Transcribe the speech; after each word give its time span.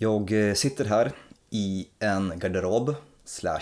Jag 0.00 0.48
eh, 0.48 0.54
sitter 0.54 0.84
här 0.84 1.12
i 1.50 1.88
en 1.98 2.32
garderob 2.36 2.94
slash 3.24 3.60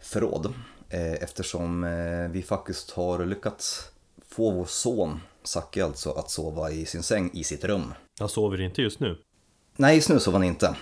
förråd 0.00 0.54
eh, 0.90 1.12
eftersom 1.12 1.84
eh, 1.84 2.28
vi 2.30 2.42
faktiskt 2.42 2.90
har 2.90 3.26
lyckats 3.26 3.90
få 4.28 4.50
vår 4.50 4.64
son 4.64 5.20
Zacke 5.42 5.84
alltså 5.84 6.10
att 6.12 6.30
sova 6.30 6.70
i 6.70 6.86
sin 6.86 7.02
säng 7.02 7.30
i 7.34 7.44
sitt 7.44 7.64
rum. 7.64 7.94
Han 8.18 8.28
sover 8.28 8.60
inte 8.60 8.82
just 8.82 9.00
nu. 9.00 9.18
Nej, 9.76 9.96
just 9.96 10.08
nu 10.08 10.20
sover 10.20 10.38
han 10.38 10.46
inte. 10.46 10.76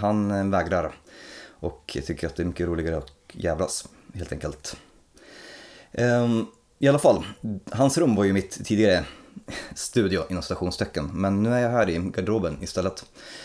Han 0.00 0.50
vägrar 0.50 0.92
och 1.48 1.96
tycker 2.06 2.26
att 2.26 2.36
det 2.36 2.42
är 2.42 2.46
mycket 2.46 2.66
roligare 2.66 2.96
att 2.96 3.12
jävlas 3.32 3.88
helt 4.14 4.32
enkelt. 4.32 4.76
Ehm, 5.92 6.46
I 6.78 6.88
alla 6.88 6.98
fall, 6.98 7.24
hans 7.70 7.98
rum 7.98 8.14
var 8.14 8.24
ju 8.24 8.32
mitt 8.32 8.64
tidigare 8.64 9.04
studio 9.74 10.22
inom 10.30 10.42
stationstecken. 10.42 11.10
Men 11.12 11.42
nu 11.42 11.54
är 11.54 11.58
jag 11.58 11.70
här 11.70 11.90
i 11.90 11.98
garderoben 11.98 12.62
istället. 12.62 13.04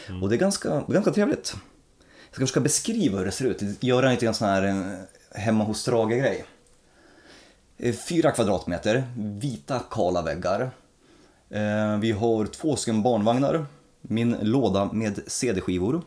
Mm. 0.09 0.23
Och 0.23 0.29
det 0.29 0.35
är 0.35 0.39
ganska, 0.39 0.83
ganska 0.87 1.11
trevligt. 1.11 1.55
Jag 2.29 2.35
ska 2.35 2.41
försöka 2.41 2.59
beskriva 2.59 3.17
hur 3.17 3.25
det 3.25 3.31
ser 3.31 3.45
ut, 3.45 3.83
göra 3.83 4.05
en 4.05 4.11
lite 4.11 4.33
sån 4.33 4.47
här 4.47 4.63
eh, 4.63 5.39
hemma 5.39 5.63
hos 5.63 5.79
Strage-grej. 5.79 6.45
Eh, 7.77 7.95
fyra 7.95 8.31
kvadratmeter, 8.31 9.03
vita 9.17 9.79
kala 9.91 10.21
väggar. 10.21 10.71
Eh, 11.49 11.97
vi 11.97 12.11
har 12.11 12.45
två 12.45 12.75
stycken 12.75 13.03
barnvagnar, 13.03 13.65
min 14.01 14.37
låda 14.41 14.89
med 14.93 15.19
CD-skivor. 15.27 16.01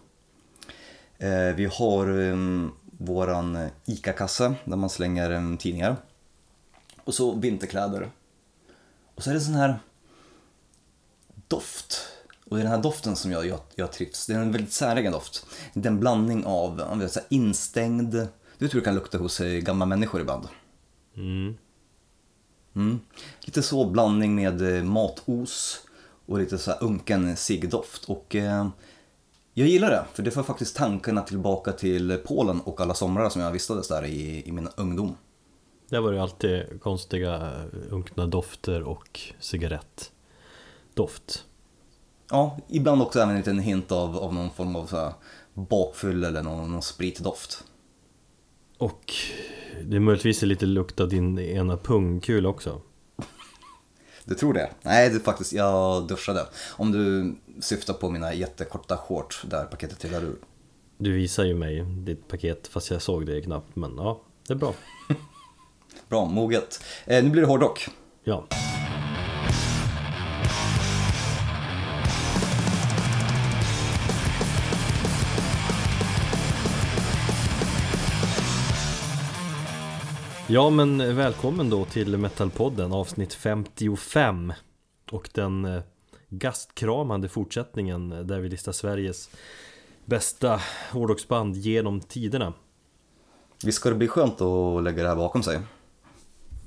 Vi 1.57 1.71
har 1.73 2.07
ehm, 2.07 2.71
våran 2.99 3.69
ICA-kasse 3.85 4.55
där 4.65 4.77
man 4.77 4.91
slänger 4.91 5.31
ehm, 5.31 5.57
tidningar. 5.57 5.97
Och 7.05 7.15
så 7.15 7.35
vinterkläder. 7.35 8.11
Och 9.17 9.23
så 9.23 9.31
är 9.31 9.35
det 9.35 9.41
sån 9.41 9.55
här 9.55 9.79
doft. 11.49 12.09
Och 12.45 12.57
det 12.57 12.61
är 12.61 12.65
den 12.65 12.73
här 12.73 12.83
doften 12.83 13.17
som 13.17 13.33
jag, 13.33 13.47
jag, 13.47 13.61
jag 13.75 13.93
trivs. 13.93 14.27
Det 14.27 14.35
är 14.35 14.39
en 14.39 14.53
väldigt 14.53 14.73
säregen 14.73 15.13
doft. 15.13 15.47
Det 15.75 15.89
är 15.89 15.91
en 15.91 16.01
blandning 16.01 16.45
av, 16.45 16.81
av 16.81 16.99
vet, 16.99 17.13
så 17.13 17.21
här, 17.21 17.27
instängd, 17.31 18.13
du 18.13 18.29
vet 18.59 18.75
hur 18.75 18.81
det 18.81 18.85
kan 18.85 18.95
lukta 18.95 19.19
hos 19.19 19.41
eh, 19.41 19.61
gamla 19.61 19.87
människor 19.87 20.21
ibland. 20.21 20.49
Mm. 21.17 21.57
Mm. 22.75 23.01
Lite 23.41 23.63
så 23.63 23.91
blandning 23.91 24.35
med 24.35 24.77
eh, 24.77 24.85
matos 24.85 25.81
och 26.27 26.39
lite 26.39 26.59
så 26.59 26.71
här 26.71 26.83
unken 26.83 27.37
ciggdoft. 27.37 28.05
Och 28.05 28.35
eh, 28.35 28.69
jag 29.55 29.69
gillar 29.69 29.91
det, 29.91 30.05
för 30.15 30.23
det 30.23 30.31
får 30.31 30.43
faktiskt 30.43 30.77
tankarna 30.77 31.23
tillbaka 31.23 31.73
till 31.73 32.21
Polen 32.27 32.61
och 32.61 32.81
alla 32.81 32.95
somrar 32.95 33.31
som 33.31 33.43
jag 33.43 33.53
vistades 33.53 33.89
där 33.89 34.05
i, 34.05 34.49
i 34.49 34.53
min 34.53 34.69
ungdom. 34.77 35.17
Där 35.89 36.01
var 36.01 36.13
det 36.13 36.23
alltid 36.23 36.81
konstiga 36.81 37.53
unkna 37.91 38.27
dofter 38.27 38.83
och 38.83 39.21
cigarettdoft. 39.41 41.45
Ja, 42.31 42.59
ibland 42.69 43.03
också 43.03 43.19
även 43.19 43.31
en 43.31 43.37
liten 43.37 43.59
hint 43.59 43.93
av, 43.93 44.17
av 44.17 44.35
någon 44.35 44.51
form 44.51 44.77
av 44.77 44.87
så 44.87 44.97
här 44.97 45.13
bakfyll 45.55 46.25
eller 46.25 46.43
någon, 46.43 46.73
någon 46.73 46.83
spritdoft. 46.83 47.65
Och 48.79 49.13
det 49.83 49.97
är 49.97 50.01
möjligtvis 50.01 50.43
lite 50.43 50.67
lukt 50.67 51.01
av 51.01 51.09
din 51.09 51.39
ena 51.39 51.77
pungkul 51.77 52.47
också. 52.47 52.81
Du 54.25 54.35
tror 54.35 54.53
det? 54.53 54.71
Nej, 54.83 55.11
det 55.11 55.21
faktiskt, 55.21 55.53
jag 55.53 56.09
duschade. 56.09 56.47
Om 56.71 56.93
du 56.93 57.35
syftar 57.61 57.95
på 57.95 58.11
mina 58.11 58.35
jättekorta 58.35 58.97
shorts 58.97 59.43
där 59.43 59.65
paketet 59.65 59.99
trillade 59.99 60.27
ur. 60.27 60.37
Du 60.99 61.13
visar 61.13 61.45
ju 61.45 61.55
mig 61.55 61.85
ditt 61.85 62.29
paket 62.29 62.67
fast 62.67 62.91
jag 62.91 63.03
såg 63.03 63.27
det 63.27 63.41
knappt, 63.41 63.77
men 63.77 63.97
ja, 63.97 64.21
det 64.47 64.53
är 64.53 64.57
bra. 64.57 64.75
Bra, 66.09 66.25
moget. 66.25 66.85
Eh, 67.07 67.25
nu 67.25 67.31
blir 67.31 67.43
det 67.43 67.49
hårdrock. 67.49 67.87
Ja. 68.25 68.47
Ja 80.49 80.71
men 80.71 81.17
välkommen 81.17 81.71
då 81.71 81.85
till 81.85 82.17
Metalpodden 82.17 82.93
avsnitt 82.93 83.35
55 83.35 84.53
Och 85.11 85.31
den 85.35 85.65
eh, 85.65 85.83
gastkramande 86.29 87.29
fortsättningen 87.29 88.09
där 88.09 88.41
vi 88.41 88.49
listar 88.49 88.73
Sveriges 88.73 89.31
bästa 90.05 90.61
hårdrocksband 90.93 91.57
genom 91.57 92.01
tiderna 92.01 92.53
Visst 93.65 93.79
ska 93.79 93.89
det 93.89 93.95
bli 93.97 94.09
skönt 94.09 94.41
att 94.41 94.83
lägga 94.83 95.03
det 95.03 95.09
här 95.09 95.17
bakom 95.17 95.43
sig? 95.43 95.61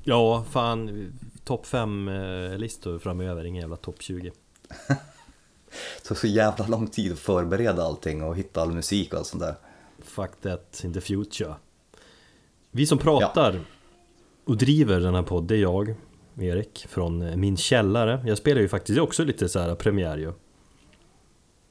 Ja, 0.03 0.45
fan 0.49 1.11
Topp 1.43 1.65
5-listor 1.65 2.93
eh, 2.93 2.99
framöver, 2.99 3.45
ingen 3.45 3.61
jävla 3.61 3.75
topp 3.75 3.95
20 3.99 4.31
Det 4.87 6.07
tar 6.07 6.15
så 6.15 6.27
jävla 6.27 6.67
lång 6.67 6.87
tid 6.87 7.11
att 7.11 7.19
förbereda 7.19 7.83
allting 7.83 8.23
och 8.23 8.37
hitta 8.37 8.61
all 8.61 8.71
musik 8.71 9.13
och 9.13 9.19
allt 9.19 9.27
sånt 9.27 9.43
där. 9.43 9.55
Fuck 9.99 10.31
that 10.41 10.81
in 10.83 10.93
the 10.93 11.01
future. 11.01 11.53
Vi 12.71 12.85
som 12.85 12.97
pratar 12.97 13.53
ja. 13.53 13.59
och 14.45 14.57
driver 14.57 14.99
den 14.99 15.15
här 15.15 15.23
podden, 15.23 15.47
det 15.47 15.55
är 15.55 15.61
jag, 15.61 15.95
Erik, 16.39 16.85
från 16.89 17.21
eh, 17.21 17.35
min 17.35 17.57
källare. 17.57 18.23
Jag 18.25 18.37
spelar 18.37 18.61
ju 18.61 18.67
faktiskt 18.67 18.99
också 18.99 19.23
lite 19.23 19.49
så 19.49 19.59
här 19.59 19.75
premiär 19.75 20.17
ju. 20.17 20.33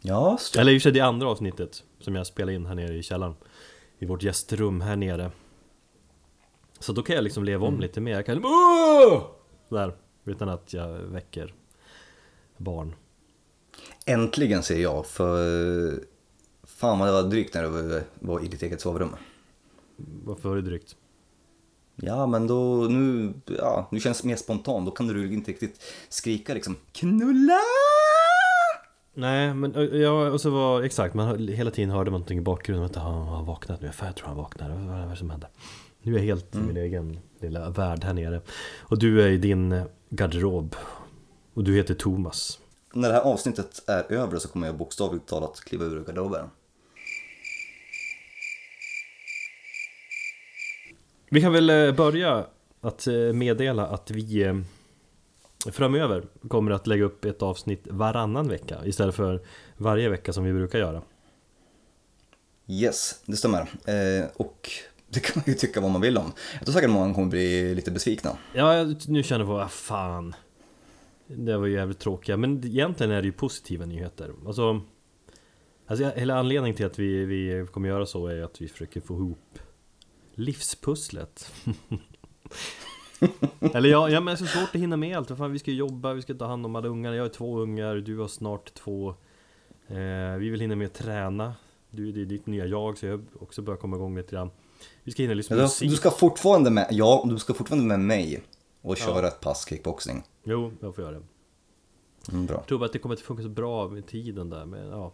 Ja, 0.00 0.38
Eller 0.58 0.86
i 0.86 0.90
det 0.90 1.00
andra 1.00 1.28
avsnittet 1.28 1.82
som 2.00 2.14
jag 2.14 2.26
spelar 2.26 2.52
in 2.52 2.66
här 2.66 2.74
nere 2.74 2.94
i 2.94 3.02
källaren. 3.02 3.34
I 3.98 4.06
vårt 4.06 4.22
gästrum 4.22 4.80
här 4.80 4.96
nere 4.96 5.30
så 6.78 6.92
då 6.92 7.02
kan 7.02 7.14
jag 7.16 7.24
liksom 7.24 7.44
leva 7.44 7.66
om 7.66 7.74
mm. 7.74 7.80
lite 7.80 8.00
mer, 8.00 8.12
jag 8.12 8.26
kan 8.26 8.44
Åh! 8.44 9.22
Där, 9.68 9.96
utan 10.24 10.48
att 10.48 10.72
jag 10.72 10.88
väcker 10.98 11.54
barn 12.56 12.94
Äntligen 14.06 14.62
säger 14.62 14.82
jag, 14.82 15.06
för 15.06 16.04
fan 16.64 16.98
vad 16.98 17.08
det 17.08 17.12
var 17.12 17.22
drygt 17.22 17.54
när 17.54 17.62
du 17.62 18.02
var 18.14 18.44
i 18.44 18.48
ditt 18.48 18.62
eget 18.62 18.80
sovrum 18.80 19.16
Varför 19.96 20.48
var 20.48 20.56
det 20.56 20.62
drygt? 20.62 20.96
Ja 21.96 22.26
men 22.26 22.46
då, 22.46 22.86
nu, 22.90 23.34
ja, 23.58 23.88
nu 23.90 24.00
känns 24.00 24.20
det 24.20 24.28
mer 24.28 24.36
spontant, 24.36 24.86
då 24.86 24.92
kan 24.92 25.06
du 25.06 25.32
inte 25.32 25.50
riktigt 25.50 25.82
skrika 26.08 26.54
liksom 26.54 26.76
KNULLA! 26.92 27.60
Nej 29.14 29.54
men 29.54 30.00
ja, 30.00 30.30
och 30.30 30.40
så 30.40 30.50
var, 30.50 30.82
exakt, 30.82 31.14
man 31.14 31.48
hela 31.48 31.70
tiden 31.70 31.90
hörde 31.90 32.10
man 32.10 32.20
någonting 32.20 32.38
i 32.38 32.42
bakgrunden, 32.42 32.86
att 32.86 32.96
han 32.96 33.26
har 33.26 33.42
vaknat 33.42 33.80
nu, 33.80 33.90
jag 34.00 34.16
tror 34.16 34.28
han 34.28 34.36
vaknade, 34.36 34.74
vad 34.74 35.00
är 35.00 35.06
det 35.06 35.16
som 35.16 35.30
hände? 35.30 35.48
Nu 36.02 36.14
är 36.14 36.18
jag 36.18 36.24
helt 36.24 36.54
i 36.54 36.58
mm. 36.58 36.68
min 36.68 36.76
egen 36.76 37.18
lilla 37.40 37.70
värld 37.70 38.04
här 38.04 38.12
nere. 38.12 38.40
Och 38.78 38.98
du 38.98 39.22
är 39.22 39.28
i 39.28 39.38
din 39.38 39.82
garderob. 40.08 40.76
Och 41.54 41.64
du 41.64 41.76
heter 41.76 41.94
Thomas. 41.94 42.58
När 42.94 43.08
det 43.08 43.14
här 43.14 43.22
avsnittet 43.22 43.82
är 43.86 44.12
över 44.12 44.38
så 44.38 44.48
kommer 44.48 44.66
jag 44.66 44.76
bokstavligt 44.76 45.26
talat 45.26 45.60
kliva 45.60 45.84
ur 45.84 46.04
garderoben. 46.04 46.46
Vi 51.30 51.40
kan 51.40 51.52
väl 51.52 51.70
eh, 51.70 51.92
börja 51.92 52.46
att 52.80 53.06
eh, 53.06 53.14
meddela 53.14 53.86
att 53.86 54.10
vi 54.10 54.42
eh, 54.42 54.56
framöver 55.72 56.24
kommer 56.48 56.70
att 56.70 56.86
lägga 56.86 57.04
upp 57.04 57.24
ett 57.24 57.42
avsnitt 57.42 57.86
varannan 57.90 58.48
vecka 58.48 58.78
istället 58.84 59.14
för 59.14 59.42
varje 59.76 60.08
vecka 60.08 60.32
som 60.32 60.44
vi 60.44 60.52
brukar 60.52 60.78
göra. 60.78 61.02
Yes, 62.66 63.22
det 63.26 63.36
stämmer. 63.36 63.60
Eh, 63.86 64.26
och 64.36 64.70
det 65.08 65.20
kan 65.20 65.32
man 65.36 65.44
ju 65.46 65.54
tycka 65.54 65.80
vad 65.80 65.90
man 65.90 66.00
vill 66.00 66.18
om. 66.18 66.32
Jag 66.52 66.64
tror 66.64 66.72
säkert 66.72 66.90
många 66.90 67.14
kommer 67.14 67.28
bli 67.28 67.74
lite 67.74 67.90
besvikna. 67.90 68.36
Ja, 68.52 68.84
nu 69.08 69.22
känner 69.22 69.44
jag, 69.44 69.52
vad 69.52 69.62
ah, 69.62 69.68
fan. 69.68 70.34
Det 71.26 71.56
var 71.56 71.66
ju 71.66 71.74
jävligt 71.74 71.98
tråkiga, 71.98 72.36
men 72.36 72.64
egentligen 72.64 73.12
är 73.12 73.22
det 73.22 73.26
ju 73.26 73.32
positiva 73.32 73.86
nyheter. 73.86 74.32
Alltså, 74.46 74.80
alltså 75.86 76.10
hela 76.16 76.38
anledningen 76.38 76.76
till 76.76 76.86
att 76.86 76.98
vi, 76.98 77.24
vi 77.24 77.66
kommer 77.72 77.88
göra 77.88 78.06
så 78.06 78.26
är 78.26 78.42
att 78.42 78.60
vi 78.60 78.68
försöker 78.68 79.00
få 79.00 79.14
ihop 79.14 79.58
livspusslet. 80.34 81.52
Eller 83.74 83.88
ja, 83.88 84.08
ja 84.08 84.20
men 84.20 84.26
det 84.26 84.32
är 84.32 84.36
så 84.36 84.46
svårt 84.46 84.74
att 84.74 84.80
hinna 84.80 84.96
med 84.96 85.16
allt. 85.16 85.38
Fan, 85.38 85.52
vi 85.52 85.58
ska 85.58 85.70
jobba, 85.70 86.12
vi 86.12 86.22
ska 86.22 86.34
ta 86.34 86.46
hand 86.46 86.66
om 86.66 86.76
alla 86.76 86.88
ungar. 86.88 87.12
Jag 87.12 87.24
har 87.24 87.28
två 87.28 87.58
ungar, 87.58 87.96
du 87.96 88.18
har 88.18 88.28
snart 88.28 88.74
två. 88.74 89.14
Eh, 89.88 90.36
vi 90.38 90.50
vill 90.50 90.60
hinna 90.60 90.76
med 90.76 90.86
att 90.86 90.94
träna. 90.94 91.54
Du, 91.90 92.12
det 92.12 92.20
är 92.20 92.24
ditt 92.24 92.46
nya 92.46 92.66
jag, 92.66 92.98
så 92.98 93.06
jag 93.06 93.24
också 93.40 93.62
börjar 93.62 93.78
komma 93.78 93.96
igång 93.96 94.16
lite 94.16 94.30
grann. 94.30 94.50
Vi 95.04 95.12
ska 95.12 95.22
hinna 95.22 95.34
lyssna 95.34 95.56
på 95.56 95.62
musik. 95.62 95.90
Du 95.90 95.96
ska 95.96 96.10
fortfarande 96.10 96.70
med, 96.70 96.86
ja, 96.90 97.26
du 97.28 97.38
ska 97.38 97.54
fortfarande 97.54 97.86
med 97.86 98.00
mig 98.00 98.42
och 98.82 98.96
köra 98.96 99.22
ja. 99.22 99.28
ett 99.28 99.40
pass 99.40 99.68
kickboxing. 99.68 100.22
Jo, 100.44 100.72
jag 100.80 100.94
får 100.94 101.04
göra 101.04 101.14
det. 101.14 101.22
Mm, 102.32 102.46
bra. 102.46 102.56
Jag 102.56 102.66
tror 102.66 102.78
bara 102.78 102.86
att 102.86 102.92
det 102.92 102.98
kommer 102.98 103.14
att 103.14 103.20
funka 103.20 103.42
så 103.42 103.48
bra 103.48 103.88
med 103.88 104.06
tiden 104.06 104.50
där, 104.50 104.66
men 104.66 104.88
ja. 104.88 105.12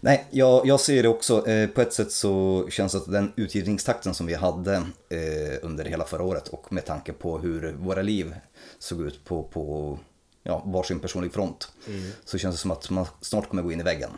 Nej, 0.00 0.26
jag, 0.30 0.66
jag 0.66 0.80
ser 0.80 1.02
det 1.02 1.08
också. 1.08 1.46
Eh, 1.46 1.68
på 1.68 1.80
ett 1.80 1.92
sätt 1.92 2.12
så 2.12 2.66
känns 2.70 2.92
det 2.92 2.98
att 2.98 3.12
den 3.12 3.32
utgivningstakten 3.36 4.14
som 4.14 4.26
vi 4.26 4.34
hade 4.34 4.74
eh, 4.74 5.58
under 5.62 5.84
hela 5.84 6.04
förra 6.04 6.22
året 6.22 6.48
och 6.48 6.72
med 6.72 6.84
tanke 6.84 7.12
på 7.12 7.38
hur 7.38 7.72
våra 7.72 8.02
liv 8.02 8.34
såg 8.78 9.00
ut 9.00 9.24
på, 9.24 9.42
på 9.42 9.98
ja, 10.42 10.62
varsin 10.66 11.00
personlig 11.00 11.32
front. 11.32 11.72
Mm. 11.88 12.10
Så 12.24 12.38
känns 12.38 12.54
det 12.54 12.60
som 12.60 12.70
att 12.70 12.90
man 12.90 13.06
snart 13.20 13.48
kommer 13.48 13.62
gå 13.62 13.72
in 13.72 13.80
i 13.80 13.82
väggen. 13.82 14.10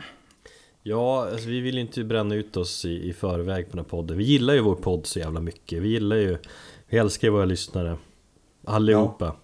Ja, 0.89 1.29
alltså 1.31 1.49
vi 1.49 1.59
vill 1.59 1.77
inte 1.77 2.03
bränna 2.03 2.35
ut 2.35 2.57
oss 2.57 2.85
i, 2.85 3.09
i 3.09 3.13
förväg 3.13 3.65
på 3.65 3.71
den 3.77 3.85
här 3.85 3.89
podden. 3.89 4.17
Vi 4.17 4.23
gillar 4.23 4.53
ju 4.53 4.59
vår 4.59 4.75
podd 4.75 5.05
så 5.05 5.19
jävla 5.19 5.39
mycket. 5.39 5.81
Vi 5.81 5.87
gillar 5.87 6.15
ju, 6.15 6.37
vi 6.87 6.97
älskar 6.97 7.27
ju 7.27 7.31
våra 7.31 7.45
lyssnare. 7.45 7.97
Allihopa. 8.65 9.35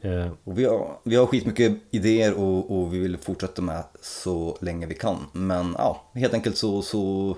Eh, 0.00 0.28
Och 0.44 0.58
vi, 0.58 0.64
har, 0.64 1.00
vi 1.04 1.16
har 1.16 1.26
skitmycket 1.26 1.72
idéer 1.90 2.34
och, 2.34 2.78
och 2.78 2.94
vi 2.94 2.98
vill 2.98 3.16
fortsätta 3.16 3.62
med 3.62 3.84
så 4.02 4.58
länge 4.60 4.86
vi 4.86 4.94
kan. 4.94 5.16
Men 5.32 5.74
ja, 5.78 6.10
helt 6.14 6.34
enkelt 6.34 6.56
så, 6.56 6.82
så 6.82 7.36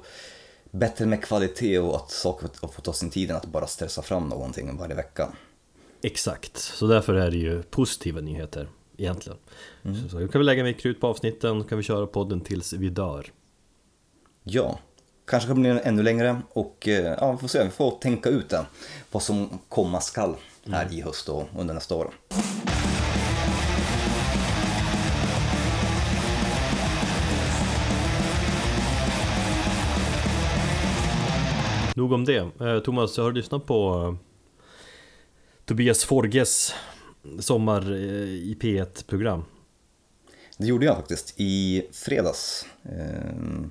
bättre 0.71 1.07
med 1.07 1.25
kvalitet 1.25 1.79
och 1.79 1.97
att 1.97 2.11
saker 2.11 2.49
får 2.69 2.83
ta 2.83 2.93
sin 2.93 3.11
tid 3.11 3.31
än 3.31 3.37
att 3.37 3.47
bara 3.47 3.67
stressa 3.67 4.03
fram 4.03 4.29
någonting 4.29 4.77
varje 4.79 4.95
vecka. 4.95 5.29
Exakt, 6.03 6.57
så 6.59 6.87
därför 6.87 7.15
är 7.15 7.31
det 7.31 7.37
ju 7.37 7.63
positiva 7.63 8.21
nyheter 8.21 8.69
egentligen. 9.01 9.39
Så, 9.83 10.09
så 10.09 10.29
kan 10.29 10.41
vi 10.41 10.45
lägga 10.45 10.65
mer 10.65 10.73
krut 10.73 11.01
på 11.01 11.07
avsnitten, 11.07 11.65
kan 11.65 11.79
vi 11.79 11.85
köra 11.85 12.07
podden 12.07 12.41
tills 12.41 12.73
vi 12.73 12.89
dör. 12.89 13.27
Ja, 14.43 14.79
kanske 15.27 15.47
kan 15.47 15.61
bli 15.63 15.81
ännu 15.85 16.03
längre 16.03 16.43
och 16.49 16.89
eh, 16.89 17.17
ja, 17.21 17.33
vi 17.33 17.39
får 17.39 17.49
se, 17.49 17.65
vi 17.65 17.71
får 17.71 17.91
tänka 17.91 18.29
ut 18.29 18.49
det. 18.49 18.67
Vad 19.13 19.23
som 19.23 19.59
komma 19.69 20.01
skall 20.01 20.35
här 20.67 20.93
i 20.93 21.01
höst 21.01 21.29
och 21.29 21.49
under 21.59 21.75
nästa 21.75 21.95
år. 21.95 22.11
Nog 31.97 32.13
om 32.13 32.25
det. 32.25 32.37
Eh, 32.61 32.79
Thomas, 32.79 33.17
har 33.17 33.31
du 33.31 33.33
lyssnat 33.33 33.67
på 33.67 34.07
eh, 34.09 34.27
Tobias 35.65 36.05
Forges 36.05 36.75
sommar 37.39 37.93
eh, 37.93 37.99
i 38.29 38.57
P1-program? 38.61 39.45
Det 40.59 40.67
gjorde 40.67 40.87
jag 40.87 40.97
faktiskt 40.97 41.35
i 41.37 41.83
fredags. 41.93 42.67
Ehm, 42.83 43.71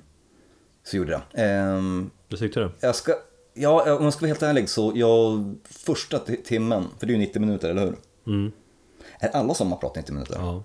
så 0.84 0.96
gjorde 0.96 1.12
jag. 1.12 1.22
Ehm, 1.32 2.10
Vad 2.28 2.40
tyckte 2.40 2.60
du? 2.60 2.70
jag 2.80 2.96
ska, 2.96 3.14
ja, 3.54 3.96
om 3.96 4.04
jag 4.04 4.12
ska 4.12 4.20
vara 4.20 4.28
helt 4.28 4.42
ärlig 4.42 4.68
så, 4.68 4.92
jag, 4.94 5.54
första 5.64 6.18
ti- 6.18 6.42
timmen, 6.42 6.84
för 6.98 7.06
det 7.06 7.10
är 7.12 7.14
ju 7.14 7.20
90 7.20 7.40
minuter, 7.40 7.70
eller 7.70 7.82
hur? 7.86 7.96
Mm. 8.26 8.52
Är 9.20 9.28
alla 9.28 9.54
sommarprat 9.54 9.96
90 9.96 10.12
minuter? 10.14 10.34
Ja. 10.38 10.64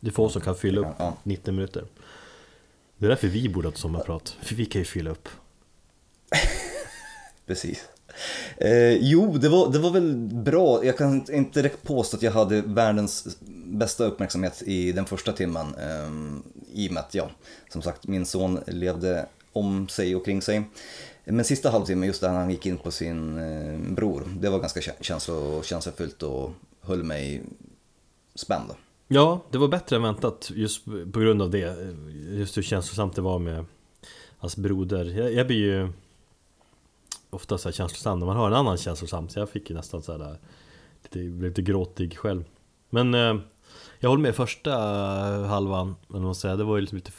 Det 0.00 0.08
är 0.08 0.12
få 0.12 0.28
som 0.28 0.42
kan 0.42 0.54
fylla 0.56 0.80
upp 0.80 0.94
Ja. 0.98 1.16
90 1.22 1.52
minuter. 1.54 1.84
Det 2.98 3.06
är 3.06 3.10
därför 3.10 3.28
vi 3.28 3.48
borde 3.48 3.68
ha 3.68 3.72
ett 3.72 3.78
sommarprat, 3.78 4.36
för 4.42 4.54
vi 4.54 4.66
kan 4.66 4.80
ju 4.80 4.84
fylla 4.84 5.10
upp. 5.10 5.28
Precis. 7.46 7.88
Eh, 8.56 8.92
jo, 8.92 9.38
det 9.38 9.48
var, 9.48 9.72
det 9.72 9.78
var 9.78 9.90
väl 9.90 10.14
bra. 10.32 10.84
Jag 10.84 10.98
kan 10.98 11.24
inte 11.32 11.62
direkt 11.62 11.82
påstå 11.82 12.16
att 12.16 12.22
jag 12.22 12.32
hade 12.32 12.60
världens 12.60 13.38
bästa 13.66 14.04
uppmärksamhet 14.04 14.62
i 14.66 14.92
den 14.92 15.06
första 15.06 15.32
timmen. 15.32 15.66
Eh, 15.74 16.10
I 16.72 16.88
och 16.88 16.92
med 16.92 17.00
att, 17.00 17.14
ja, 17.14 17.30
som 17.68 17.82
sagt, 17.82 18.06
min 18.06 18.26
son 18.26 18.60
levde 18.66 19.26
om 19.52 19.88
sig 19.88 20.16
och 20.16 20.24
kring 20.24 20.42
sig. 20.42 20.62
Men 21.24 21.44
sista 21.44 21.70
halvtimmen, 21.70 22.06
just 22.06 22.20
där 22.20 22.28
han 22.28 22.50
gick 22.50 22.66
in 22.66 22.78
på 22.78 22.90
sin 22.90 23.38
eh, 23.38 23.94
bror, 23.94 24.22
det 24.40 24.50
var 24.50 24.58
ganska 24.58 24.80
känslo, 25.00 25.62
känslofyllt 25.62 26.22
och 26.22 26.50
höll 26.80 27.02
mig 27.02 27.42
spänd. 28.34 28.70
Ja, 29.08 29.40
det 29.50 29.58
var 29.58 29.68
bättre 29.68 29.96
än 29.96 30.02
väntat 30.02 30.50
just 30.54 30.84
på 30.84 31.20
grund 31.20 31.42
av 31.42 31.50
det. 31.50 31.62
Eh, 31.62 32.38
just 32.38 32.56
hur 32.56 32.62
känslosamt 32.62 33.14
det 33.14 33.22
var 33.22 33.38
med 33.38 33.64
hans 34.38 34.56
broder. 34.56 35.04
Jag, 35.04 35.32
jag 35.32 35.46
blir 35.46 35.56
ju 35.56 35.88
ofta 37.34 37.58
så 37.58 37.68
här 37.68 37.72
känslosam 37.74 38.18
när 38.18 38.26
man 38.26 38.36
har 38.36 38.46
en 38.46 38.54
annan 38.54 38.76
känslosam. 38.76 39.28
Så 39.28 39.38
jag 39.38 39.50
fick 39.50 39.70
ju 39.70 39.76
nästan 39.76 40.02
så 40.02 40.12
här 40.12 40.38
lite, 41.02 41.18
blev 41.18 41.48
lite 41.50 41.62
gråtig 41.62 42.18
själv. 42.18 42.44
Men 42.90 43.14
eh, 43.14 43.36
jag 44.00 44.10
håller 44.10 44.22
med 44.22 44.34
första 44.34 44.72
halvan, 45.46 45.96
men 46.08 46.22
man 46.22 46.34
säger, 46.34 46.56
det 46.56 46.64
var 46.64 46.76
ju 46.76 46.80
liksom 46.80 46.96
lite 46.96 47.12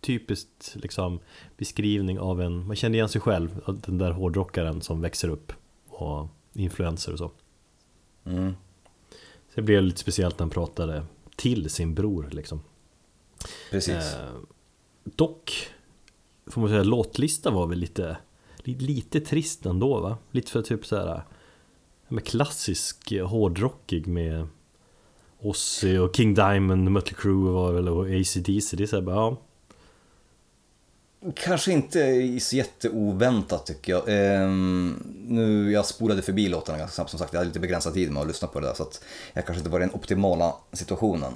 typiskt 0.00 0.72
liksom 0.74 1.20
beskrivning 1.56 2.18
av 2.18 2.40
en, 2.42 2.66
man 2.66 2.76
kände 2.76 2.98
igen 2.98 3.08
sig 3.08 3.20
själv, 3.20 3.60
den 3.66 3.98
där 3.98 4.10
hårdrockaren 4.10 4.80
som 4.82 5.00
växer 5.00 5.28
upp 5.28 5.52
och 5.88 6.28
influencer 6.52 7.12
och 7.12 7.18
så. 7.18 7.30
Mm. 8.24 8.52
Så 9.48 9.54
det 9.54 9.62
blev 9.62 9.82
lite 9.82 10.00
speciellt 10.00 10.38
när 10.38 10.44
han 10.44 10.50
pratade 10.50 11.04
till 11.36 11.70
sin 11.70 11.94
bror 11.94 12.28
liksom. 12.32 12.60
Precis. 13.70 13.94
Eh, 14.14 14.34
dock, 15.04 15.68
får 16.46 16.60
man 16.60 16.70
säga, 16.70 16.82
låtlista 16.82 17.50
var 17.50 17.66
väl 17.66 17.78
lite, 17.78 18.02
li- 18.02 18.16
lite 18.74 19.20
trist 19.20 19.66
ändå 19.66 20.00
va? 20.00 20.18
Lite 20.30 20.50
för 20.50 20.62
typ 20.62 20.86
såhär, 20.86 21.06
här 21.06 21.22
med 22.08 22.24
klassisk 22.24 23.12
eh, 23.12 23.26
hårdrockig 23.26 24.06
med 24.06 24.46
Ozzy 25.40 25.98
och 25.98 26.16
King 26.16 26.34
Diamond, 26.34 26.90
Mötley 26.90 27.14
Crüe 27.14 27.52
var 27.52 27.72
väl 27.72 27.88
och 27.88 28.06
AC/DC 28.06 28.76
Det 28.76 28.82
är 28.82 28.86
såhär 28.86 29.02
bara, 29.02 29.16
ja. 29.16 29.36
Kanske 31.34 31.72
inte 31.72 32.40
så 32.40 32.56
jätteoväntat 32.56 33.66
tycker 33.66 33.92
jag. 33.92 34.02
Ehm, 34.06 35.02
nu, 35.28 35.72
jag 35.72 35.86
spolade 35.86 36.22
förbi 36.22 36.48
låtarna 36.48 36.78
ganska 36.78 36.94
snabbt 36.94 37.10
som 37.10 37.18
sagt, 37.18 37.32
jag 37.32 37.40
hade 37.40 37.48
lite 37.48 37.60
begränsad 37.60 37.94
tid 37.94 38.12
med 38.12 38.20
att 38.22 38.28
lyssna 38.28 38.48
på 38.48 38.60
det 38.60 38.66
där 38.66 38.74
så 38.74 38.82
att 38.82 39.04
jag 39.32 39.46
kanske 39.46 39.60
inte 39.60 39.70
var 39.70 39.80
i 39.80 39.82
den 39.82 39.94
optimala 39.94 40.54
situationen. 40.72 41.32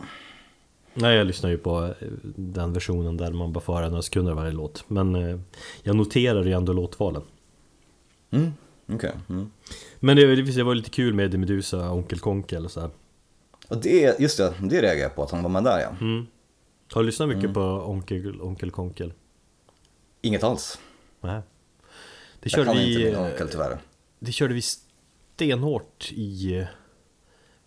Nej 0.95 1.17
jag 1.17 1.27
lyssnar 1.27 1.51
ju 1.51 1.59
på 1.59 1.85
eh, 1.85 2.09
den 2.37 2.73
versionen 2.73 3.17
där 3.17 3.33
man 3.33 3.53
bara 3.53 3.61
får 3.61 3.75
höra 3.75 3.89
några 3.89 4.03
sekunder 4.03 4.33
varje 4.33 4.53
låt 4.53 4.85
Men 4.89 5.15
eh, 5.15 5.39
jag 5.83 5.97
noterar 5.97 6.45
ju 6.45 6.53
ändå 6.53 6.73
låtvalen 6.73 7.23
Mm, 8.31 8.53
okej. 8.87 9.13
Mm. 9.29 9.51
Men 10.01 10.17
det, 10.17 10.37
det 10.43 10.63
var 10.63 10.75
lite 10.75 10.91
kul 10.91 11.15
med 11.15 11.25
Eddie 11.25 11.39
Meduza, 11.39 11.91
Onkel 11.91 12.19
Konkel 12.19 12.65
och 12.65 12.71
så 12.71 12.81
här. 12.81 12.91
Och 13.69 13.77
det, 13.83 14.21
just 14.21 14.39
det, 14.39 14.55
det 14.61 14.83
reagerar 14.83 15.03
jag 15.03 15.15
på 15.15 15.23
att 15.23 15.31
han 15.31 15.43
var 15.43 15.51
med 15.51 15.65
där 15.65 15.81
ja. 15.81 15.97
Mm. 16.01 16.27
Har 16.93 17.01
du 17.03 17.07
lyssnat 17.07 17.29
mycket 17.29 17.55
på 17.55 17.61
Onkel, 17.61 18.41
Onkel 18.41 18.71
Konkel? 18.71 19.13
Inget 20.21 20.45
alls. 20.45 20.79
Nej. 21.21 21.33
Det 21.33 21.43
Jag 22.41 22.51
körde, 22.51 22.65
kan 22.65 22.77
inte 22.77 22.99
vi, 22.99 23.05
min 23.05 23.15
eh, 23.15 23.23
onkel 23.23 23.49
tyvärr. 23.49 23.79
det 24.19 24.33
körde 24.33 24.55
vi 24.55 24.63
stenhårt 24.63 26.13
i 26.13 26.67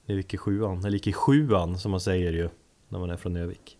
när 0.06 0.16
vi 0.16 0.22
gick 0.22 0.34
i 0.34 0.38
sjuan, 0.38 0.80
eller 0.80 0.92
gick 0.92 1.08
i 1.08 1.14
sjuan 1.14 1.80
som 1.80 1.92
man 1.92 2.00
säger 2.00 2.34
ju 2.34 2.50
när 2.96 3.00
man 3.00 3.10
är 3.10 3.18
från 3.18 3.38
Övik. 3.38 3.78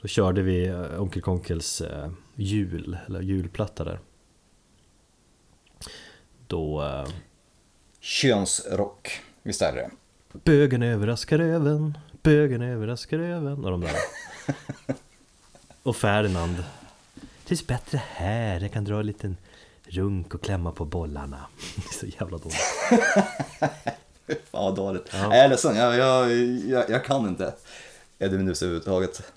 Då 0.00 0.08
körde 0.08 0.42
vi 0.42 0.66
eh, 0.66 1.02
Onkel 1.02 1.22
Konkels 1.22 1.80
eh, 1.80 2.10
jul, 2.34 2.98
eller 3.06 3.20
julplatta 3.20 3.84
där. 3.84 4.00
Då 6.46 6.82
eh, 6.82 7.08
Könsrock, 8.00 9.20
visst 9.42 9.62
är 9.62 9.72
det 9.72 9.90
Bögen 10.32 10.82
överraskar 10.82 11.38
röven, 11.38 11.98
bögen 12.22 12.62
överraskar 12.62 13.18
röven 13.18 13.64
och 13.64 13.70
de 13.70 13.80
där. 13.80 13.96
och 15.82 15.96
Ferdinand. 15.96 16.64
Trivs 17.44 17.66
bättre 17.66 18.02
här, 18.06 18.60
jag 18.60 18.72
kan 18.72 18.84
dra 18.84 19.00
en 19.00 19.06
liten 19.06 19.36
runk 19.82 20.34
och 20.34 20.42
klämma 20.42 20.72
på 20.72 20.84
bollarna. 20.84 21.46
Så 22.00 22.06
jävla 22.06 22.38
dåligt. 22.38 22.56
Fan 24.50 24.64
vad 24.64 24.76
dåligt. 24.76 25.08
Ja. 25.12 25.18
Jag 25.18 25.36
är 25.36 25.48
ledsen, 25.48 25.76
jag, 25.76 25.96
jag, 25.96 26.32
jag, 26.46 26.90
jag 26.90 27.04
kan 27.04 27.28
inte 27.28 27.54
Eddie 28.20 28.38
Meduza 28.38 28.64
överhuvudtaget. 28.64 29.32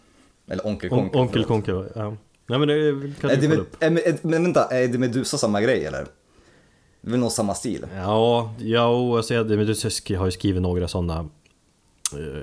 Eller 0.48 0.68
Onkel 0.68 0.92
On, 0.94 1.00
Konkel. 1.00 1.22
onkel. 1.22 1.44
Konkel, 1.44 1.92
ja. 1.96 2.16
Nej 2.48 2.60
men 2.60 2.68
det 2.68 3.14
kan 3.22 3.30
Är 3.30 3.36
du 3.36 3.48
kolla 3.48 3.62
upp. 3.62 3.76
är, 3.84 3.90
med- 3.90 4.20
men 4.22 4.44
vänta, 4.44 4.66
är 4.66 4.82
Eddie 4.84 4.98
Meduza 4.98 5.38
samma 5.38 5.62
grej 5.62 5.86
eller? 5.86 6.06
Det 7.02 7.08
är 7.08 7.12
väl 7.12 7.20
nog 7.20 7.32
samma 7.32 7.54
stil? 7.56 7.86
Ja, 7.96 8.54
ja 8.60 9.18
alltså 9.18 9.44
du 9.44 9.56
sk- 9.64 10.18
har 10.18 10.26
ju 10.26 10.32
skrivit 10.32 10.62
några 10.62 10.88
sådana 10.88 11.30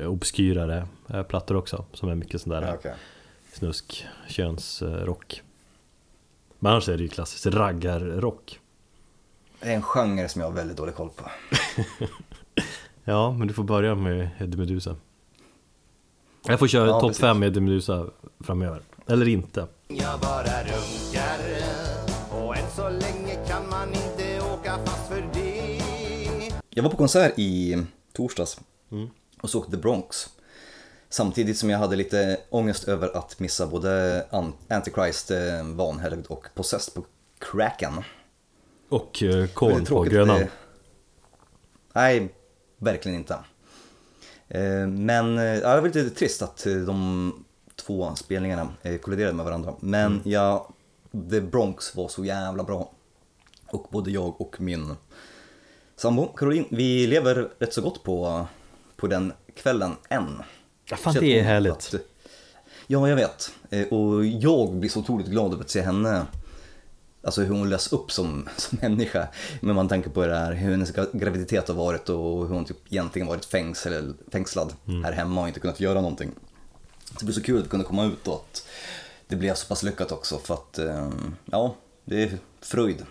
eh, 0.00 0.06
obskyrare 0.12 0.86
eh, 1.10 1.22
plattor 1.22 1.56
också. 1.56 1.84
Som 1.92 2.08
är 2.08 2.14
mycket 2.14 2.40
sån 2.40 2.50
där 2.50 2.62
Ja, 2.62 2.74
okej. 2.74 2.94
snusk, 3.52 4.06
könsrock. 4.28 5.42
Men 6.58 6.72
annars 6.72 6.88
är 6.88 6.96
det 6.96 7.02
ju 7.02 7.08
klassiskt 7.08 7.46
raggarrock. 7.46 8.60
Det 9.60 9.68
är 9.68 9.74
en 9.74 9.82
genre 9.82 10.28
som 10.28 10.40
jag 10.40 10.48
har 10.48 10.54
väldigt 10.56 10.76
dålig 10.76 10.94
koll 10.94 11.10
på. 11.16 11.30
Ja, 13.04 13.32
men 13.32 13.48
du 13.48 13.54
får 13.54 13.64
börja 13.64 13.94
med 13.94 14.28
Eddie 14.38 14.56
Meduza. 14.58 14.96
Jag 16.46 16.58
får 16.58 16.68
köra 16.68 16.86
Ja, 16.86 17.00
topp 17.00 17.08
precis. 17.10 17.20
5 17.20 17.42
Eddie 17.42 17.60
Meduza 17.60 18.06
framöver. 18.40 18.82
Eller 19.06 19.28
inte. 19.28 19.66
Jag 19.88 20.20
bara 20.20 20.62
runkar 20.62 21.38
och 22.32 22.56
än 22.56 22.70
så 22.76 22.88
länge 22.88 23.34
kan 23.48 23.68
man 23.70 23.88
inte 23.88 24.40
åka 24.54 24.78
fast 24.84 25.08
för 25.08 25.24
det. 25.34 25.80
Jag 26.70 26.82
var 26.82 26.90
på 26.90 26.96
konsert 26.96 27.32
i 27.36 27.82
torsdags 28.12 28.60
Mm. 28.92 29.08
och 29.40 29.50
såg 29.50 29.70
The 29.70 29.76
Bronx. 29.76 30.28
Samtidigt 31.08 31.58
som 31.58 31.70
jag 31.70 31.78
hade 31.78 31.96
lite 31.96 32.40
ångest 32.50 32.88
över 32.88 33.16
att 33.16 33.40
missa 33.40 33.66
både 33.66 34.24
An- 34.30 34.52
Antichrist, 34.68 35.30
Vanhelgd 35.64 36.26
och 36.26 36.46
Possessed 36.54 36.94
på 36.94 37.04
Kraken. 37.38 37.92
Och 38.88 39.22
eh, 39.22 39.46
Korn 39.46 39.84
på 39.84 40.02
Grönan. 40.02 40.40
eh, 40.40 40.46
Nej, 41.92 42.34
verkligen 42.78 43.18
inte. 43.18 43.38
Eh, 44.50 44.86
Men 44.86 45.38
eh, 45.38 45.44
ja, 45.44 45.74
det 45.74 45.80
var 45.80 45.88
lite 45.88 46.10
trist 46.10 46.42
att 46.42 46.66
eh, 46.66 46.72
de 46.74 47.32
två 47.76 48.14
spelningarna 48.14 48.68
kolliderade 49.02 49.34
med 49.34 49.44
varandra. 49.44 49.74
Men 49.80 50.06
Mm. 50.12 50.20
ja, 50.24 50.68
The 51.30 51.40
Bronx 51.40 51.96
var 51.96 52.08
så 52.08 52.24
jävla 52.24 52.62
bra. 52.64 52.90
Och 53.66 53.86
både 53.90 54.10
jag 54.10 54.40
och 54.40 54.60
min 54.60 54.92
sambo 55.96 56.26
Caroline, 56.26 56.64
vi 56.70 57.06
lever 57.06 57.48
rätt 57.58 57.72
så 57.74 57.82
gott 57.82 58.02
på, 58.02 58.46
på 58.96 59.06
den 59.06 59.32
kvällen 59.56 59.96
än. 60.08 60.42
Ja, 60.90 60.96
fan 60.96 61.14
det 61.20 61.38
är 61.38 61.42
härligt. 61.42 61.72
att- 61.72 61.94
ja, 62.86 63.08
jag 63.08 63.16
vet. 63.16 63.52
Och 63.92 64.24
jag 64.26 64.72
blir 64.74 64.90
så 64.90 65.00
otroligt 65.00 65.26
glad 65.26 65.52
över 65.52 65.64
att 65.64 65.70
se 65.70 65.80
henne 65.82 66.26
Alltså 67.22 67.42
hur 67.42 67.54
hon 67.54 67.70
lös 67.70 67.92
upp 67.92 68.12
som, 68.12 68.48
som 68.56 68.78
människa. 68.82 69.28
Men 69.60 69.74
man 69.76 69.88
tänker 69.88 70.10
på 70.10 70.26
det 70.26 70.36
här, 70.36 70.52
hur 70.52 70.70
hennes 70.70 70.94
gra- 70.94 71.18
graviditet 71.18 71.68
har 71.68 71.74
varit 71.74 72.08
och 72.08 72.48
hur 72.48 72.54
hon 72.54 72.64
typ 72.64 72.92
egentligen 72.92 73.28
varit 73.28 73.44
fängsel, 73.44 74.14
fängslad 74.32 74.74
här 75.04 75.12
hemma 75.12 75.40
och 75.42 75.48
inte 75.48 75.60
kunnat 75.60 75.80
göra 75.80 76.00
någonting. 76.00 76.30
Så 77.04 77.14
det 77.18 77.24
blir 77.24 77.34
så 77.34 77.42
kul 77.42 77.62
att 77.62 77.68
kunde 77.68 77.84
komma 77.86 78.04
ut 78.04 78.28
och 78.28 78.34
att 78.34 78.66
det 79.26 79.36
blev 79.36 79.54
så 79.54 79.66
pass 79.66 79.82
lyckat 79.82 80.12
också 80.12 80.38
för 80.38 80.54
att, 80.54 80.78
eh, 80.78 81.10
ja, 81.44 81.74
det 82.04 82.22
är 82.22 82.38
fröjd 82.60 83.06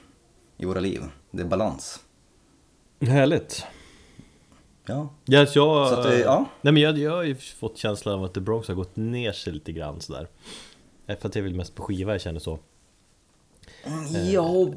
i 0.58 0.66
våra 0.66 0.80
liv. 0.80 1.02
Det 1.32 1.42
är 1.42 1.46
balans. 1.46 2.00
Härligt. 3.02 3.64
Ja, 4.86 5.10
Yes, 5.32 5.56
jag, 5.56 5.90
Så 5.90 6.04
det- 6.04 6.20
ja. 6.20 6.46
Nej 6.62 6.74
men 6.74 6.84
jag, 6.84 6.98
jag 6.98 7.12
har 7.12 7.24
ju 7.24 7.36
fått 7.36 7.78
känslan 7.78 8.16
av 8.16 8.24
att 8.24 8.34
The 8.34 8.40
Bronx 8.40 8.68
har 8.68 8.76
gått 8.76 8.96
ner 8.96 9.32
sig 9.32 9.54
lite 9.54 9.72
grann 9.72 10.02
sådär 10.02 10.28
För 11.08 11.14
att 11.28 11.34
det 11.34 11.40
är 11.40 11.44
väl 11.44 11.54
mest 11.56 11.76
på 11.76 11.84
skiva 11.84 12.12
jag 12.12 12.22
känner 12.22 12.40
så 12.40 12.60
ja 14.34 14.68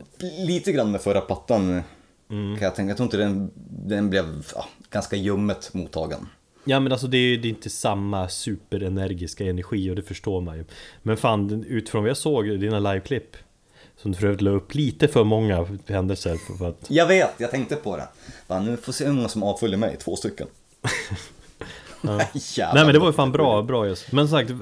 lite 0.46 0.72
grann 0.72 0.90
med 0.90 1.00
förra 1.00 1.20
plattan 1.20 1.82
Mm. 2.30 2.56
kan 2.58 2.64
jag 2.64 2.74
tänka. 2.74 2.90
Jag 2.90 2.96
tror 2.96 3.04
inte 3.06 3.16
den, 3.16 3.50
den 3.86 4.10
blev 4.10 4.44
ja, 4.54 4.64
ganska 4.90 5.16
ljummet 5.16 5.74
mottagen. 5.74 6.28
Ja 6.64 6.80
men 6.80 6.92
alltså 6.92 7.06
det 7.06 7.16
är 7.16 7.20
ju 7.36 7.48
inte 7.48 7.70
samma 7.70 8.28
superenergiska 8.28 9.44
energi 9.44 9.90
och 9.90 9.96
det 9.96 10.02
förstår 10.02 10.40
man 10.40 10.56
ju 10.56 10.64
Men 11.02 11.16
fan 11.16 11.64
utifrån 11.68 12.02
vad 12.02 12.10
jag 12.10 12.16
såg 12.16 12.44
dina 12.60 12.78
liveklipp 12.78 13.36
Som 13.96 14.12
du 14.12 14.18
för 14.18 14.26
övrigt 14.26 14.40
la 14.40 14.50
upp 14.50 14.74
lite 14.74 15.08
för 15.08 15.24
många 15.24 15.66
händelser 15.86 16.36
för 16.58 16.68
att 16.68 16.86
Jag 16.88 17.06
vet, 17.06 17.30
jag 17.38 17.50
tänkte 17.50 17.76
på 17.76 17.96
det. 17.96 18.08
Fan, 18.48 18.64
nu 18.64 18.76
får 18.76 18.92
se 18.92 19.04
hur 19.04 19.12
många 19.12 19.28
som 19.28 19.42
avföljer 19.42 19.78
mig, 19.78 19.96
två 19.96 20.16
stycken. 20.16 20.46
Jävlar. 22.32 22.74
Nej 22.74 22.84
men 22.84 22.92
det 22.92 22.98
var 22.98 23.06
ju 23.06 23.12
fan 23.12 23.32
bra, 23.32 23.62
bra 23.62 23.86
just 23.86 24.12
Men 24.12 24.28
som 24.28 24.38
sagt 24.38 24.52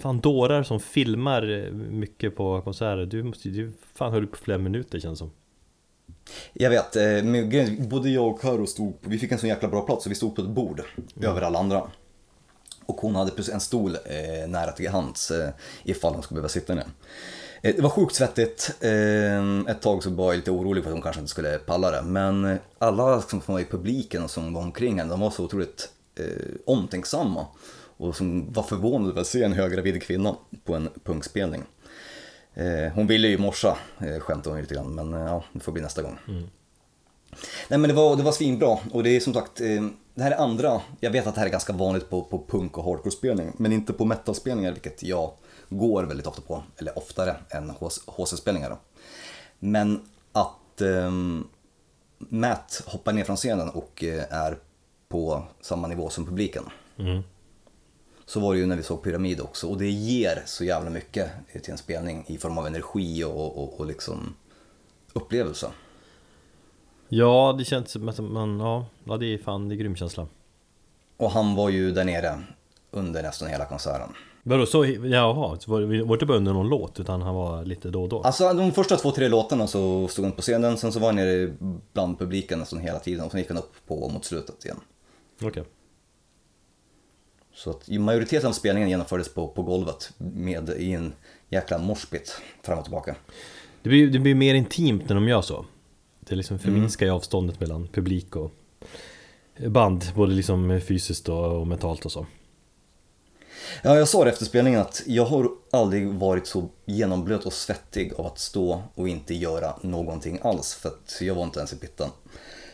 Fan 0.00 0.20
dårar 0.20 0.62
som 0.62 0.80
filmar 0.80 1.70
mycket 1.72 2.36
på 2.36 2.60
konserter 2.62 3.06
Du 3.06 3.22
måste 3.22 3.48
du 3.48 3.72
fan 3.94 4.12
höll 4.12 4.26
på 4.26 4.36
flera 4.36 4.58
minuter 4.58 5.00
känns 5.00 5.18
som 5.18 5.30
Jag 6.52 6.70
vet, 6.70 6.96
eh, 6.96 7.02
men 7.24 7.88
både 7.88 8.10
jag 8.10 8.26
och 8.28 8.40
Karo 8.40 8.66
stod, 8.66 9.00
på- 9.00 9.10
vi 9.10 9.18
fick 9.18 9.32
en 9.32 9.38
så 9.38 9.46
jäkla 9.46 9.68
bra 9.68 9.80
plats 9.86 10.02
så 10.04 10.08
vi 10.08 10.14
stod 10.14 10.36
på 10.36 10.42
ett 10.42 10.48
bord 10.48 10.82
över 11.20 11.42
alla 11.42 11.58
andra. 11.58 11.82
Och 12.86 12.96
hon 12.96 13.14
hade 13.14 13.30
precis 13.30 13.54
en 13.54 13.60
stol 13.60 13.94
eh, 13.94 14.48
nära 14.48 14.72
till 14.72 14.88
hands 14.88 15.30
eh, 15.30 15.50
ifall 15.84 16.14
hon 16.14 16.22
skulle 16.22 16.36
behöva 16.36 16.48
sitta 16.48 16.74
ner. 16.74 16.86
Eh, 17.62 17.74
det 17.76 17.82
var 17.82 17.90
sjukt 17.90 18.14
svettigt, 18.14 18.76
eh, 18.80 19.58
ett 19.72 19.82
tag 19.82 20.02
så 20.02 20.10
var 20.10 20.24
jag 20.32 20.36
lite 20.36 20.50
orolig 20.50 20.82
för 20.84 20.90
att 20.90 20.94
hon 20.94 21.02
kanske 21.02 21.20
inte 21.20 21.30
skulle 21.30 21.58
palla 21.58 21.90
det. 21.90 22.02
Men 22.02 22.44
eh, 22.44 22.56
alla 22.78 23.20
som 23.22 23.42
var 23.46 23.60
i 23.60 23.64
publiken 23.64 24.22
och 24.24 24.30
som 24.30 24.52
var 24.54 24.62
omkring 24.62 24.98
henne, 24.98 25.10
de 25.10 25.20
var 25.20 25.30
så 25.30 25.44
otroligt 25.44 25.88
eh, 26.18 26.24
omtänksamma. 26.66 27.46
Och 27.98 28.16
som 28.16 28.52
var 28.52 28.62
förvånade 28.62 29.10
över 29.10 29.20
att 29.20 29.26
se 29.26 29.42
en 29.42 29.52
höggravid 29.52 30.02
kvinna 30.02 30.36
på 30.64 30.74
en 30.74 30.88
punkspelning. 31.04 31.62
Eh, 32.54 32.92
hon 32.94 33.06
ville 33.06 33.28
ju 33.28 33.38
morsa, 33.38 33.78
eh, 33.98 34.20
skämtade 34.20 34.54
hon 34.54 34.60
lite 34.60 34.74
grann, 34.74 34.94
men 34.94 35.14
eh, 35.14 35.20
ja, 35.20 35.44
det 35.52 35.60
får 35.60 35.72
bli 35.72 35.82
nästa 35.82 36.02
gång. 36.02 36.18
Nej 37.68 37.78
men 37.78 37.82
det 37.82 37.92
var, 37.92 38.16
det 38.16 38.22
var 38.22 38.32
svinbra 38.32 38.78
och 38.92 39.02
det 39.02 39.16
är 39.16 39.20
som 39.20 39.34
sagt, 39.34 39.56
det 40.14 40.22
här 40.22 40.30
är 40.30 40.36
andra, 40.36 40.80
jag 41.00 41.10
vet 41.10 41.26
att 41.26 41.34
det 41.34 41.40
här 41.40 41.46
är 41.46 41.50
ganska 41.50 41.72
vanligt 41.72 42.10
på, 42.10 42.22
på 42.22 42.44
punk 42.48 42.78
och 42.78 42.84
hardcore-spelning, 42.84 43.52
men 43.56 43.72
inte 43.72 43.92
på 43.92 44.04
metal-spelningar 44.04 44.72
vilket 44.72 45.02
jag 45.02 45.32
går 45.68 46.02
väldigt 46.02 46.26
ofta 46.26 46.42
på, 46.42 46.62
eller 46.76 46.98
oftare 46.98 47.36
än 47.50 47.72
HC-spelningar 48.06 48.70
då. 48.70 48.78
Men 49.58 50.00
att 50.32 50.80
eh, 50.80 51.12
Matt 52.18 52.82
hoppar 52.86 53.12
ner 53.12 53.24
från 53.24 53.36
scenen 53.36 53.68
och 53.68 54.04
är 54.30 54.58
på 55.08 55.42
samma 55.60 55.88
nivå 55.88 56.10
som 56.10 56.26
publiken. 56.26 56.64
Så 58.28 58.40
var 58.40 58.54
det 58.54 58.60
ju 58.60 58.66
när 58.66 58.76
vi 58.76 58.82
såg 58.82 59.02
Pyramid 59.02 59.40
också 59.40 59.66
och 59.66 59.78
det 59.78 59.90
ger 59.90 60.42
så 60.46 60.64
jävla 60.64 60.90
mycket 60.90 61.30
till 61.62 61.72
en 61.72 61.78
spelning 61.78 62.24
i 62.26 62.38
form 62.38 62.58
av 62.58 62.66
energi 62.66 63.24
och, 63.24 63.58
och, 63.58 63.80
och 63.80 63.86
liksom 63.86 64.34
upplevelse. 65.12 65.66
Ja 67.08 67.54
det 67.58 67.64
känns 67.64 67.90
som 67.90 68.08
att 68.08 68.18
man, 68.18 68.60
ja, 68.60 68.86
ja 69.04 69.16
det 69.16 69.34
är 69.34 69.38
fan, 69.38 69.68
det 69.68 69.74
är 69.74 69.76
grym 69.76 69.96
känsla 69.96 70.26
Och 71.16 71.30
han 71.30 71.54
var 71.54 71.68
ju 71.68 71.92
där 71.92 72.04
nere 72.04 72.42
under 72.90 73.22
nästan 73.22 73.48
hela 73.48 73.64
konserten. 73.64 74.08
Vadå 74.42 74.66
så, 74.66 74.84
jaha, 74.86 75.58
så 75.60 75.70
var 75.70 75.80
det 75.80 75.86
var 75.86 75.94
det 75.94 76.14
inte 76.14 76.26
bara 76.26 76.36
under 76.36 76.52
någon 76.52 76.68
låt 76.68 77.00
utan 77.00 77.22
han 77.22 77.34
var 77.34 77.64
lite 77.64 77.90
då 77.90 78.02
och 78.02 78.08
då? 78.08 78.22
Alltså 78.22 78.52
de 78.52 78.72
första 78.72 78.96
två, 78.96 79.10
tre 79.10 79.28
låtarna 79.28 79.66
så 79.66 80.08
stod 80.08 80.24
han 80.24 80.32
på 80.32 80.42
scenen, 80.42 80.76
sen 80.76 80.92
så 80.92 80.98
var 80.98 81.08
han 81.08 81.16
nere 81.16 81.52
bland 81.92 82.18
publiken 82.18 82.58
nästan 82.58 82.78
hela 82.78 82.98
tiden 82.98 83.24
och 83.24 83.30
sen 83.30 83.40
gick 83.40 83.48
han 83.48 83.58
upp 83.58 83.72
på 83.86 84.08
mot 84.08 84.24
slutet 84.24 84.64
igen. 84.64 84.80
Okej 85.42 85.64
Så 87.58 87.70
att 87.70 87.88
majoriteten 87.88 88.48
av 88.48 88.52
spelningen 88.52 88.88
genomfördes 88.88 89.34
på, 89.34 89.48
på 89.48 89.62
golvet 89.62 90.12
med 90.18 90.68
i 90.68 90.92
en 90.92 91.12
jäkla 91.48 91.78
moshpit 91.78 92.40
fram 92.62 92.78
och 92.78 92.84
tillbaka. 92.84 93.14
det, 93.82 93.88
blir, 93.88 94.10
det 94.10 94.18
blir 94.18 94.34
mer 94.34 94.54
intimt 94.54 95.08
när 95.08 95.14
de 95.14 95.28
gör 95.28 95.42
så 95.42 95.64
Det 96.20 96.34
liksom 96.34 96.58
förminskar 96.58 97.06
ju 97.06 97.12
avståndet 97.12 97.60
mellan 97.60 97.88
publik 97.88 98.36
och 98.36 98.52
band 99.66 100.04
Både 100.14 100.32
liksom 100.32 100.80
fysiskt 100.80 101.28
och, 101.28 101.60
och 101.60 101.66
mentalt 101.66 102.04
och 102.04 102.12
så 102.12 102.26
Ja, 103.82 103.96
jag 103.96 104.08
sa 104.08 104.24
det 104.24 104.30
efter 104.30 104.44
spelningen 104.44 104.80
att 104.80 105.02
jag 105.06 105.24
har 105.24 105.50
aldrig 105.70 106.08
varit 106.08 106.46
så 106.46 106.68
genomblöt 106.84 107.46
och 107.46 107.52
svettig 107.52 108.12
av 108.18 108.26
att 108.26 108.38
stå 108.38 108.82
och 108.94 109.08
inte 109.08 109.34
göra 109.34 109.74
någonting 109.82 110.38
alls. 110.42 110.74
För 110.74 110.88
att 110.88 111.18
jag 111.20 111.34
var 111.34 111.44
inte 111.44 111.58
ens 111.58 111.72
i 111.72 111.76
pitten. 111.76 112.10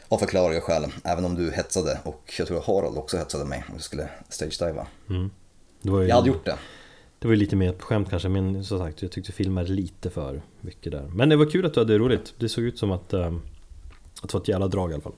Av 0.09 0.19
förklarliga 0.19 0.61
skäl, 0.61 0.85
även 1.05 1.25
om 1.25 1.35
du 1.35 1.51
hetsade 1.51 1.99
och 2.05 2.35
jag 2.39 2.47
tror 2.47 2.59
att 2.59 2.67
Harald 2.67 2.99
också 2.99 3.17
hetsade 3.17 3.45
mig 3.45 3.65
om 3.69 3.75
jag 3.75 3.83
skulle 3.83 4.09
stage-diva. 4.29 4.87
ju, 6.03 6.09
Jag 6.09 6.15
hade 6.17 6.29
gjort 6.29 6.45
det. 6.45 6.59
Det 7.19 7.29
var 7.29 7.35
ju 7.35 7.41
lite 7.41 7.57
mer 7.57 7.73
på 7.73 7.87
skämt 7.87 8.11
kanske 8.11 8.29
men 8.29 8.65
som 8.65 8.79
sagt 8.79 9.03
jag 9.03 9.11
tyckte 9.11 9.33
filmade 9.33 9.69
lite 9.69 10.11
för 10.11 10.43
mycket 10.61 10.93
där. 10.93 11.11
Men 11.15 11.29
det 11.29 11.37
var 11.37 11.51
kul 11.51 11.67
att 11.67 11.75
du 11.75 11.81
hade 11.81 11.99
roligt. 11.99 12.35
Det 12.39 12.49
såg 12.49 12.65
ut 12.65 12.79
som 12.79 12.93
att 12.93 13.15
um, 13.15 13.43
Att 14.23 14.29
det 14.29 14.35
var 14.35 14.41
ett 14.41 14.49
jävla 14.49 14.69
drag 14.69 14.91
i 14.91 14.95
alla 14.95 15.03
fall. 15.03 15.13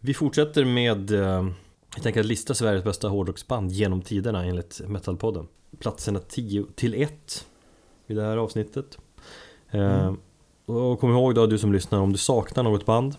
Vi 0.00 0.14
fortsätter 0.14 0.64
med 0.64 1.10
uh, 1.10 1.50
Jag 1.94 2.02
tänker 2.02 2.20
att 2.20 2.26
lista 2.26 2.54
Sveriges 2.54 2.84
bästa 2.84 3.08
hårdrocksband 3.08 3.72
genom 3.72 4.02
tiderna 4.02 4.44
enligt 4.44 4.80
Metalpodden. 4.86 5.46
Platserna 5.78 6.18
10 6.18 6.64
till 6.74 7.02
1 7.02 7.46
I 8.06 8.14
det 8.14 8.22
här 8.22 8.36
avsnittet. 8.36 8.98
Eh, 9.70 10.12
och 10.66 11.00
kom 11.00 11.10
ihåg 11.10 11.34
då 11.34 11.46
du 11.46 11.58
som 11.58 11.72
lyssnar 11.72 11.98
om 11.98 12.12
du 12.12 12.18
saknar 12.18 12.62
något 12.62 12.86
band 12.86 13.16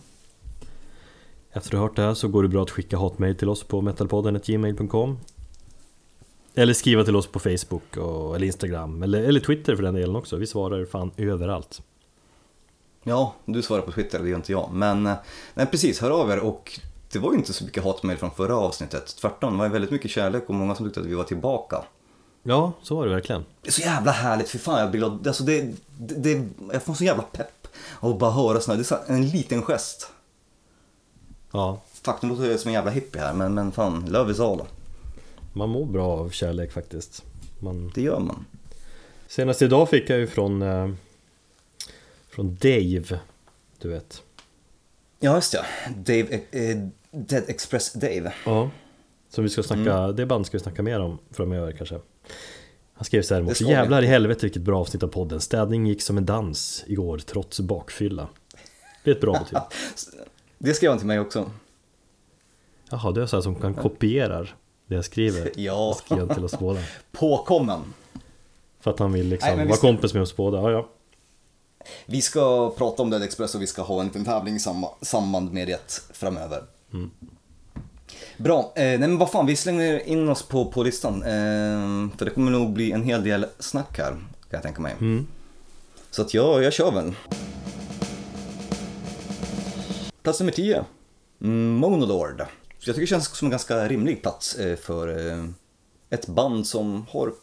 Efter 1.51 1.69
att 1.69 1.71
du 1.71 1.77
hört 1.77 1.95
det 1.95 2.01
här 2.01 2.13
så 2.13 2.27
går 2.27 2.43
det 2.43 2.49
bra 2.49 2.63
att 2.63 2.69
skicka 2.69 2.97
hatmail 2.97 3.35
till 3.35 3.49
oss 3.49 3.63
på 3.63 3.81
metalpodden.gmail.com 3.81 5.17
eller 6.55 6.73
skriva 6.73 7.03
till 7.03 7.15
oss 7.15 7.27
på 7.27 7.39
Facebook 7.39 7.97
och, 7.97 8.35
eller 8.35 8.47
Instagram 8.47 9.03
eller, 9.03 9.23
eller 9.23 9.39
Twitter 9.39 9.75
för 9.75 9.83
den 9.83 9.93
delen 9.95 10.15
också. 10.15 10.35
Vi 10.35 10.47
svarar 10.47 10.85
fan 10.85 11.11
överallt. 11.17 11.81
Ja, 13.03 13.35
du 13.45 13.61
svarar 13.61 13.81
på 13.81 13.91
Twitter, 13.91 14.19
det 14.19 14.29
gör 14.29 14.35
inte 14.35 14.51
jag. 14.51 14.69
Men 14.73 15.07
eh, 15.07 15.15
nej, 15.53 15.65
precis, 15.65 16.01
hör 16.01 16.11
av 16.11 16.31
er 16.31 16.39
och 16.39 16.79
det 17.11 17.19
var 17.19 17.31
ju 17.31 17.37
inte 17.37 17.53
så 17.53 17.65
mycket 17.65 17.83
hatmail 17.83 18.17
från 18.17 18.31
förra 18.31 18.55
avsnittet. 18.55 19.15
Tvärtom, 19.21 19.53
det 19.53 19.59
var 19.59 19.69
väldigt 19.69 19.91
mycket 19.91 20.11
kärlek 20.11 20.43
och 20.47 20.55
många 20.55 20.75
som 20.75 20.85
tyckte 20.85 20.99
att 20.99 21.05
vi 21.05 21.13
var 21.13 21.23
tillbaka. 21.23 21.83
Ja, 22.49 22.73
så 22.81 22.95
var 22.95 23.05
det 23.05 23.13
verkligen. 23.13 23.45
Det 23.61 23.67
är 23.67 23.71
så 23.71 23.81
jävla 23.81 24.11
härligt, 24.11 24.49
för 24.49 24.57
fan 24.57 24.79
jag 24.79 24.91
blir 24.91 24.99
glad. 24.99 25.27
Alltså 25.27 25.43
det, 25.43 25.73
det, 25.97 26.15
det, 26.15 26.47
jag 26.73 26.83
får 26.83 26.93
så 26.93 27.03
jävla 27.03 27.23
pepp 27.23 27.67
av 27.99 28.11
att 28.11 28.19
bara 28.19 28.31
höra 28.31 28.59
såna 28.59 28.77
här. 28.77 28.83
Det 28.83 29.13
är 29.13 29.15
en 29.15 29.29
liten 29.29 29.61
gest. 29.61 30.11
Ja, 31.51 31.81
Fuck, 32.01 32.21
nu 32.21 32.29
låter 32.29 32.45
jag 32.45 32.59
som 32.59 32.69
en 32.69 32.73
jävla 32.73 32.91
hippie 32.91 33.21
här, 33.21 33.33
men, 33.33 33.53
men 33.53 33.71
fan, 33.71 34.05
love 34.09 34.31
is 34.31 34.39
all. 34.39 34.61
man 35.53 35.69
mår 35.69 35.85
bra 35.85 36.07
av 36.07 36.29
kärlek 36.29 36.71
faktiskt. 36.71 37.23
Man... 37.59 37.91
Det 37.95 38.01
gör 38.01 38.19
man. 38.19 38.45
Senast 39.27 39.61
idag 39.61 39.89
fick 39.89 40.09
jag 40.09 40.19
ju 40.19 40.27
från 40.27 40.61
eh, 40.61 40.89
Från 42.29 42.55
Dave 42.61 43.19
Du 43.77 43.89
vet 43.89 44.21
Ja, 45.19 45.35
just 45.35 45.53
ja. 45.53 45.61
Dave, 45.95 46.39
eh, 46.51 46.77
Dead 47.11 47.43
Express 47.47 47.93
Dave. 47.93 48.33
Ja 48.45 48.69
Som 49.29 49.43
vi 49.43 49.49
ska 49.49 49.63
snacka, 49.63 50.11
det 50.11 50.25
band 50.25 50.45
ska 50.45 50.57
vi 50.57 50.63
snacka 50.63 50.83
mer 50.83 50.99
om 50.99 51.17
framöver 51.31 51.71
kanske 51.71 51.99
Han 52.93 53.05
skrev 53.05 53.21
så 53.21 53.33
här 53.35 53.41
vi. 53.41 53.71
Jävlar 53.71 54.01
i 54.03 54.07
helvete 54.07 54.39
vilket 54.45 54.61
bra 54.61 54.79
avsnitt 54.79 55.03
av 55.03 55.07
podden 55.07 55.41
Städning 55.41 55.87
gick 55.87 56.01
som 56.01 56.17
en 56.17 56.25
dans 56.25 56.83
igår 56.87 57.17
trots 57.17 57.59
bakfylla 57.59 58.27
Det 59.03 59.11
är 59.11 59.15
ett 59.15 59.21
bra 59.21 59.33
betyg 59.33 59.57
Det 60.57 60.73
skrev 60.73 60.89
han 60.89 60.97
till 60.97 61.07
mig 61.07 61.19
också. 61.19 61.51
Jaha, 62.89 63.11
du 63.11 63.21
är 63.21 63.25
så 63.25 63.41
som 63.41 63.55
kan 63.55 63.73
kopierar 63.73 64.55
det 64.87 64.95
jag 64.95 65.05
skriver 65.05 65.51
Ja. 65.55 65.97
skrev 66.05 66.33
till 66.33 66.45
oss 66.45 66.59
båda 66.59 66.79
Påkommen. 67.11 67.93
För 68.79 68.91
att 68.91 68.99
han 68.99 69.13
vill 69.13 69.27
liksom 69.27 69.55
Nej, 69.57 69.65
vara 69.65 69.77
ska- 69.77 69.87
kompis 69.87 70.13
med 70.13 70.23
oss 70.23 70.35
båda, 70.35 70.57
ja 70.57 70.71
ja 70.71 70.89
Vi 72.05 72.21
ska 72.21 72.69
prata 72.77 73.03
om 73.03 73.09
Dead 73.09 73.23
Express 73.23 73.55
och 73.55 73.61
vi 73.61 73.67
ska 73.67 73.81
ha 73.81 73.99
en 73.99 74.07
liten 74.07 74.25
tävling 74.25 74.55
i 74.55 74.59
samband 75.01 75.53
med 75.53 75.67
det 75.67 76.01
framöver. 76.13 76.63
Bra, 78.37 78.73
eh, 78.75 78.83
nej 78.83 78.97
men 78.97 79.17
vad 79.17 79.31
fan, 79.31 79.45
vi 79.45 79.55
slänger 79.55 80.07
in 80.07 80.29
oss 80.29 80.43
på, 80.43 80.65
på 80.65 80.83
listan. 80.83 81.23
Eh, 81.23 82.17
för 82.17 82.25
det 82.25 82.31
kommer 82.31 82.51
nog 82.51 82.73
bli 82.73 82.91
en 82.91 83.03
hel 83.03 83.23
del 83.23 83.45
snack 83.59 83.97
här, 83.97 84.11
kan 84.11 84.21
jag 84.49 84.63
tänka 84.63 84.81
mig. 84.81 84.95
Så 86.11 86.21
att 86.21 86.33
jag, 86.33 86.63
jag 86.63 86.73
kör 86.73 86.91
väl. 86.91 87.15
Plats 90.23 90.39
nummer 90.39 90.51
10. 90.51 90.85
Mm, 91.41 91.73
Monolord. 91.73 92.45
Så 92.79 92.89
jag 92.89 92.95
tycker 92.95 93.01
det 93.01 93.07
känns 93.07 93.37
som 93.37 93.45
en 93.45 93.51
ganska 93.51 93.87
rimlig 93.87 94.21
plats 94.21 94.55
eh, 94.55 94.77
för 94.77 95.27
eh, 95.27 95.45
ett 96.09 96.27
band 96.27 96.67
som 96.67 97.05
har 97.09 97.33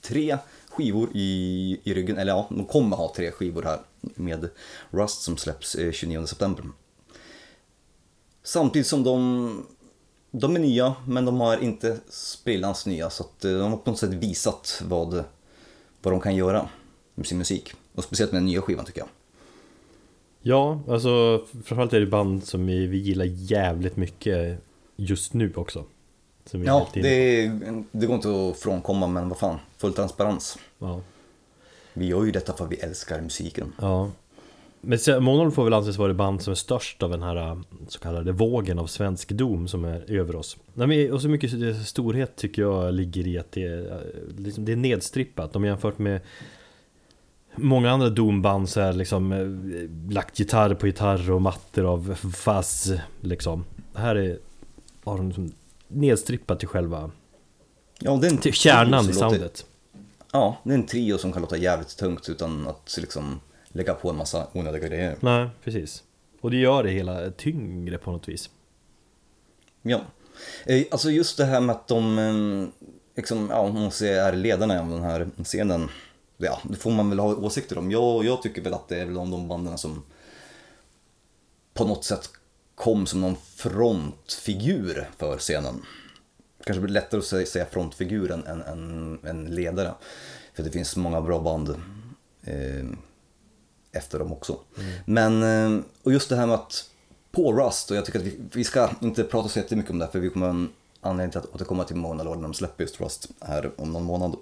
tre 0.00 0.38
skivor 0.68 1.08
i, 1.14 1.80
i 1.84 1.94
ryggen, 1.94 2.18
eller 2.18 2.32
ja, 2.32 2.46
de 2.50 2.64
kommer 2.64 2.96
ha 2.96 3.12
tre 3.16 3.30
skivor 3.30 3.62
här 3.62 3.78
med 4.00 4.48
Rust 4.90 5.22
som 5.22 5.36
släpps 5.36 5.74
eh, 5.74 5.92
29 5.92 6.26
september. 6.26 6.64
Samtidigt 8.42 8.86
som 8.86 9.04
de, 9.04 9.66
de 10.36 10.56
är 10.56 10.60
nya, 10.60 10.94
men 11.06 11.24
de 11.24 11.40
har 11.40 11.58
inte 11.58 12.00
sprillans 12.08 12.86
nya 12.86 13.10
så 13.10 13.22
att 13.22 13.44
eh, 13.44 13.52
de 13.52 13.70
har 13.70 13.78
på 13.78 13.90
något 13.90 13.98
sätt 13.98 14.10
visat 14.10 14.82
vad, 14.84 15.24
vad 16.02 16.12
de 16.12 16.20
kan 16.20 16.36
göra 16.36 16.68
med 17.14 17.26
sin 17.26 17.38
musik. 17.38 17.72
Och 17.94 18.04
speciellt 18.04 18.32
med 18.32 18.40
den 18.40 18.46
nya 18.46 18.62
skivan 18.62 18.84
tycker 18.84 19.00
jag. 19.00 19.08
Ja, 20.42 20.80
alltså 20.88 21.44
framförallt 21.52 21.92
är 21.92 22.00
det 22.00 22.06
band 22.06 22.44
som 22.44 22.66
vi, 22.66 22.86
vi 22.86 22.98
gillar 22.98 23.24
jävligt 23.24 23.96
mycket 23.96 24.58
just 24.96 25.34
nu 25.34 25.52
också. 25.56 25.84
Ja, 26.50 26.88
det, 26.92 27.48
det 27.92 28.06
går 28.06 28.14
inte 28.14 28.48
att 28.48 28.58
frånkomma 28.58 29.06
men 29.06 29.28
vad 29.28 29.38
fan, 29.38 29.58
full 29.76 29.94
transparens. 29.94 30.58
Ja. 30.78 31.00
Vi 31.92 32.06
gör 32.06 32.24
ju 32.24 32.30
detta 32.30 32.52
för 32.52 32.64
att 32.64 32.72
vi 32.72 32.76
älskar 32.76 33.20
musiken. 33.20 33.72
ja. 33.80 34.10
Men 34.86 35.24
Monol 35.24 35.50
får 35.50 35.64
väl 35.64 35.72
anses 35.72 35.96
vara 35.96 36.08
det 36.08 36.14
band 36.14 36.42
som 36.42 36.50
är 36.50 36.54
störst 36.54 37.02
av 37.02 37.10
den 37.10 37.22
här 37.22 37.36
äh, 37.36 37.58
så 37.88 37.98
kallade 37.98 38.32
vågen 38.32 38.78
av 38.78 38.86
svensk 38.86 39.28
dom 39.28 39.68
som 39.68 39.84
är 39.84 40.10
över 40.10 40.36
oss. 40.36 40.56
Nej, 40.74 40.86
men, 40.86 41.12
och 41.12 41.22
så 41.22 41.28
mycket 41.28 41.50
storhet 41.86 42.36
tycker 42.36 42.62
jag 42.62 42.94
ligger 42.94 43.26
i 43.26 43.38
att 43.38 43.52
det 43.52 43.62
är, 43.62 43.92
äh, 43.92 44.38
liksom, 44.38 44.64
det 44.64 44.72
är 44.72 44.76
nedstrippat. 44.76 45.56
Om 45.56 45.64
jämfört 45.64 45.98
med 45.98 46.20
Många 47.56 47.90
andra 47.90 48.10
domband 48.10 48.68
så 48.68 48.80
är 48.80 48.92
det 48.92 48.98
liksom 48.98 49.32
eh, 49.32 50.12
lagt 50.14 50.38
gitarr 50.38 50.74
på 50.74 50.86
gitarr 50.86 51.30
och 51.30 51.42
mattor 51.42 51.84
av 51.84 52.14
fuzz 52.14 52.92
liksom. 53.20 53.64
Här 53.94 54.16
är, 54.16 54.38
har 55.04 55.16
de 55.16 55.26
liksom 55.26 55.52
nedstrippat 55.88 56.58
till 56.58 56.68
själva 56.68 57.10
Ja, 57.98 58.16
det 58.16 58.26
är 58.26 58.36
till 58.36 58.52
kärnan 58.52 59.04
i 59.10 59.12
som 59.12 59.22
låter- 59.24 59.36
soundet. 59.36 59.66
Ja, 60.32 60.56
det 60.64 60.70
är 60.70 60.74
en 60.74 60.86
trio 60.86 61.18
som 61.18 61.32
kan 61.32 61.42
låta 61.42 61.56
jävligt 61.56 61.96
tungt 61.96 62.28
utan 62.28 62.66
att 62.66 62.96
liksom 63.00 63.40
lägga 63.74 63.94
på 63.94 64.10
en 64.10 64.16
massa 64.16 64.46
onödiga 64.52 64.88
grejer. 64.88 65.16
Nej, 65.20 65.48
precis. 65.64 66.02
Och 66.40 66.50
det 66.50 66.56
gör 66.56 66.82
det 66.82 66.90
hela 66.90 67.30
tyngre 67.30 67.98
på 67.98 68.12
något 68.12 68.28
vis. 68.28 68.50
Ja. 69.82 70.00
Eh, 70.66 70.84
Alltså 70.90 71.10
just 71.10 71.36
det 71.36 71.44
här 71.44 71.60
med 71.60 71.76
att 71.76 71.88
de, 71.88 72.18
eh, 72.18 72.84
liksom, 73.16 73.48
ja, 73.50 73.58
om 73.58 73.74
man 73.74 73.90
säger 73.90 74.32
är 74.32 74.36
ledarna 74.36 74.80
av 74.80 74.88
den 74.88 75.02
här 75.02 75.28
scenen. 75.44 75.88
Ja, 76.36 76.58
det 76.64 76.76
får 76.76 76.90
man 76.90 77.10
väl 77.10 77.18
ha 77.18 77.34
åsikter 77.36 77.78
om. 77.78 77.90
Jag, 77.90 78.24
jag 78.24 78.42
tycker 78.42 78.62
väl 78.62 78.74
att 78.74 78.88
det 78.88 78.96
är 79.00 79.04
väl 79.04 79.14
de, 79.14 79.30
de 79.30 79.48
banden 79.48 79.78
som 79.78 80.02
på 81.74 81.84
något 81.84 82.04
sätt 82.04 82.30
kom 82.74 83.06
som 83.06 83.20
någon 83.20 83.36
frontfigur 83.36 85.08
för 85.18 85.38
scenen. 85.38 85.82
Kanske 86.64 86.80
blir 86.80 86.92
lättare 86.92 87.18
att 87.18 87.24
säga- 87.26 87.46
säga 87.46 87.66
frontfigur 87.66 88.30
än, 88.30 88.62
än 89.24 89.44
ledare. 89.44 89.94
För 90.54 90.62
det 90.62 90.70
finns 90.70 90.96
många 90.96 91.20
bra 91.20 91.40
band 91.40 91.68
eh, 92.42 92.84
efter 93.94 94.18
dem 94.18 94.32
också. 94.32 94.58
Men, 95.04 95.42
eh, 95.42 95.84
och 96.02 96.12
just 96.12 96.28
det 96.28 96.36
här 96.36 96.46
med 96.46 96.54
att 96.54 96.90
på 97.32 97.52
Rust, 97.52 97.90
och 97.90 97.96
jag 97.96 98.04
tycker 98.04 98.18
att 98.18 98.24
vi, 98.24 98.40
vi 98.52 98.64
ska 98.64 98.90
inte 99.00 99.24
prata 99.24 99.48
så 99.48 99.58
jättemycket 99.58 99.90
om 99.90 99.98
det, 99.98 100.08
för 100.12 100.18
vi 100.18 100.30
kommer 100.30 100.46
ha 100.46 100.54
en 100.54 100.68
anledning 101.00 101.30
till 101.30 101.40
att 101.40 101.54
återkomma 101.54 101.84
till 101.84 101.96
Mona 101.96 102.22
Lord 102.22 102.36
när 102.36 102.42
de 102.42 102.54
släpper 102.54 102.84
just 102.84 103.00
Rust 103.00 103.28
här 103.40 103.70
om 103.76 103.92
någon 103.92 104.04
månad. 104.04 104.36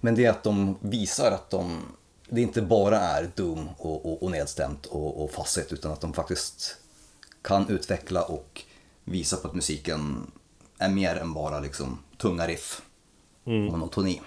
Men 0.00 0.14
det 0.14 0.24
är 0.24 0.30
att 0.30 0.42
de 0.42 0.76
visar 0.80 1.30
att 1.32 1.50
de, 1.50 1.82
det 2.28 2.40
inte 2.40 2.62
bara 2.62 2.98
är 2.98 3.30
dum 3.34 3.68
och, 3.78 4.06
och, 4.06 4.22
och 4.22 4.30
nedstämt 4.30 4.86
och, 4.86 5.24
och 5.24 5.30
facet, 5.30 5.72
utan 5.72 5.92
att 5.92 6.00
de 6.00 6.12
faktiskt 6.12 6.76
kan 7.42 7.68
utveckla 7.68 8.22
och 8.22 8.62
visa 9.04 9.36
på 9.36 9.48
att 9.48 9.54
musiken 9.54 10.32
är 10.78 10.88
mer 10.88 11.16
än 11.16 11.34
bara 11.34 11.60
liksom 11.60 11.98
tunga 12.18 12.46
riff 12.46 12.82
och 13.44 13.52
monotoni. 13.52 14.20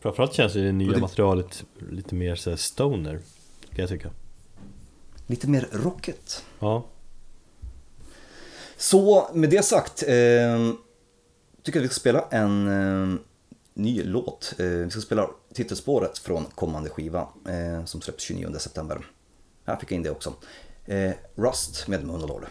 Framförallt 0.00 0.32
känns 0.34 0.54
ju 0.56 0.64
det 0.64 0.72
nya 0.72 0.92
det- 0.92 1.00
materialet 1.00 1.64
lite 1.90 2.14
mer 2.14 2.34
så 2.34 2.50
här 2.50 2.56
stoner, 2.56 3.12
kan 3.70 3.76
jag 3.82 3.88
tycka. 3.88 4.10
Lite 5.26 5.48
mer 5.48 5.68
rockigt. 5.72 6.44
Ja, 6.58 6.86
Så 8.76 9.30
med 9.34 9.50
det 9.50 9.62
sagt, 9.64 10.02
eh, 10.02 10.08
tycker 11.62 11.78
jag 11.80 11.84
att 11.84 11.84
vi 11.84 11.88
ska 11.88 12.00
spela 12.00 12.24
en 12.30 12.68
eh, 13.12 13.18
ny 13.74 14.02
låt. 14.04 14.54
Eh, 14.58 14.66
vi 14.66 14.90
ska 14.90 15.00
spela 15.00 15.30
titelspåret 15.54 16.18
från 16.18 16.44
kommande 16.44 16.90
skiva 16.90 17.28
eh, 17.48 17.84
som 17.84 18.00
släpps 18.00 18.22
29 18.24 18.58
september. 18.58 19.06
Här 19.66 19.76
fick 19.76 19.90
jag 19.92 19.96
in 19.96 20.02
det 20.02 20.10
också. 20.10 20.34
Eh, 20.86 21.10
Rust 21.34 21.88
med 21.88 22.04
Monolod. 22.04 22.44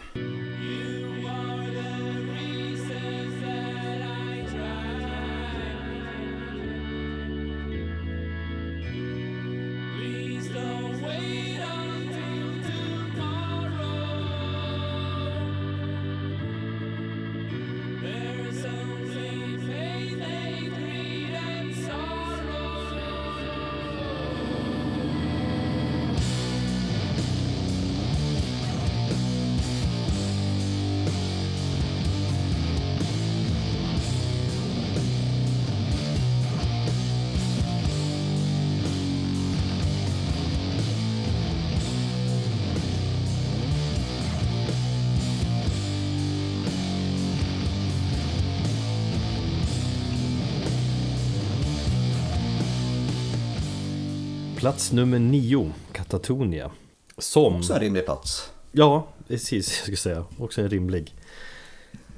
Plats 54.68 54.92
nummer 54.92 55.18
nio, 55.18 55.72
Katatonia. 55.92 56.70
Som... 57.18 57.56
Också 57.56 57.74
en 57.74 57.80
rimlig 57.80 58.04
plats. 58.04 58.52
Ja, 58.72 59.06
precis, 59.28 59.68
jag 59.76 59.82
skulle 59.82 59.96
säga. 59.96 60.24
Också 60.38 60.60
en 60.60 60.68
rimlig 60.68 61.14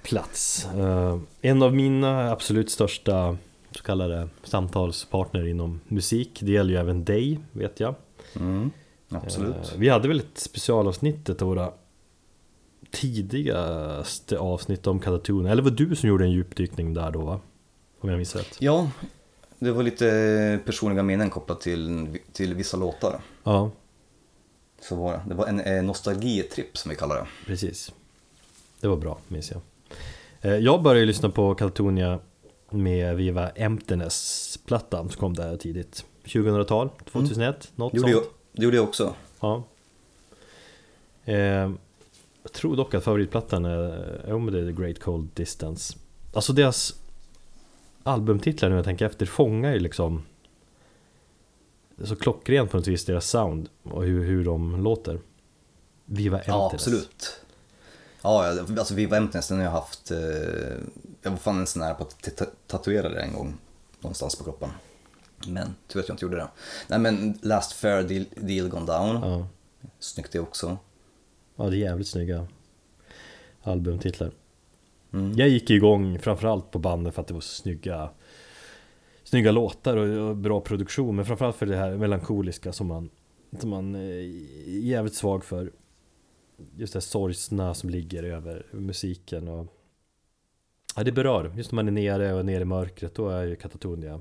plats. 0.02 0.66
Eh, 0.76 1.18
en 1.40 1.62
av 1.62 1.74
mina 1.74 2.32
absolut 2.32 2.70
största 2.70 3.36
så 3.70 3.82
kallade 3.82 4.28
samtalspartner 4.44 5.46
inom 5.46 5.80
musik. 5.88 6.38
Det 6.42 6.52
gäller 6.52 6.70
ju 6.70 6.80
även 6.80 7.04
dig, 7.04 7.40
vet 7.52 7.80
jag. 7.80 7.94
Mm, 8.36 8.70
absolut. 9.08 9.72
Eh, 9.72 9.78
vi 9.78 9.88
hade 9.88 10.08
väl 10.08 10.20
ett 10.20 10.38
specialavsnitt, 10.38 11.28
ett 11.28 11.42
av 11.42 11.48
våra 11.48 11.72
tidigaste 12.90 14.38
avsnitt 14.38 14.86
om 14.86 15.00
Katatonia. 15.00 15.52
Eller 15.52 15.62
var 15.62 15.70
du 15.70 15.96
som 15.96 16.08
gjorde 16.08 16.24
en 16.24 16.32
djupdykning 16.32 16.94
där 16.94 17.10
då, 17.10 17.20
va? 17.20 17.40
Om 18.00 18.08
jag 18.08 18.16
minns 18.16 18.36
rätt. 18.36 18.56
Ja, 18.58 18.90
det 19.60 19.72
var 19.72 19.82
lite 19.82 20.58
personliga 20.64 21.02
minnen 21.02 21.30
kopplat 21.30 21.60
till, 21.60 22.08
till 22.32 22.54
vissa 22.54 22.76
låtar. 22.76 23.20
Ja, 23.44 23.70
Så 24.82 24.96
var 24.96 25.12
det. 25.12 25.22
Det 25.28 25.34
var 25.34 25.46
en 25.46 25.60
eh, 25.60 25.82
nostalgitripp 25.82 26.76
som 26.78 26.88
vi 26.90 26.96
kallar 26.96 27.16
det. 27.16 27.26
precis. 27.46 27.92
Det 28.80 28.88
var 28.88 28.96
bra, 28.96 29.18
minns 29.28 29.50
jag. 29.50 29.60
Eh, 30.40 30.56
Jag 30.58 30.82
började 30.82 31.06
lyssna 31.06 31.30
på 31.30 31.54
Katatonia 31.54 32.18
med 32.70 33.16
Viva 33.16 33.50
Emptiness-plattan 33.50 35.08
som 35.10 35.20
kom 35.20 35.34
där 35.34 35.56
tidigt. 35.56 36.04
2000-tal, 36.24 36.88
2001, 37.12 37.70
något 37.74 37.92
Det 37.92 37.98
gjorde, 37.98 38.10
jag, 38.10 38.22
sånt. 38.22 38.34
det 38.52 38.62
gjorde 38.64 38.76
jag 38.76 38.84
också. 38.84 39.14
Ja. 39.40 39.62
Eh, 41.24 41.70
jag 42.42 42.52
tror 42.52 42.76
dock 42.76 42.94
att 42.94 43.04
favoritplattan 43.04 43.64
är, 43.64 44.38
men 44.38 44.52
det 44.52 44.60
är 44.60 44.66
The 44.66 44.82
Great 44.82 44.98
Cold 44.98 45.28
Distance. 45.34 45.96
Alltså 46.34 46.52
deras 46.52 46.94
albumtitlar 48.02 48.68
nu 48.70 48.76
jag 48.76 48.84
tänker 48.84 49.06
efter 49.06 49.26
fångar 49.26 49.72
ju 49.72 49.78
liksom 49.80 50.22
så 52.04 52.16
klockrent 52.16 52.70
på 52.70 52.76
något 52.76 52.86
vis 52.86 53.04
deras 53.04 53.26
sound 53.30 53.68
och 53.82 54.04
hur, 54.04 54.24
hur 54.24 54.44
de 54.44 54.82
låter. 54.82 55.20
Viva 56.04 56.36
Emptiness. 56.38 56.56
Ja, 56.56 56.70
absolut. 56.74 57.40
Ja, 58.22 58.60
alltså 58.78 58.94
Viva 58.94 59.16
Emptiness, 59.16 59.48
den 59.48 59.56
har 59.58 59.64
jag 59.64 59.70
haft, 59.72 60.10
eh, 60.10 60.18
jag 61.22 61.30
var 61.30 61.36
fan 61.36 61.58
en 61.58 61.66
sån 61.66 61.82
här 61.82 61.94
på 61.94 62.02
att 62.02 62.36
ta- 62.36 62.44
tatuera 62.66 63.08
det 63.08 63.20
en 63.20 63.32
gång 63.32 63.58
någonstans 64.00 64.36
på 64.36 64.44
kroppen. 64.44 64.70
Men 65.48 65.74
tur 65.88 66.00
att 66.00 66.08
jag 66.08 66.14
inte 66.14 66.24
gjorde 66.24 66.36
det. 66.36 66.48
Nej 66.88 66.98
men 66.98 67.38
Last 67.42 67.72
Fair 67.72 68.02
Deal, 68.02 68.24
deal 68.36 68.68
Gone 68.68 68.86
Down, 68.86 69.30
Ja. 69.30 69.46
snyggt 69.98 70.32
det 70.32 70.40
också. 70.40 70.78
ja, 71.56 71.64
det 71.64 71.76
är 71.76 71.78
jävligt 71.78 72.08
snygga 72.08 72.46
albumtitlar. 73.62 74.30
Mm. 75.12 75.32
Jag 75.36 75.48
gick 75.48 75.70
igång 75.70 76.18
framförallt 76.18 76.70
på 76.70 76.78
banden 76.78 77.12
för 77.12 77.22
att 77.22 77.28
det 77.28 77.34
var 77.34 77.40
så 77.40 77.62
snygga 77.62 78.10
Snygga 79.24 79.52
låtar 79.52 79.96
och, 79.96 80.36
bra 80.36 80.60
produktion 80.60 81.16
men 81.16 81.24
framförallt 81.24 81.56
för 81.56 81.66
det 81.66 81.76
här 81.76 81.96
melankoliska 81.96 82.72
som 82.72 82.86
man 82.86 83.10
Som 83.58 83.70
man 83.70 83.94
är 83.94 84.20
jävligt 84.66 85.14
svag 85.14 85.44
för 85.44 85.72
Just 86.76 86.92
det 86.92 86.96
här 86.96 87.00
sorgsna 87.00 87.74
som 87.74 87.90
ligger 87.90 88.22
över 88.22 88.66
musiken 88.70 89.48
och 89.48 89.66
Ja 90.96 91.04
det 91.04 91.12
berör, 91.12 91.52
just 91.56 91.72
när 91.72 91.76
man 91.76 91.88
är 91.88 91.92
nere 91.92 92.34
och 92.34 92.46
nere 92.46 92.62
i 92.62 92.64
mörkret 92.64 93.14
då 93.14 93.28
är 93.28 93.44
ju 93.44 93.56
Katatonia 93.56 94.20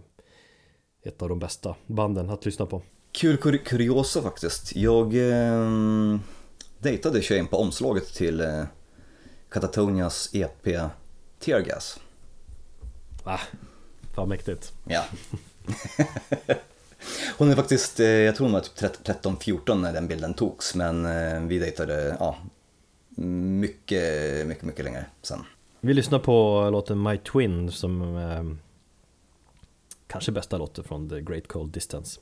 ett 1.03 1.21
av 1.21 1.29
de 1.29 1.39
bästa 1.39 1.75
banden 1.87 2.29
att 2.29 2.45
lyssna 2.45 2.65
på. 2.65 2.81
Kul 3.11 3.37
kur- 3.37 3.57
kuriosa 3.57 4.21
faktiskt. 4.21 4.75
Jag 4.75 5.15
eh, 5.15 6.19
dejtade 6.79 7.21
tjejen 7.21 7.47
på 7.47 7.57
omslaget 7.57 8.13
till 8.13 8.41
eh, 8.41 8.63
Katatonias 9.49 10.29
EP 10.33 10.63
Tear 11.39 11.59
Gas. 11.59 11.99
Ah, 13.23 13.39
fan 14.13 14.29
mäktigt. 14.29 14.73
Ja. 14.83 15.05
hon 17.37 17.51
är 17.51 17.55
faktiskt, 17.55 17.99
eh, 17.99 18.07
jag 18.07 18.35
tror 18.35 18.47
hon 18.47 18.53
var 18.53 18.59
typ 18.61 18.77
13-14 18.77 19.75
när 19.75 19.93
den 19.93 20.07
bilden 20.07 20.33
togs, 20.33 20.75
men 20.75 21.05
eh, 21.05 21.41
vi 21.41 21.59
dejtade, 21.59 22.17
ja, 22.19 22.37
mycket, 23.09 24.47
mycket, 24.47 24.63
mycket 24.63 24.85
längre 24.85 25.05
sen. 25.21 25.39
Vi 25.81 25.93
lyssnar 25.93 26.19
på 26.19 26.69
låten 26.71 27.03
My 27.03 27.17
Twin 27.17 27.71
som 27.71 28.17
eh, 28.17 28.43
kanske 30.07 30.31
bästa 30.31 30.57
låten 30.57 30.83
från 30.83 31.09
The 31.09 31.21
Great 31.21 31.47
Cold 31.47 31.71
Distance. 31.71 32.19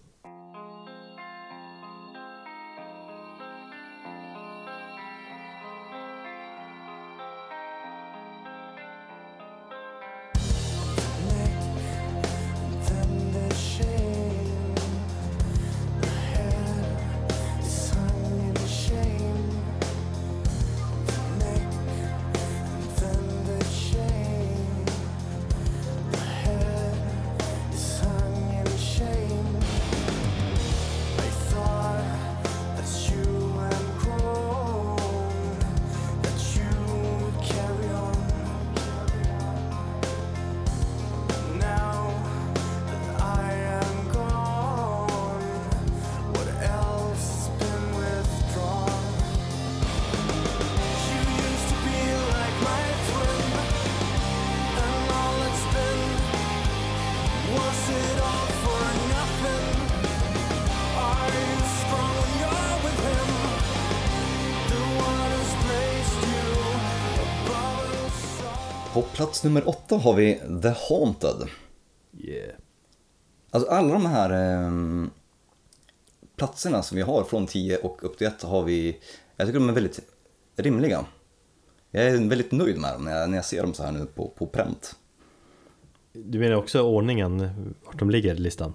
Plats 69.38 69.44
nummer 69.44 69.70
åtta 69.70 69.98
har 69.98 70.14
vi 70.14 70.40
The 70.62 70.74
Haunted. 70.90 71.50
Yeah. 72.18 72.56
Alltså 73.52 73.70
alla 73.70 73.94
de 73.94 74.06
här 74.06 74.30
eh, 74.30 74.72
platserna 76.36 76.84
som 76.84 76.96
vi 76.98 77.02
har 77.02 77.24
från 77.24 77.48
10 77.48 77.78
och 77.78 78.04
upp 78.04 78.18
till 78.18 78.28
1 78.28 78.42
har 78.44 78.64
vi, 78.64 78.98
jag 79.36 79.48
tycker 79.48 79.60
de 79.60 79.70
är 79.70 79.74
väldigt 79.74 80.00
rimliga. 80.56 81.06
Jag 81.92 82.04
är 82.04 82.30
väldigt 82.30 82.52
nöjd 82.52 82.78
med 82.78 82.94
dem 82.94 83.04
när 83.04 83.20
jag, 83.20 83.30
när 83.30 83.38
jag 83.38 83.46
ser 83.46 83.62
dem 83.62 83.74
så 83.74 83.84
här 83.84 83.92
nu 83.92 84.06
på, 84.06 84.28
på 84.28 84.48
pränt. 84.48 84.96
Du 86.14 86.40
menar 86.40 86.56
också 86.56 86.82
ordningen, 86.82 87.76
vart 87.86 88.00
de 88.00 88.10
ligger 88.10 88.36
i 88.36 88.38
listan? 88.38 88.74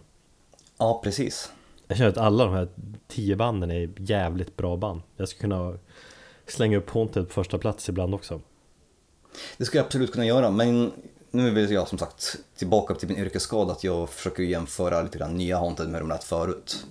Ja, 0.79 1.01
precis. 1.05 1.53
Jag 1.89 1.99
känner 1.99 2.11
att 2.11 2.19
alla 2.19 2.45
de 2.45 2.55
här 2.55 2.69
tio 3.09 3.37
banden 3.37 3.71
är 3.71 3.91
jävligt 3.97 4.57
bra 4.57 4.77
band. 4.77 5.03
Jag 5.17 5.29
skulle 5.29 5.41
kunna 5.41 5.79
slänga 6.47 6.77
upp 6.77 6.91
Haunted 6.91 7.27
på 7.27 7.33
första 7.33 7.59
plats 7.59 7.89
ibland 7.89 8.15
också. 8.15 8.41
Det 9.57 9.65
skulle 9.65 9.79
jag 9.79 9.87
absolut 9.87 10.13
kunna 10.13 10.27
göra, 10.27 10.51
men 10.51 10.93
nu 11.31 11.65
är 11.65 11.73
jag 11.73 11.89
som 11.89 11.99
sagt 11.99 12.37
tillbaka 12.57 12.95
till 12.95 13.09
min 13.09 13.19
yrkesskada 13.19 13.73
att 13.73 13.85
jag 13.85 14.11
försöker 14.11 14.43
jämföra 14.43 15.03
lite 15.03 15.19
grann 15.19 15.37
nya 15.37 15.59
Haunted 15.59 15.89
med 15.89 16.01
de 16.01 16.09
lät 16.09 16.25
förut. 16.25 16.87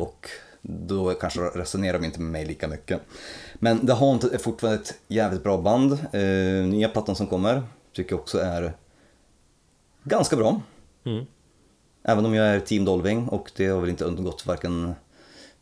Och 0.00 0.28
då 0.62 1.14
kanske 1.14 1.40
resonerar 1.40 1.98
de 1.98 2.04
inte 2.04 2.20
med 2.20 2.32
mig 2.32 2.46
lika 2.46 2.68
mycket. 2.68 3.00
Men 3.54 3.86
The 3.86 3.92
Haunted 3.92 4.34
är 4.34 4.38
fortfarande 4.38 4.80
ett 4.82 4.94
jävligt 5.08 5.42
bra 5.42 5.58
band. 5.58 5.92
Eh, 5.92 6.66
nya 6.68 6.88
plattan 6.88 7.16
som 7.16 7.26
kommer 7.26 7.62
tycker 7.92 8.12
jag 8.12 8.20
också 8.20 8.38
är 8.38 8.72
ganska 10.04 10.36
bra. 10.36 10.60
Mm. 11.04 11.26
Även 12.02 12.26
om 12.26 12.34
jag 12.34 12.46
är 12.46 12.60
Team 12.60 12.84
Dolving 12.84 13.28
och 13.28 13.50
det 13.56 13.66
har 13.66 13.80
väl 13.80 13.90
inte 13.90 14.04
undgått 14.04 14.46
varken, 14.46 14.94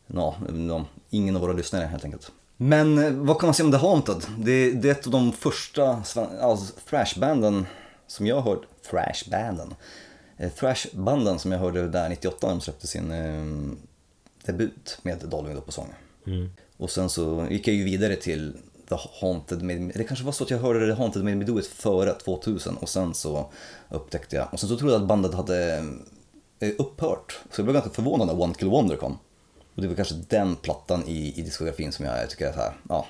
ja, 0.07 0.35
no, 0.49 0.85
ingen 1.09 1.35
av 1.35 1.41
våra 1.41 1.53
lyssnare 1.53 1.85
helt 1.85 2.05
enkelt. 2.05 2.31
Men 2.63 2.97
eh, 2.97 3.11
vad 3.11 3.39
kan 3.39 3.47
man 3.47 3.53
säga 3.53 3.65
om 3.65 3.71
The 3.71 3.77
Haunted? 3.77 4.23
Det, 4.37 4.71
det 4.71 4.89
är 4.89 4.91
ett 4.91 5.05
av 5.05 5.11
de 5.11 5.31
första 5.31 6.03
alltså, 6.41 6.73
thrashbanden 6.89 7.65
som 8.07 8.27
jag 8.27 8.41
hörde, 8.41 8.61
thrashbanden, 8.89 9.73
eh, 10.37 10.51
thrashbanden 10.51 11.39
som 11.39 11.51
jag 11.51 11.59
hörde 11.59 11.89
där 11.89 12.09
98 12.09 12.47
när 12.47 12.53
de 12.53 12.61
släppte 12.61 12.87
sin 12.87 13.11
eh, 13.11 13.75
debut 14.45 14.97
med 15.01 15.17
Dolving 15.17 15.55
då 15.55 15.61
på 15.61 15.71
sång. 15.71 15.93
Mm. 16.27 16.49
Och 16.77 16.89
sen 16.89 17.09
så 17.09 17.47
gick 17.49 17.67
jag 17.67 17.75
ju 17.75 17.83
vidare 17.83 18.15
till 18.15 18.57
The 18.89 18.95
Haunted 19.21 19.61
med, 19.61 19.91
det 19.95 20.03
kanske 20.03 20.25
var 20.25 20.31
så 20.31 20.43
att 20.43 20.49
jag 20.49 20.57
hörde 20.57 20.95
The 20.95 21.01
Haunted 21.01 21.23
med 21.23 21.37
Me 21.37 21.45
Do 21.45 21.59
It 21.59 21.67
före 21.67 22.13
2000 22.13 22.77
och 22.77 22.89
sen 22.89 23.13
så 23.13 23.51
upptäckte 23.89 24.35
jag, 24.35 24.47
och 24.51 24.59
sen 24.59 24.69
så 24.69 24.77
trodde 24.77 24.93
jag 24.93 25.01
att 25.01 25.07
bandet 25.07 25.33
hade 25.33 25.85
eh, 26.59 26.71
upphört. 26.77 27.39
Så 27.51 27.59
jag 27.61 27.65
blev 27.65 27.73
ganska 27.73 27.91
förvånad 27.91 28.27
när 28.27 28.41
One 28.41 28.53
Kill 28.53 28.69
Wonder 28.69 28.95
kom. 28.95 29.17
Och 29.81 29.83
det 29.83 29.89
var 29.89 29.95
kanske 29.95 30.15
den 30.29 30.55
plattan 30.55 31.03
i, 31.07 31.33
i 31.39 31.41
diskografin 31.41 31.91
som 31.91 32.05
jag 32.05 32.29
tycker 32.29 32.47
är 32.47 32.53
så 32.53 32.59
här, 32.59 32.73
ja, 32.89 33.07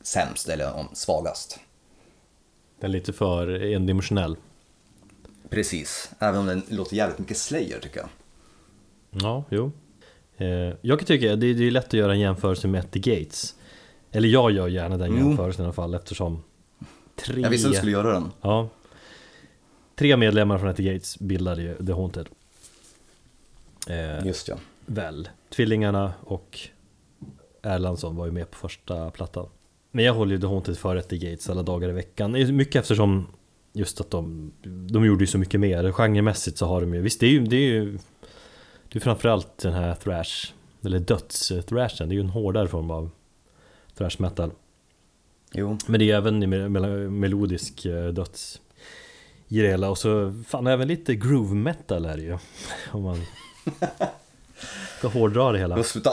sämst 0.00 0.48
eller 0.48 0.74
om, 0.74 0.88
svagast. 0.92 1.58
Den 2.80 2.90
är 2.90 2.92
lite 2.92 3.12
för 3.12 3.62
endimensionell. 3.62 4.36
Precis, 5.48 6.10
även 6.18 6.40
om 6.40 6.46
den 6.46 6.62
låter 6.68 6.96
jävligt 6.96 7.18
mycket 7.18 7.36
Slayer 7.36 7.80
tycker 7.80 8.00
jag. 8.00 8.08
Ja, 9.10 9.44
jo. 9.50 9.72
Eh, 10.36 10.46
jag 10.80 10.98
kan 10.98 11.06
tycka 11.06 11.36
det 11.36 11.46
är, 11.46 11.54
det 11.54 11.64
är 11.66 11.70
lätt 11.70 11.86
att 11.86 11.92
göra 11.92 12.12
en 12.12 12.20
jämförelse 12.20 12.68
med 12.68 12.90
the 12.90 12.98
Gates. 12.98 13.54
Eller 14.10 14.28
jag 14.28 14.50
gör 14.50 14.68
gärna 14.68 14.96
den 14.96 15.16
jämförelsen 15.16 15.62
i 15.62 15.66
alla 15.66 15.72
fall 15.72 15.94
eftersom 15.94 16.42
tre, 17.16 17.42
Jag 17.42 17.50
visste 17.50 17.68
att 17.68 17.72
du 17.72 17.78
skulle 17.78 17.92
göra 17.92 18.12
den. 18.12 18.32
ja, 18.40 18.68
tre 19.96 20.16
medlemmar 20.16 20.58
från 20.58 20.74
the 20.74 20.82
Gates 20.92 21.18
bildade 21.18 21.62
ju 21.62 21.86
The 21.86 21.92
Haunted. 21.92 22.28
Eh, 23.88 24.26
Just 24.26 24.48
ja. 24.48 24.56
Väl, 24.86 25.28
tvillingarna 25.50 26.12
och 26.20 26.58
Erlandsson 27.62 28.16
var 28.16 28.26
ju 28.26 28.32
med 28.32 28.50
på 28.50 28.56
första 28.56 29.10
plattan. 29.10 29.48
Men 29.90 30.04
jag 30.04 30.14
håller 30.14 30.34
ju 30.34 30.40
The 30.40 30.46
Haunted 30.46 30.78
för 30.78 31.00
the 31.00 31.18
Gates 31.18 31.50
alla 31.50 31.62
dagar 31.62 31.88
i 31.88 31.92
veckan. 31.92 32.56
Mycket 32.56 32.76
eftersom 32.76 33.26
just 33.72 34.00
att 34.00 34.10
de, 34.10 34.52
de 34.90 35.04
gjorde 35.04 35.22
ju 35.22 35.26
så 35.26 35.38
mycket 35.38 35.60
mer. 35.60 35.92
Genremässigt 35.92 36.58
så 36.58 36.66
har 36.66 36.80
de 36.80 36.94
ju, 36.94 37.00
visst 37.00 37.20
det 37.20 37.26
är 37.26 37.30
ju, 37.30 37.44
det 37.44 37.56
är 37.56 37.60
ju 37.72 37.98
det 38.88 38.98
är 38.98 39.00
framförallt 39.00 39.58
den 39.58 39.72
här 39.72 39.94
thrash, 39.94 40.52
eller 40.84 40.98
döds-thrashen, 40.98 42.08
det 42.08 42.12
är 42.12 42.16
ju 42.16 42.20
en 42.20 42.28
hårdare 42.30 42.68
form 42.68 42.90
av 42.90 43.10
thrash 43.94 44.16
metal. 44.18 44.50
Jo, 45.52 45.78
Men 45.86 45.98
det 46.00 46.10
är 46.10 46.16
även 46.16 46.50
mel- 46.50 46.68
mel- 46.68 47.10
melodisk 47.10 47.86
eh, 47.86 48.06
döds 48.08 48.60
i 49.48 49.60
det 49.60 49.68
hela 49.68 49.90
och 49.90 49.98
så 49.98 50.42
fan 50.48 50.66
även 50.66 50.88
lite 50.88 51.14
groove 51.14 51.54
metal 51.54 52.04
är 52.04 52.16
det 52.16 52.22
ju. 52.22 52.38
Om 52.92 53.02
man 53.02 53.20
ska 54.98 55.08
hårdra 55.08 55.52
det 55.52 55.58
hela. 55.58 55.76
får 55.76 55.82
sluta, 55.82 56.10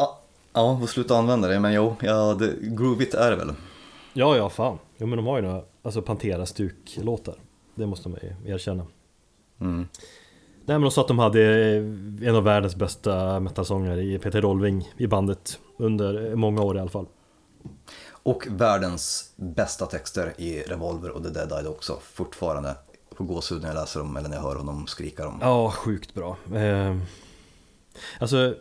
ja, 0.53 0.79
får 0.79 0.87
sluta 0.87 1.17
använda 1.17 1.47
det, 1.47 1.59
men 1.59 1.73
jo, 1.73 1.95
ja, 2.01 2.33
det, 2.33 2.53
groovigt 2.61 3.13
är 3.13 3.31
det 3.31 3.37
väl. 3.37 3.53
Ja, 4.13 4.37
ja, 4.37 4.49
fan. 4.49 4.77
Jo, 4.97 5.07
men 5.07 5.17
de 5.17 5.25
har 5.25 5.37
ju 5.37 5.43
några 5.43 5.61
alltså 5.83 6.01
Pantera-stuk-låtar. 6.01 7.35
Det 7.75 7.85
måste 7.85 8.09
man 8.09 8.19
ju 8.21 8.53
erkänna. 8.53 8.85
Mm. 9.61 9.87
Nej, 10.65 10.75
men 10.77 10.81
de 10.81 10.91
sa 10.91 11.01
att 11.01 11.07
de 11.07 11.19
hade 11.19 11.43
en 12.21 12.35
av 12.35 12.43
världens 12.43 12.75
bästa 12.75 13.39
metalsångare 13.39 14.01
i 14.01 14.19
Peter 14.19 14.41
Dolving 14.41 14.89
i 14.97 15.07
bandet 15.07 15.59
under 15.77 16.35
många 16.35 16.61
år 16.61 16.77
i 16.77 16.79
alla 16.79 16.89
fall. 16.89 17.05
Och 18.23 18.47
världens 18.49 19.33
bästa 19.35 19.85
texter 19.85 20.33
i 20.37 20.61
Revolver 20.61 21.09
och 21.09 21.23
The 21.23 21.29
Dead 21.29 21.51
Eyed 21.51 21.67
också, 21.67 21.99
fortfarande. 22.01 22.75
På 23.15 23.23
gåshud 23.23 23.61
när 23.61 23.67
jag 23.67 23.75
läser 23.75 23.99
dem 23.99 24.17
eller 24.17 24.29
när 24.29 24.35
jag 24.35 24.43
hör 24.43 24.55
honom 24.55 24.87
skrika 24.87 25.23
dem. 25.23 25.39
Ja, 25.41 25.71
sjukt 25.71 26.13
bra. 26.13 26.37
Eh, 26.55 26.97
alltså, 28.19 28.55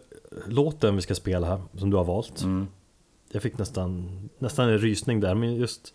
låten 0.47 0.97
vi 0.97 1.03
ska 1.03 1.15
spela 1.15 1.47
här, 1.47 1.63
som 1.79 1.91
du 1.91 1.97
har 1.97 2.05
valt. 2.05 2.43
Mm. 2.43 2.67
Jag 3.33 3.43
fick 3.43 3.59
nästan, 3.59 4.11
nästan 4.39 4.69
en 4.69 4.79
rysning 4.79 5.21
där, 5.21 5.35
men 5.35 5.55
just 5.55 5.95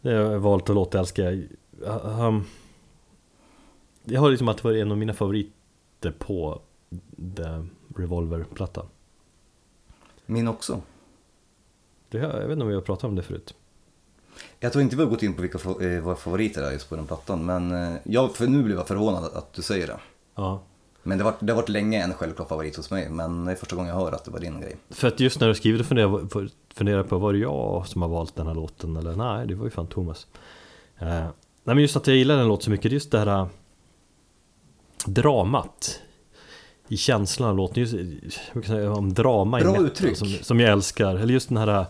det 0.00 0.10
jag 0.10 0.28
har 0.28 0.36
valt 0.36 0.68
att 0.70 0.74
låta 0.74 0.98
älskar 0.98 1.24
jag. 1.24 1.46
Um, 2.26 2.44
jag 4.04 4.20
har 4.20 4.30
liksom 4.30 4.48
alltid 4.48 4.64
varit 4.64 4.82
en 4.82 4.90
av 4.90 4.98
mina 4.98 5.14
favoriter 5.14 6.14
på 6.18 6.60
The 7.36 7.66
Revolver-plattan. 7.96 8.86
Min 10.26 10.48
också. 10.48 10.82
Det, 12.08 12.18
jag 12.18 12.28
vet 12.28 12.50
inte 12.50 12.62
om 12.62 12.68
vi 12.68 12.74
har 12.74 12.82
pratat 12.82 13.04
om 13.04 13.14
det 13.14 13.22
förut. 13.22 13.54
Jag 14.60 14.72
tror 14.72 14.82
inte 14.82 14.96
vi 14.96 15.02
har 15.02 15.10
gått 15.10 15.22
in 15.22 15.34
på 15.34 15.42
vilka 15.42 15.58
eh, 15.58 16.00
våra 16.00 16.16
favoriter 16.16 16.62
är 16.62 16.72
just 16.72 16.88
på 16.88 16.96
den 16.96 17.06
plattan, 17.06 17.46
men 17.46 17.72
eh, 17.72 17.98
jag, 18.04 18.36
för 18.36 18.46
nu 18.46 18.62
blev 18.62 18.76
jag 18.76 18.88
förvånad 18.88 19.24
att 19.24 19.52
du 19.52 19.62
säger 19.62 19.86
det. 19.86 20.00
Ja. 20.34 20.62
Men 21.08 21.18
det 21.18 21.24
har, 21.24 21.30
varit, 21.30 21.40
det 21.42 21.52
har 21.52 21.56
varit 21.56 21.68
länge 21.68 22.02
en 22.04 22.14
självklar 22.14 22.46
favorit 22.46 22.76
hos 22.76 22.90
mig, 22.90 23.08
men 23.10 23.44
det 23.44 23.52
är 23.52 23.56
första 23.56 23.76
gången 23.76 23.88
jag 23.94 24.00
hör 24.00 24.12
att 24.12 24.24
det 24.24 24.30
var 24.30 24.40
din 24.40 24.60
grej. 24.60 24.76
För 24.90 25.08
att 25.08 25.20
just 25.20 25.40
när 25.40 25.48
du 25.48 25.54
skriver, 25.54 25.78
då 25.78 25.84
funderar 25.84 26.08
jag 26.10 27.08
på- 27.08 27.14
jag 27.14 27.18
var 27.20 27.32
det 27.32 27.38
jag 27.38 27.86
som 27.86 28.02
har 28.02 28.08
valt 28.08 28.36
den 28.36 28.46
här 28.46 28.54
låten? 28.54 28.96
Eller 28.96 29.16
nej, 29.16 29.46
det 29.46 29.54
var 29.54 29.64
ju 29.64 29.70
fan 29.70 29.86
Thomas. 29.86 30.26
Eh, 30.98 31.08
nej 31.08 31.30
men 31.64 31.78
just 31.78 31.96
att 31.96 32.06
jag 32.06 32.16
gillar 32.16 32.36
den 32.36 32.48
låten 32.48 32.64
så 32.64 32.70
mycket, 32.70 32.90
det 32.90 32.94
just 32.94 33.10
det 33.10 33.18
här 33.18 33.26
äh, 33.40 33.46
dramat 35.06 36.00
i 36.88 36.96
känslan 36.96 37.48
av 37.50 37.56
låten, 37.56 37.80
just, 37.82 37.94
hur 37.94 38.62
kan 38.62 38.62
jag 38.62 38.64
säga, 38.66 38.92
om 38.92 39.14
drama 39.14 39.58
Bra 39.58 39.68
i 39.68 39.72
metal 39.72 39.86
uttryck. 39.86 40.16
som, 40.16 40.28
som 40.28 40.60
jag 40.60 40.70
älskar. 40.72 41.16
Eller 41.16 41.32
just 41.32 41.48
den 41.48 41.58
här, 41.58 41.66
ja, 41.68 41.86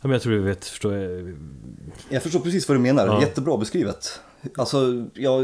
men 0.00 0.10
jag 0.10 0.22
tror 0.22 0.32
du 0.32 0.42
vet, 0.42 0.64
förstår 0.64 0.94
jag, 0.94 1.36
Jag 2.08 2.22
förstår 2.22 2.40
precis 2.40 2.68
vad 2.68 2.76
du 2.76 2.80
menar, 2.80 3.06
Ja. 3.06 3.20
jättebra 3.20 3.56
beskrivet. 3.56 4.20
Alltså, 4.56 5.06
ja, 5.14 5.40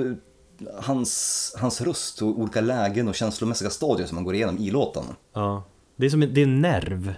hans, 0.82 1.54
hans 1.58 1.80
röst 1.80 2.22
och 2.22 2.28
olika 2.40 2.60
lägen 2.60 3.08
och 3.08 3.14
känslomässiga 3.14 3.70
stadier 3.70 4.06
som 4.06 4.14
man 4.14 4.24
går 4.24 4.34
igenom 4.34 4.58
i 4.58 4.70
låten. 4.70 5.04
ja. 5.32 5.64
Det 5.96 6.06
är 6.06 6.10
som 6.10 6.22
en, 6.22 6.34
det 6.34 6.40
är 6.40 6.44
en 6.44 6.60
nerv. 6.60 7.14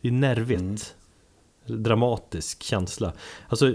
Det 0.00 0.08
är 0.08 0.12
nervigt. 0.12 0.94
Eller 1.66 1.78
Dramatisk 1.78 2.62
känsla. 2.62 3.12
Alltså, 3.48 3.74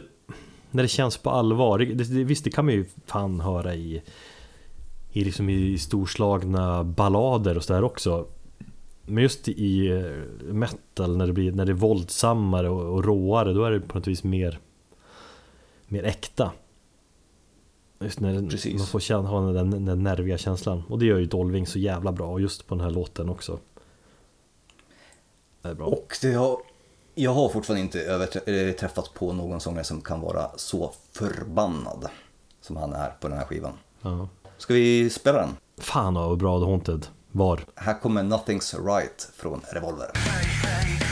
när 0.72 0.84
det 0.84 0.90
känns 0.90 1.18
på 1.18 1.30
allvar. 1.30 1.80
Det, 1.80 1.86
det, 1.86 2.24
visst, 2.24 2.44
det 2.44 2.50
kan 2.50 2.66
man 2.66 2.74
ju 2.74 2.86
fan 3.06 3.40
höra 3.40 3.76
i, 3.76 4.02
i, 5.12 5.24
liksom 5.24 5.50
i 5.50 5.78
storslagna 5.78 6.84
ballader 6.84 7.58
och 7.58 7.64
sådär 7.64 7.84
också. 7.84 8.28
Men 9.02 9.24
just 9.24 9.48
i 9.48 9.88
eh, 9.88 10.54
metal, 10.54 11.18
när 11.18 11.28
det, 11.28 11.34
blir, 11.34 11.52
när 11.52 11.66
det 11.66 11.72
är 11.72 11.74
våldsammare 11.74 12.70
och, 12.70 12.94
och 12.94 13.06
råare, 13.06 13.54
då 13.54 13.64
är 13.64 13.72
det 13.72 13.80
på 13.80 13.98
något 13.98 14.08
vis 14.08 14.24
mer, 14.24 14.60
mer 15.88 16.04
äkta. 16.04 16.52
Just 18.00 18.20
när 18.20 18.50
Precis. 18.50 18.78
man 18.78 18.88
får 18.88 19.00
känna, 19.00 19.30
ha 19.30 19.52
den, 19.52 19.72
den, 19.72 19.86
den 19.86 20.04
nerviga 20.04 20.38
känslan. 20.38 20.84
Och 20.90 21.00
det 21.00 21.06
gör 21.06 21.18
ju 21.18 21.26
Dolving 21.26 21.68
så 21.68 21.80
jävla 21.80 22.12
bra, 22.12 22.28
och 22.28 22.42
just 22.42 22.68
på 22.68 22.76
den 22.76 22.84
här 22.84 22.92
låten 22.92 23.30
också. 23.30 23.60
Det 25.62 25.70
är 25.70 25.74
bra. 25.74 25.86
Och 25.86 26.18
det 26.22 26.34
har, 26.34 26.58
jag 27.16 27.34
har 27.34 27.50
fortfarande 27.50 27.82
inte 27.82 28.30
eh, 28.46 28.72
träffat 28.72 29.14
på 29.14 29.34
någon 29.34 29.62
sångare 29.62 29.84
som 29.84 30.02
kan 30.02 30.22
vara 30.22 30.50
så 30.56 30.92
förbannad 31.12 32.10
som 32.62 32.78
han 32.78 32.94
är 32.94 33.10
på 33.10 33.28
den 33.28 33.38
här 33.38 33.46
skivan. 33.46 33.74
Ja. 34.02 34.28
Ska 34.58 34.74
vi 34.74 35.10
spela 35.10 35.38
den? 35.38 35.58
Fan 35.78 36.14
vad 36.14 36.38
bra 36.38 36.60
The 36.60 36.66
Haunted 36.66 37.08
var. 37.32 37.66
Här 37.76 38.00
kommer 38.00 38.24
Nothing's 38.24 38.96
Right 38.98 39.30
från 39.34 39.62
Revolver. 39.72 40.08
What 40.08 41.00
do 41.00 41.05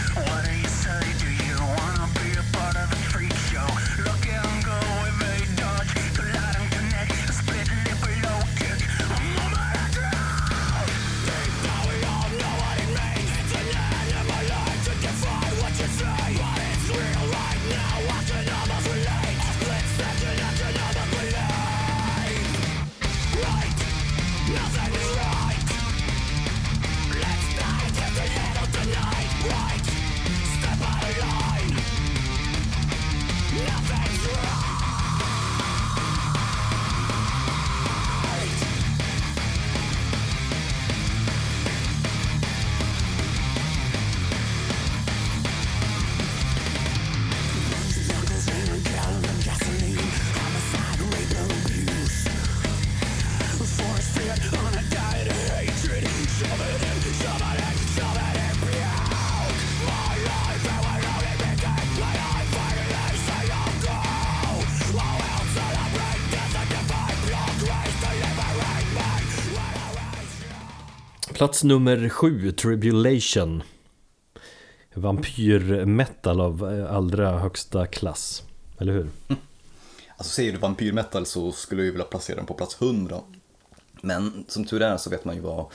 Plats 71.44 71.64
nummer 71.64 72.10
sju, 72.10 72.52
Tribulation. 72.52 73.64
Vampyrmetal 74.94 76.42
av 76.42 76.72
eh, 76.72 76.96
allra 76.96 77.40
högsta 77.40 77.88
klass. 77.88 78.44
Eller 78.80 78.94
hur? 78.94 79.10
Alltså 80.18 80.34
säger 80.34 80.52
du 80.52 80.58
vampyrmetal 80.58 81.26
så 81.26 81.52
skulle 81.52 81.84
jag 81.84 81.92
vilja 81.92 82.06
placera 82.06 82.36
den 82.36 82.46
på 82.46 82.54
plats 82.54 82.82
100. 82.82 83.20
Men 84.02 84.46
som 84.48 84.66
tur 84.66 84.82
är 84.82 84.98
så 84.98 85.10
vet 85.10 85.26
man 85.26 85.36
ju 85.36 85.42
vad, 85.42 85.66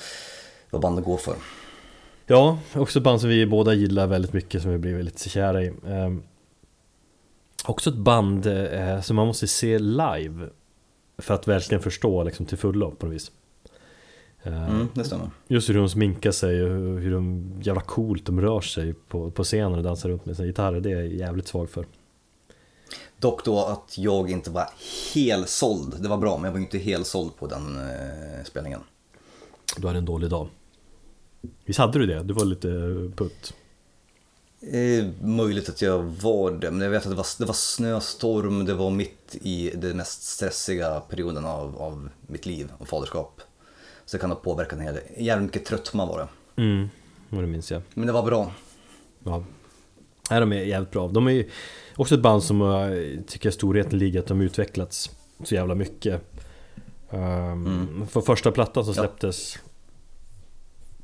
vad 0.71 0.83
bandet 0.83 1.05
går 1.05 1.17
för. 1.17 1.37
Ja, 2.27 2.59
också 2.75 3.01
band 3.01 3.21
som 3.21 3.31
vi 3.31 3.47
båda 3.47 3.75
gillar 3.75 4.07
väldigt 4.07 4.33
mycket 4.33 4.63
som 4.63 4.71
vi 4.71 4.79
blivit 4.79 5.05
lite 5.05 5.29
kära 5.29 5.63
i. 5.63 5.73
Ehm, 5.87 6.23
också 7.65 7.91
ett 7.91 7.97
band 7.97 8.47
eh, 8.47 9.01
som 9.01 9.17
man 9.17 9.27
måste 9.27 9.47
se 9.47 9.79
live 9.79 10.49
för 11.19 11.35
att 11.35 11.49
verkligen 11.49 11.83
förstå 11.83 12.23
liksom, 12.23 12.47
till 12.47 12.59
fullo 12.59 12.91
på 12.91 13.07
något 13.07 13.15
vis. 13.15 13.31
Ehm, 14.43 14.55
Mm, 14.55 14.89
det 14.95 15.05
stämmer. 15.05 15.31
Just 15.49 15.69
hur 15.69 15.75
de 15.75 15.89
sminkar 15.89 16.31
sig 16.31 16.63
och 16.63 17.01
hur 17.01 17.13
de 17.13 17.53
jävla 17.63 17.81
coolt 17.81 18.27
de 18.27 18.41
rör 18.41 18.61
sig 18.61 18.95
på, 18.95 19.31
på 19.31 19.45
scenen 19.45 19.75
och 19.75 19.83
dansar 19.83 20.09
runt 20.09 20.27
med 20.27 20.37
sina 20.37 20.47
gitarrer. 20.47 20.81
Det 20.81 20.91
är 20.91 20.97
jag 20.97 21.07
jävligt 21.07 21.49
svag 21.49 21.71
för. 21.71 21.87
Dock 23.19 23.45
då 23.45 23.65
att 23.65 23.99
jag 23.99 24.31
inte 24.31 24.51
var 24.51 24.69
helt 25.15 25.49
såld. 25.49 26.03
Det 26.03 26.09
var 26.09 26.17
bra, 26.19 26.37
men 26.37 26.45
jag 26.45 26.53
var 26.53 26.59
inte 26.61 26.79
helt 26.79 27.07
såld 27.07 27.37
på 27.37 27.47
den 27.47 27.77
eh, 27.77 28.45
spelningen. 28.45 28.81
Du 29.77 29.87
hade 29.87 29.99
en 29.99 30.05
dålig 30.05 30.31
dag. 30.31 30.49
Visst 31.65 31.79
hade 31.79 31.99
du 31.99 32.07
det? 32.07 32.23
Du 32.23 32.35
var 32.35 32.45
lite 32.45 32.69
putt. 33.17 33.55
Eh, 34.61 35.07
möjligt 35.21 35.69
att 35.69 35.83
jag 35.83 36.03
var 36.03 36.51
det, 36.51 36.71
men 36.71 36.81
jag 36.81 36.91
vet 36.91 37.03
att 37.03 37.11
det 37.11 37.17
var, 37.17 37.27
det 37.39 37.45
var 37.45 37.55
snöstorm, 37.55 38.65
det 38.65 38.75
var 38.75 38.91
mitt 38.91 39.37
i 39.43 39.71
den 39.75 39.97
mest 39.97 40.23
stressiga 40.23 41.01
perioden 41.01 41.45
av, 41.45 41.83
av 41.83 42.09
mitt 42.27 42.47
liv 42.47 42.73
och 42.79 42.89
faderskap. 42.89 43.41
Så 44.09 44.17
det 44.17 44.21
kan 44.21 44.31
ha 44.31 44.37
påverkat 44.37 44.73
en 44.73 44.81
hel 44.85 44.95
del. 44.95 45.03
Jävligt 45.17 45.47
mycket 45.47 45.65
trött 45.69 45.95
man 45.95 46.09
var 46.09 46.19
det. 46.19 46.63
Mm, 46.63 46.89
det 47.31 47.37
minns 47.37 47.71
jag. 47.71 47.83
Men 47.95 48.07
det 48.07 48.13
var 48.13 48.23
bra. 48.23 48.53
Ja. 49.25 49.45
Nej, 50.31 50.41
de 50.41 50.53
är 50.53 50.63
jävligt 50.63 50.91
bra. 50.91 51.09
De 51.09 51.27
är 51.27 51.31
ju 51.31 51.51
också 51.97 52.15
ett 52.15 52.21
band 52.21 52.43
som 52.43 52.61
jag 52.61 52.93
tycker 53.27 53.51
storheten 53.51 53.99
ligger 53.99 54.21
att 54.21 54.27
de 54.27 54.41
utvecklats 54.41 55.11
så 55.45 55.55
jävla 55.55 55.75
mycket. 55.75 56.23
Um, 57.11 58.07
För 58.11 58.21
första 58.21 58.53
plattan 58.53 58.85
som 58.85 58.95
Ja. 58.97 59.03
släpptes 59.03 59.59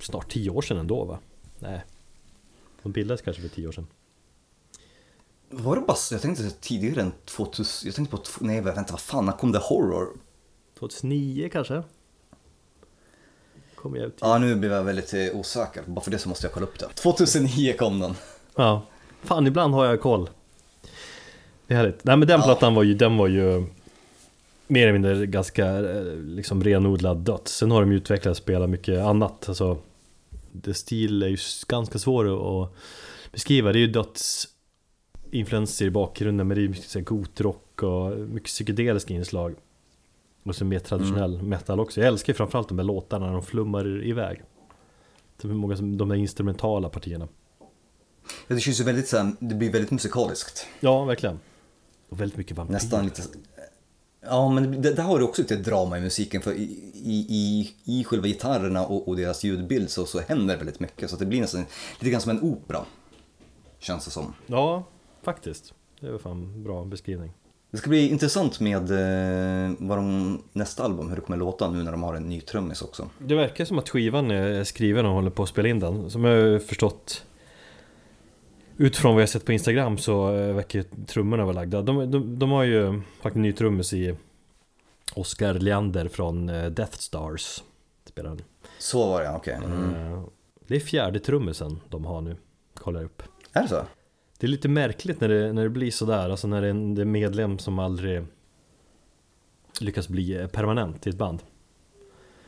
snart 0.00 0.30
tio 0.32 0.50
år 0.50 0.62
sedan 0.62 0.78
ändå 0.78 1.04
va? 1.04 1.18
Nej. 1.58 1.84
De 2.82 2.92
bildades 2.92 3.22
kanske 3.22 3.42
för 3.42 3.48
tio 3.48 3.68
år 3.68 3.72
sedan. 3.72 3.86
Var 5.50 5.76
det 5.76 5.82
bara, 5.82 5.96
jag 6.10 6.20
tänkte 6.22 6.50
tidigare 6.50 7.00
än 7.00 7.12
2000, 7.24 7.86
jag 7.88 7.94
tänkte 7.94 8.16
på, 8.16 8.22
nej 8.40 8.60
vänta 8.60 8.92
vad 8.92 9.00
fan, 9.00 9.24
när 9.26 9.32
kom 9.32 9.52
The 9.52 9.58
Horror? 9.58 10.08
2009 10.78 11.48
kanske? 11.52 11.82
Kommer 13.84 13.98
jag 13.98 14.06
ut 14.06 14.18
Ja 14.20 14.38
nu 14.38 14.54
blev 14.54 14.72
jag 14.72 14.84
väldigt 14.84 15.14
eh, 15.14 15.36
osäker, 15.36 15.82
bara 15.86 16.00
för 16.00 16.10
det 16.10 16.18
så 16.18 16.28
måste 16.28 16.46
jag 16.46 16.52
kolla 16.52 16.66
upp 16.66 16.78
det. 16.78 16.88
2009 16.94 17.72
kom 17.78 18.00
den. 18.00 18.14
Ja, 18.56 18.82
fan 19.22 19.46
ibland 19.46 19.74
har 19.74 19.84
jag 19.84 20.00
koll. 20.00 20.30
Det 21.66 21.74
är 21.74 21.78
härligt. 21.78 22.04
Nej 22.04 22.16
men 22.16 22.28
den 22.28 22.42
plattan 22.42 22.74
var 22.74 22.82
ju, 22.82 22.94
den 22.94 23.16
var 23.16 23.28
ju 23.28 23.66
mer 24.66 24.82
eller 24.82 24.92
mindre 24.92 25.26
ganska 25.26 25.66
eh, 25.66 26.04
liksom 26.16 26.64
renodlad 26.64 27.16
döds. 27.16 27.56
Sen 27.56 27.70
har 27.70 27.80
de 27.80 27.92
ju 27.92 27.96
utvecklat 27.96 28.30
och 28.30 28.36
spelat 28.36 28.70
mycket 28.70 29.00
annat. 29.00 29.48
Alltså, 29.48 29.78
det 30.52 30.74
stil 30.74 31.22
är 31.22 31.28
ju 31.28 31.38
ganska 31.68 31.98
svår 31.98 32.62
att 32.64 32.70
beskriva. 33.32 33.72
Det 33.72 33.78
är 33.78 33.80
ju 33.80 33.86
döds 33.86 34.48
influenser 35.30 35.86
i 35.86 35.90
bakgrunden 35.90 36.48
men 36.48 36.54
det 36.54 36.60
är 36.60 36.62
ju 36.62 36.68
mycket 36.68 37.04
gotrock 37.04 37.82
och 37.82 38.18
mycket 38.18 38.48
psykedeliska 38.48 39.14
inslag. 39.14 39.54
Och 40.44 40.56
så 40.56 40.64
mer 40.64 40.78
traditionell 40.78 41.42
metal 41.42 41.80
också. 41.80 42.00
Jag 42.00 42.08
älskar 42.08 42.32
ju 42.32 42.36
framförallt 42.36 42.68
de 42.68 42.78
här 42.78 42.84
låtarna 42.84 43.26
när 43.26 43.32
de 43.32 43.42
flummar 43.42 44.04
iväg. 44.04 44.42
Det 45.36 45.48
är 45.48 45.52
många 45.52 45.76
som, 45.76 45.96
de 45.96 46.10
här 46.10 46.18
instrumentala 46.18 46.88
partierna. 46.88 47.28
Ja, 48.46 48.54
Det 48.54 48.60
känns 48.60 48.80
ju 48.80 48.84
väldigt 48.84 49.08
så 49.08 49.32
det 49.40 49.54
blir 49.54 49.72
väldigt 49.72 49.90
musikaliskt. 49.90 50.66
Ja, 50.80 51.04
verkligen. 51.04 51.40
Och 52.08 52.20
väldigt 52.20 52.38
mycket 52.38 52.56
vampyr. 52.56 52.72
Nästan 52.72 53.04
lite... 53.04 53.22
Ja, 54.20 54.48
men 54.50 54.82
det, 54.82 54.94
där 54.94 55.02
har 55.02 55.18
du 55.18 55.24
också 55.24 55.42
lite 55.42 55.56
drama 55.56 55.98
i 55.98 56.00
musiken 56.00 56.42
för 56.42 56.52
i, 56.52 56.62
i, 56.94 57.26
i, 57.28 57.74
i 57.84 58.04
själva 58.04 58.26
gitarrerna 58.26 58.86
och, 58.86 59.08
och 59.08 59.16
deras 59.16 59.44
ljudbild 59.44 59.90
så, 59.90 60.06
så 60.06 60.20
händer 60.20 60.56
väldigt 60.56 60.80
mycket 60.80 61.10
så 61.10 61.16
det 61.16 61.26
blir 61.26 61.40
nästan 61.40 61.64
lite 62.00 62.10
grann 62.10 62.20
som 62.20 62.30
en 62.30 62.42
opera. 62.42 62.84
Känns 63.78 64.04
det 64.04 64.10
som. 64.10 64.34
Ja, 64.46 64.84
faktiskt. 65.22 65.74
Det 66.00 66.10
var 66.10 66.18
fan 66.18 66.42
en 66.42 66.64
bra 66.64 66.84
beskrivning. 66.84 67.32
Det 67.74 67.78
ska 67.78 67.90
bli 67.90 68.08
intressant 68.08 68.60
med 68.60 68.90
eh, 68.90 69.72
vad 69.78 69.98
de, 69.98 70.42
nästa 70.52 70.84
album, 70.84 71.08
hur 71.08 71.16
det 71.16 71.22
kommer 71.22 71.36
låta 71.36 71.70
nu 71.70 71.82
när 71.82 71.92
de 71.92 72.02
har 72.02 72.14
en 72.14 72.28
ny 72.28 72.40
trummis 72.40 72.82
också. 72.82 73.08
Det 73.18 73.34
verkar 73.34 73.64
som 73.64 73.78
att 73.78 73.88
skivan 73.88 74.30
är 74.30 74.64
skriven 74.64 75.06
och 75.06 75.12
håller 75.12 75.30
på 75.30 75.42
att 75.42 75.48
spela 75.48 75.68
in 75.68 75.80
den. 75.80 76.10
Som 76.10 76.24
jag 76.24 76.62
förstått 76.62 77.24
Utifrån 78.76 79.14
vad 79.14 79.22
jag 79.22 79.28
sett 79.28 79.44
på 79.44 79.52
Instagram 79.52 79.98
så 79.98 80.36
eh, 80.36 80.54
verkar 80.54 80.84
trummorna 81.06 81.44
vara 81.44 81.54
lagda. 81.54 81.82
De, 81.82 82.10
de, 82.10 82.38
de 82.38 82.50
har 82.50 82.64
ju 82.64 83.00
faktiskt 83.22 83.36
en 83.36 83.42
ny 83.42 83.52
trummis 83.52 83.92
i 83.92 84.16
Oscar 85.14 85.54
Leander 85.54 86.08
från 86.08 86.48
eh, 86.48 86.66
Death 86.66 86.98
Stars. 86.98 87.62
Spelar 88.04 88.28
han. 88.28 88.42
Så 88.78 89.08
var 89.08 89.22
det 89.22 89.30
okej. 89.30 89.54
Mm. 89.64 90.12
Eh, 90.12 90.24
Det 90.66 90.76
är 90.76 90.80
fjärde 90.80 91.20
trummisen 91.20 91.80
de 91.88 92.04
har 92.04 92.20
nu. 92.20 92.36
Kollar 92.74 93.04
upp. 93.04 93.22
Är 93.52 93.62
det 93.62 93.68
så? 93.68 93.82
Det 94.44 94.48
är 94.48 94.50
lite 94.50 94.68
märkligt 94.68 95.20
när 95.20 95.28
det, 95.28 95.52
när 95.52 95.62
det 95.62 95.68
blir 95.68 95.90
sådär, 95.90 96.30
alltså 96.30 96.46
när 96.48 96.60
det 96.60 96.66
är 96.66 96.70
en 96.70 96.94
det 96.94 97.00
är 97.02 97.06
medlem 97.06 97.58
som 97.58 97.78
aldrig 97.78 98.24
lyckas 99.80 100.08
bli 100.08 100.36
eh, 100.40 100.46
permanent 100.46 101.06
i 101.06 101.10
ett 101.10 101.16
band. 101.16 101.42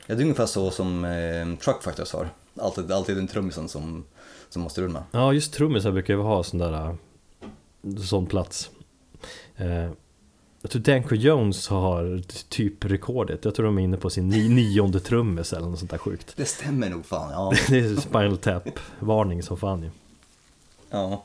Ja, 0.06 0.14
det 0.14 0.20
är 0.20 0.22
ungefär 0.22 0.46
så 0.46 0.70
som 0.70 1.04
eh, 1.04 1.56
Truck 1.64 1.82
Fighters 1.82 2.12
har. 2.12 2.28
Alltid, 2.60 2.92
alltid 2.92 3.16
den 3.16 3.26
trummisen 3.28 3.68
som, 3.68 4.04
som 4.48 4.62
måste 4.62 4.80
rulla. 4.82 5.04
Ja, 5.10 5.32
just 5.32 5.54
trummisar 5.54 5.92
brukar 5.92 6.14
ju 6.14 6.20
ha 6.20 6.42
sån 6.42 6.58
där 6.58 6.72
äh, 6.72 6.94
sån 7.96 8.26
plats. 8.26 8.70
Eh, 9.56 9.90
jag 10.62 10.70
tror 10.70 10.82
Danko 10.82 11.14
Jones 11.14 11.68
har 11.68 12.22
typ 12.48 12.84
rekordet. 12.84 13.44
Jag 13.44 13.54
tror 13.54 13.66
de 13.66 13.78
är 13.78 13.82
inne 13.82 13.96
på 13.96 14.10
sin 14.10 14.28
ni- 14.28 14.48
nionde 14.48 15.00
trummis 15.00 15.52
eller 15.52 15.66
något 15.66 15.78
sånt 15.78 15.90
där 15.90 15.98
sjukt. 15.98 16.32
Det 16.36 16.44
stämmer 16.44 16.90
nog 16.90 17.06
fan, 17.06 17.30
ja. 17.32 17.52
Det 17.68 17.78
är 17.78 17.96
Spinal 17.96 18.38
Tap-varning 18.38 19.42
som 19.42 19.56
fan 19.56 19.82
ju. 19.82 19.90
ja. 20.90 21.24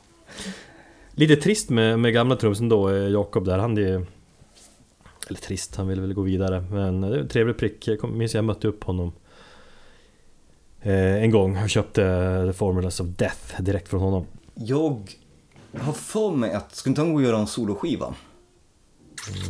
Lite 1.10 1.36
trist 1.36 1.70
med, 1.70 1.98
med 1.98 2.12
gamla 2.12 2.36
trummisen 2.36 2.68
då, 2.68 2.90
eh, 2.90 3.08
Jakob 3.08 3.44
där. 3.44 3.58
Han 3.58 3.78
är 3.78 3.82
ju... 3.82 4.06
Eller 5.28 5.40
trist, 5.40 5.76
han 5.76 5.88
ville 5.88 6.00
väl 6.00 6.14
gå 6.14 6.22
vidare. 6.22 6.64
Men 6.70 7.00
det 7.00 7.16
är 7.16 7.20
en 7.20 7.28
trevlig 7.28 7.56
prick. 7.56 7.88
Jag 7.88 8.10
minns 8.10 8.34
jag 8.34 8.44
mötte 8.44 8.68
upp 8.68 8.84
honom 8.84 9.12
eh, 10.80 11.22
en 11.22 11.30
gång 11.30 11.62
och 11.62 11.70
köpte 11.70 12.02
The 12.46 12.52
Formulas 12.52 13.00
of 13.00 13.06
Death 13.06 13.62
direkt 13.62 13.88
från 13.88 14.00
honom. 14.00 14.26
Jag 14.54 15.16
har 15.78 15.92
för 15.92 16.30
mig 16.30 16.52
att, 16.52 16.74
ska 16.74 16.90
inte 16.90 17.00
han 17.00 17.12
gå 17.12 17.16
och 17.16 17.22
göra 17.22 17.38
en 17.38 17.46
soloskiva? 17.46 18.14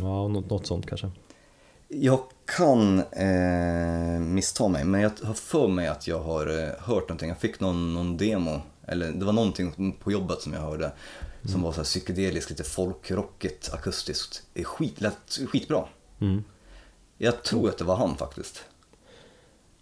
Ja, 0.01 0.27
något, 0.27 0.49
något 0.49 0.65
sånt 0.65 0.85
kanske. 0.85 1.11
Jag 1.87 2.19
kan 2.57 2.99
eh, 2.99 4.19
missta 4.19 4.67
mig, 4.67 4.85
men 4.85 5.01
jag 5.01 5.11
har 5.23 5.33
för 5.33 5.67
mig 5.67 5.87
att 5.87 6.07
jag 6.07 6.19
har 6.19 6.47
eh, 6.47 6.69
hört 6.79 7.09
någonting. 7.09 7.29
Jag 7.29 7.37
fick 7.37 7.59
någon, 7.59 7.93
någon 7.93 8.17
demo, 8.17 8.61
eller 8.87 9.11
det 9.11 9.25
var 9.25 9.33
någonting 9.33 9.95
på 9.99 10.11
jobbet 10.11 10.41
som 10.41 10.53
jag 10.53 10.61
hörde. 10.61 10.91
Som 11.45 11.61
var 11.61 11.71
så 11.71 11.77
här 11.77 11.83
psykedeliskt, 11.83 12.49
lite 12.49 12.63
folkrockigt, 12.63 13.73
akustiskt. 13.73 14.43
Det 14.53 14.63
skit, 14.63 15.01
lät 15.01 15.39
skitbra. 15.47 15.85
Mm. 16.19 16.43
Jag 17.17 17.43
tror 17.43 17.69
att 17.69 17.77
det 17.77 17.83
var 17.83 17.95
han 17.95 18.17
faktiskt. 18.17 18.65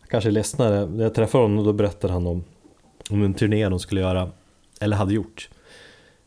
Kanske 0.07 0.31
ledsnare. 0.31 0.85
När 0.85 1.03
jag 1.03 1.13
träffade 1.13 1.43
honom 1.43 1.65
då 1.65 1.73
berättade 1.73 2.13
han 2.13 2.27
om, 2.27 2.43
om 3.09 3.23
en 3.23 3.33
turné 3.33 3.69
de 3.69 3.79
skulle 3.79 4.01
göra, 4.01 4.31
eller 4.79 4.97
hade 4.97 5.13
gjort, 5.13 5.49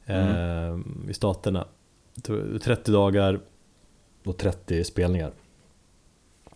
eh, 0.06 0.78
i 1.08 1.14
staterna. 1.14 1.66
Jag 2.14 2.24
tror 2.24 2.58
30 2.58 2.92
dagar 2.92 3.40
och 4.24 4.37
30 4.37 4.84
spelningar. 4.84 5.32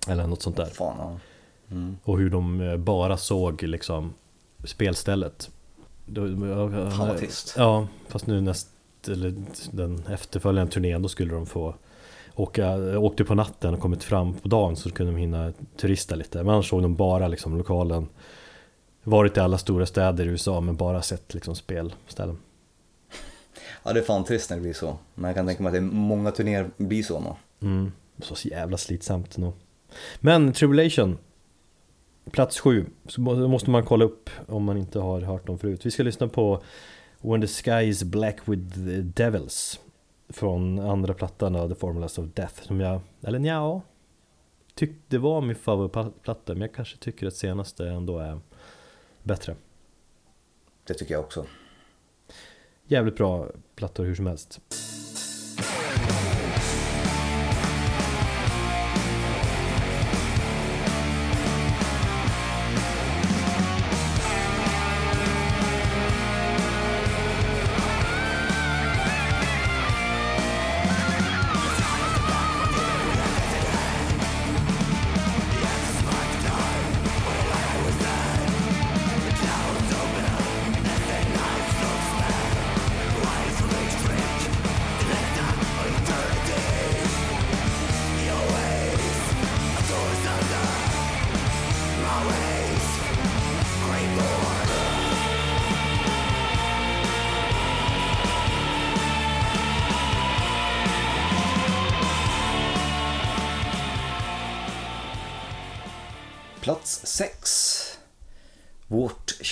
Eller 0.09 0.26
något 0.26 0.42
sånt 0.42 0.57
där. 0.57 0.66
Fan, 0.66 0.96
ja. 0.98 1.18
Mm. 1.70 1.96
Och 2.04 2.18
hur 2.18 2.31
de 2.31 2.61
eh, 2.61 2.76
bara 2.76 3.16
såg 3.16 3.62
liksom 3.62 4.14
spelstället. 4.64 5.50
Då- 6.09 6.90
Fan 6.90 7.09
vad 7.09 7.18
trist. 7.18 7.55
Ja, 7.57 7.88
fast 8.09 8.27
nu 8.27 8.40
näst, 8.40 8.68
eller 9.09 9.35
den 9.71 10.03
efterföljande 10.11 10.73
turnén 10.73 11.03
då 11.03 11.09
skulle 11.09 11.35
de 11.35 11.47
få 11.47 11.75
åka, 12.35 12.99
åkte 12.99 13.25
på 13.25 13.35
natten 13.35 13.75
och 13.75 13.81
kommit 13.81 14.05
fram 14.05 14.35
på 14.35 14.49
dagen 14.49 14.77
så 14.77 14.90
kunde 14.90 15.12
de 15.12 15.18
hinna 15.18 15.53
turista 15.77 16.14
lite. 16.14 16.38
Men 16.38 16.49
annars 16.55 16.68
såg 16.71 16.83
de 16.83 16.94
bara 16.97 17.29
liksom 17.29 17.59
lokalen. 17.59 18.09
Varit 19.03 19.37
i 19.37 19.40
alla 19.40 19.59
stora 19.59 19.87
städer 19.87 20.25
i 20.25 20.29
USA 20.29 20.61
men 20.61 20.77
bara 20.77 21.03
sett 21.03 21.35
liksom 21.35 21.55
spelställen. 21.55 22.38
Ja, 23.83 23.92
det 23.92 24.01
är 24.01 24.05
fan 24.05 24.25
trist 24.25 24.51
när 24.51 24.57
det 24.57 24.61
blir 24.62 24.73
så. 24.73 24.99
Men 25.14 25.29
jag 25.29 25.35
kan 25.37 25.47
tänka 25.47 25.62
mig 25.62 25.68
att 25.71 25.75
det 25.75 25.79
är 25.79 25.83
många 25.83 26.31
turnéer 26.31 26.71
blir 26.77 27.03
så. 27.03 27.37
Mm. 27.62 27.92
Så 28.18 28.49
jävla 28.49 28.77
slitsamt 28.77 29.37
nog. 29.37 29.53
Men 30.21 30.53
Tribulation 30.53 31.18
Plats 32.33 32.61
sju, 32.61 32.87
så 33.07 33.21
måste 33.21 33.71
man 33.71 33.85
kolla 33.85 34.05
upp 34.05 34.31
om 34.47 34.64
man 34.64 34.77
inte 34.77 34.99
har 34.99 35.21
hört 35.21 35.47
dem 35.47 35.59
förut. 35.59 35.87
Vi 35.87 35.91
ska 35.91 36.03
lyssna 36.03 36.29
på 36.29 36.62
When 37.21 37.41
the 37.41 37.47
Sky 37.47 37.88
is 37.88 38.05
Black 38.05 38.49
with 38.49 38.75
the 38.75 39.01
Devils 39.01 39.81
Från 40.29 40.79
andra 40.79 41.14
plattan 41.14 41.57
av 41.57 41.69
The 41.69 41.75
Formulas 41.75 42.19
of 42.19 42.27
Death 42.35 42.62
som 42.62 42.81
jag, 42.81 43.01
eller 43.23 43.38
nja 43.38 43.81
Tyckte 44.75 45.19
var 45.19 45.41
min 45.41 45.57
favoritplatta 45.57 46.53
men 46.53 46.61
jag 46.61 46.75
kanske 46.75 46.97
tycker 46.99 47.27
att 47.27 47.35
senaste 47.35 47.88
ändå 47.88 48.19
är 48.19 48.41
bättre 49.23 49.57
Det 50.85 50.95
tycker 50.95 51.14
jag 51.14 51.25
också. 51.25 51.47
Jävligt 52.87 53.17
bra 53.17 53.47
plattor 53.75 54.05
hur 54.05 54.14
som 54.14 54.27
helst 54.27 54.61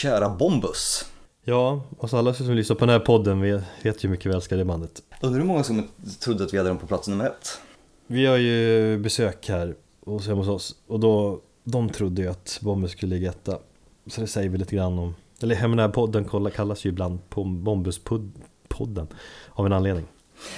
kära 0.07 0.29
Bombus. 0.29 1.05
Ja, 1.45 1.83
och 1.99 2.15
alla 2.15 2.35
som 2.35 2.55
lyssnar 2.55 2.77
på 2.77 2.87
den 2.87 2.93
här 2.93 3.07
podden 3.07 3.41
vet, 3.41 3.65
vet 3.83 4.05
ju 4.05 4.09
mycket 4.09 4.33
väl 4.33 4.43
ska 4.43 4.57
det 4.57 4.65
bandet 4.65 5.03
Undrar 5.21 5.41
hur 5.41 5.47
många 5.47 5.65
som 5.65 5.89
trodde 6.21 6.45
att 6.45 6.55
vi 6.55 6.59
hade 6.59 6.71
dem 6.71 6.79
på 6.79 6.87
plats 6.87 7.09
nummer 7.09 7.27
ett? 7.27 7.61
Vi 8.07 8.27
har 8.27 8.37
ju 8.37 8.99
besök 8.99 9.49
här 9.49 9.75
hos, 10.05 10.27
hemma 10.27 10.39
hos 10.39 10.49
oss 10.49 10.75
och 10.87 11.01
då, 11.01 11.41
de 11.65 11.89
trodde 11.89 12.23
ju 12.23 12.29
att 12.29 12.59
Bombus 12.63 12.91
skulle 12.91 13.15
ligga 13.15 13.31
etta. 13.31 13.59
Så 14.07 14.21
det 14.21 14.27
säger 14.27 14.49
vi 14.49 14.59
lite 14.59 14.77
grann 14.77 14.99
om, 14.99 15.15
eller 15.43 15.55
hemma 15.55 15.77
den 15.77 15.87
här 15.87 15.95
podden 15.95 16.51
kallas 16.51 16.85
ju 16.85 16.91
ibland 16.91 17.19
Bombus-podden 17.35 19.07
av 19.51 19.67
en 19.67 19.73
anledning. 19.73 20.07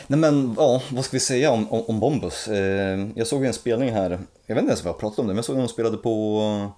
Nej 0.07 0.19
men, 0.19 0.55
ja, 0.59 0.83
vad 0.91 1.05
ska 1.05 1.17
vi 1.17 1.21
säga 1.21 1.51
om, 1.51 1.73
om, 1.73 1.85
om 1.89 2.01
Bombus? 2.01 2.49
Eh, 2.49 3.09
jag 3.15 3.27
såg 3.27 3.45
en 3.45 3.53
spelning 3.53 3.93
här, 3.93 4.11
jag 4.47 4.55
vet 4.55 4.63
inte 4.63 4.71
ens 4.71 4.85
vad 4.85 4.93
jag 4.93 5.01
pratade 5.01 5.21
om 5.21 5.27
det, 5.27 5.33
men 5.33 5.37
jag 5.37 5.45
såg 5.45 5.57
att 5.57 5.63
de 5.63 5.69
spelade 5.69 5.97
på 5.97 6.73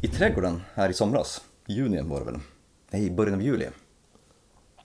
i 0.00 0.08
Trädgården 0.08 0.62
här 0.74 0.90
i 0.90 0.94
somras. 0.94 1.40
Juni 1.66 2.02
var 2.02 2.18
det 2.20 2.24
väl? 2.26 2.40
Nej, 2.90 3.10
början 3.10 3.34
av 3.34 3.42
juli. 3.42 3.68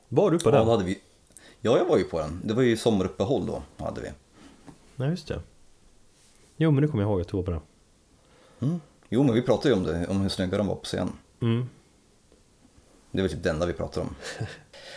Var 0.09 0.31
du 0.31 0.39
på 0.39 0.49
Ja, 0.49 0.55
den? 0.55 0.65
då 0.65 0.71
hade 0.71 0.83
vi, 0.83 0.99
ja, 1.61 1.77
jag 1.77 1.85
var 1.85 1.97
ju 1.97 2.03
på 2.03 2.19
den. 2.19 2.41
Det 2.43 2.53
var 2.53 2.61
ju 2.63 2.77
sommaruppehåll 2.77 3.45
då, 3.45 3.63
hade 3.77 4.01
vi. 4.01 4.07
Nej, 4.95 5.09
just 5.09 5.27
det. 5.27 5.41
Jo, 6.57 6.71
men 6.71 6.81
nu 6.81 6.87
kommer 6.87 7.03
jag 7.03 7.09
ihåg 7.11 7.21
att 7.21 7.27
du 7.27 7.37
var 7.37 7.43
på 7.43 7.51
den. 7.51 7.61
Mm. 8.59 8.81
Jo, 9.09 9.23
men 9.23 9.33
vi 9.35 9.41
pratade 9.41 9.69
ju 9.69 9.75
om 9.75 9.83
det, 9.83 10.07
om 10.07 10.21
hur 10.21 10.29
snygga 10.29 10.57
de 10.57 10.67
var 10.67 10.75
på 10.75 10.83
scen. 10.85 11.11
Mm. 11.41 11.69
Det 13.11 13.21
väl 13.21 13.31
typ 13.31 13.43
det 13.43 13.49
enda 13.49 13.65
vi 13.65 13.73
pratar 13.73 14.01
om. 14.01 14.15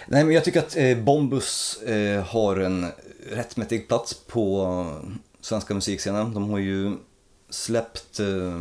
Nej, 0.08 0.24
men 0.24 0.34
jag 0.34 0.44
tycker 0.44 0.58
att 0.60 0.76
eh, 0.76 0.98
Bombus 0.98 1.82
eh, 1.82 2.24
har 2.24 2.56
en 2.56 2.86
rättmätig 3.30 3.88
plats 3.88 4.14
på 4.14 4.62
eh, 4.62 5.10
svenska 5.40 5.74
musikscenen. 5.74 6.34
De 6.34 6.50
har 6.50 6.58
ju 6.58 6.92
släppt 7.50 8.20
eh, 8.20 8.58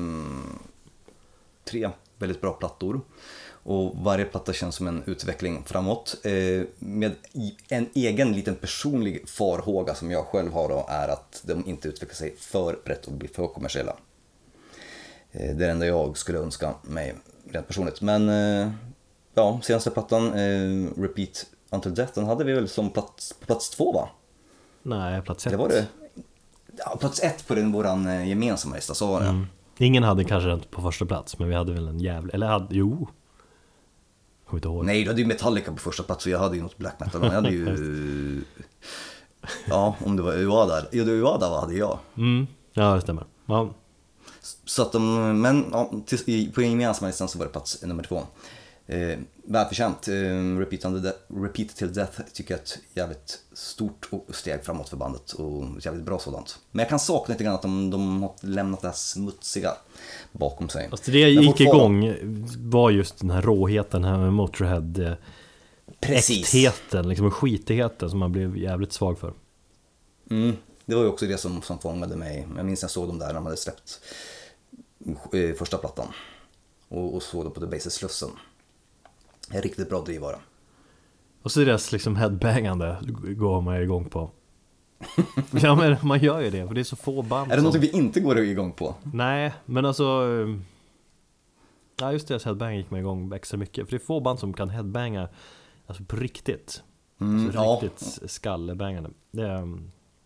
tre 1.64 1.90
väldigt 2.22 2.42
bra 2.42 2.54
plattor. 2.54 3.02
Och 3.64 3.96
varje 3.98 4.26
platta 4.26 4.54
känns 4.54 4.76
som 4.76 4.88
en 4.88 5.04
utveckling 5.06 5.64
framåt. 5.66 6.16
Eh, 6.24 6.64
med 6.80 7.16
en 7.70 7.90
egen 7.94 8.32
liten 8.34 8.56
personlig 8.56 9.30
farhåga 9.30 9.96
som 9.96 10.12
jag 10.12 10.26
själv 10.26 10.54
har 10.54 10.70
då 10.70 10.86
är 10.90 11.08
att 11.08 11.42
de 11.46 11.68
inte 11.68 11.88
utvecklar 11.88 12.16
sig 12.16 12.36
för 12.38 12.80
brett 12.86 13.06
och 13.06 13.14
blir 13.14 13.30
för 13.30 13.48
kommersiella. 13.48 13.96
Eh, 15.32 15.42
Det 15.42 15.50
är 15.50 15.54
det 15.56 15.72
enda 15.72 15.86
jag 15.86 16.18
skulle 16.18 16.40
önska 16.40 16.74
mig 16.82 17.16
rent 17.52 17.68
personligt. 17.68 18.02
Men 18.02 18.30
eh, 18.30 18.72
ja, 19.34 19.60
senaste 19.64 19.92
plattan, 19.92 20.34
Repeat 20.98 21.46
Until 21.70 21.96
Death, 21.96 22.12
den 22.16 22.26
hade 22.26 22.44
vi 22.44 22.54
väl 22.54 22.70
som 22.70 22.90
plats, 22.90 23.34
plats 23.46 23.70
två 23.70 23.92
va? 23.92 24.10
Nej, 24.84 25.22
plats 25.22 25.46
ett. 25.46 25.52
Det 25.52 25.58
var 25.58 25.70
det. 25.70 25.86
Ja, 26.78 26.98
plats 27.00 27.20
ett 27.24 27.48
på 27.48 27.56
den 27.56 27.72
våran 27.72 28.28
gemensamma 28.28 28.76
lista, 28.76 28.94
så 28.94 29.08
var 29.08 29.20
det. 29.20 29.28
Mm. 29.28 29.48
Ingen 29.82 30.04
hade 30.04 30.24
kanske 30.24 30.50
den 30.50 30.62
på 30.72 30.82
första 30.82 31.06
plats, 31.06 31.40
men 31.40 31.50
vi 31.50 31.56
hade 31.56 31.74
väl 31.74 31.88
en 31.88 32.00
jävla... 32.00 32.34
Eller 32.34 32.48
hade... 32.48 32.76
Jo. 32.76 33.08
Kommer 34.48 34.58
inte 34.58 34.68
ihåg. 34.68 34.86
Nej, 34.86 35.04
du 35.04 35.10
hade 35.10 35.22
ju 35.22 35.28
Metallica 35.28 35.72
på 35.72 35.78
första 35.78 36.04
plats 36.04 36.26
och 36.26 36.32
jag 36.32 36.40
hade 36.40 36.56
ju 36.56 36.62
något 36.62 36.78
black 36.78 37.00
metal. 37.00 37.24
Jag 37.24 37.32
hade 37.32 37.50
ju... 37.50 38.44
Ja, 39.70 39.96
om 40.06 40.16
det 40.16 40.24
var 40.24 40.34
Uada. 40.34 40.86
Ja, 40.92 41.04
det 41.04 41.12
var 41.12 41.20
Uada 41.20 41.50
vad 41.50 41.60
hade 41.60 41.74
jag. 41.74 42.00
Mm. 42.18 42.48
Ja, 42.74 42.96
det 42.96 43.02
stämmer. 43.02 43.26
Ja. 43.46 43.74
Så 44.66 44.82
att 44.82 44.92
de, 44.92 45.42
men 45.42 45.66
ja, 45.72 45.92
till, 46.06 46.52
på 46.54 46.62
gemensamma 46.62 47.08
listan 47.08 47.28
så 47.28 47.38
var 47.38 47.46
det 47.46 47.52
plats 47.52 47.84
nummer 47.84 48.04
två. 48.04 48.24
Eh, 48.88 49.20
välförtjänt. 49.44 50.08
Eh, 50.08 50.58
Repeat, 50.60 50.82
de- 50.82 51.12
Repeat 51.44 51.70
till 51.76 51.94
Death 51.94 52.22
tycker 52.34 52.54
jag 52.54 52.60
är 52.60 52.64
ett 52.64 52.80
jävligt 52.94 53.40
stort 53.54 54.10
steg 54.30 54.64
framåt 54.66 54.90
för 54.90 54.98
bandet 54.98 55.32
och 55.34 55.78
ett 55.78 55.86
jävligt 55.86 56.06
bra 56.06 56.20
sådant. 56.20 56.60
Men 56.72 56.80
jag 56.80 56.90
kan 56.90 57.00
sakna 57.00 57.34
lite 57.34 57.44
grann 57.44 57.56
att 57.56 57.62
de, 57.62 57.90
de 57.90 58.22
har 58.24 58.34
lämnat 58.42 58.82
det 58.82 58.88
här 58.88 58.96
smutsiga 58.96 59.72
bakom 60.32 60.70
sig. 60.70 60.88
Alltså 60.92 61.12
det 61.12 61.24
Men 61.36 61.44
gick 61.44 61.58
fortfarande- 61.58 62.08
igång 62.08 62.46
var 62.70 62.90
just 62.92 63.18
den 63.20 63.30
här 63.30 63.42
råheten 63.42 64.04
här 64.04 64.18
med 64.18 64.34
Motorhead 64.34 64.94
eh, 65.06 65.14
Precis. 66.00 66.40
Äktheten, 66.56 67.10
liksom 67.10 67.32
skitigheten 67.32 68.10
som 68.10 68.20
man 68.20 68.32
blev 68.32 68.58
jävligt 68.58 68.94
svag 68.94 69.20
för 69.20 69.34
Mm, 70.30 70.56
det 70.86 70.96
var 70.96 71.02
ju 71.04 71.08
också 71.10 71.26
det 71.26 71.38
som, 71.38 71.62
som 71.62 71.80
fångade 71.80 72.16
mig. 72.16 72.48
Jag 72.58 72.66
minns 72.66 72.82
när 72.82 72.86
jag 72.88 72.92
såg 72.92 73.08
dem 73.08 73.20
där 73.20 73.28
när 73.28 73.34
de 73.34 73.44
hade 73.46 73.58
släppt 73.58 74.00
eh, 75.34 75.56
första 75.58 75.78
plattan. 75.78 76.08
Och, 76.90 77.16
och 77.16 77.24
såg 77.24 77.44
dem 77.44 77.54
på 77.54 77.60
The 77.60 77.66
Bases 77.66 77.94
Slussen. 77.94 78.30
En 79.52 79.62
riktigt 79.62 79.90
bra 79.90 80.02
drivare. 80.02 80.36
Och 81.42 81.52
så 81.52 81.60
deras 81.60 81.92
liksom 81.92 82.16
headbangande 82.16 82.98
går 83.38 83.62
man 83.62 83.78
ju 83.78 83.84
igång 83.84 84.06
på 84.10 84.32
Ja 85.62 85.76
men 85.76 85.98
man 86.02 86.20
gör 86.20 86.42
ju 86.42 86.50
det, 86.50 86.68
för 86.68 86.74
det 86.74 86.82
är 86.82 86.84
så 86.84 86.96
få 86.96 87.22
band 87.22 87.52
Är 87.52 87.56
det 87.56 87.62
som... 87.62 87.72
något 87.72 87.76
vi 87.76 87.90
inte 87.90 88.20
går 88.20 88.40
igång 88.40 88.72
på? 88.72 88.96
Nej, 89.14 89.54
men 89.66 89.86
alltså 89.86 90.04
eh, 90.04 90.58
Ja 92.00 92.12
just 92.12 92.28
deras 92.28 92.46
headbang 92.46 92.76
gick 92.76 92.92
man 92.92 93.00
igång 93.00 93.34
extra 93.34 93.58
mycket 93.58 93.86
För 93.86 93.92
det 93.92 94.04
är 94.04 94.06
få 94.06 94.20
band 94.20 94.40
som 94.40 94.54
kan 94.54 94.70
headbanga 94.70 95.28
Alltså 95.88 96.04
på 96.04 96.16
riktigt 96.16 96.84
Mm, 97.22 97.46
alltså, 97.46 97.60
ja. 97.60 97.80
Riktigt 97.82 98.32
skallbangande 98.32 99.10
det, 99.32 99.52
eh, 99.52 99.66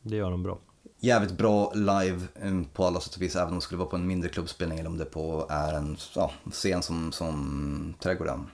det 0.01 0.15
gör 0.15 0.31
de 0.31 0.43
bra 0.43 0.59
Jävligt 0.99 1.37
bra 1.37 1.73
live 1.73 2.21
eh, 2.35 2.61
på 2.73 2.85
alla 2.85 2.99
sätt 2.99 3.15
och 3.15 3.21
vis, 3.21 3.35
även 3.35 3.49
om 3.49 3.55
det 3.55 3.61
skulle 3.61 3.79
vara 3.79 3.89
på 3.89 3.95
en 3.95 4.07
mindre 4.07 4.29
klubbspelning 4.29 4.79
eller 4.79 4.89
om 4.89 4.97
det 4.97 5.05
på 5.05 5.47
är 5.49 5.73
en 5.73 5.97
ja, 6.15 6.31
scen 6.51 6.83
som, 6.83 7.11
som 7.11 7.95
Trädgården. 7.99 8.47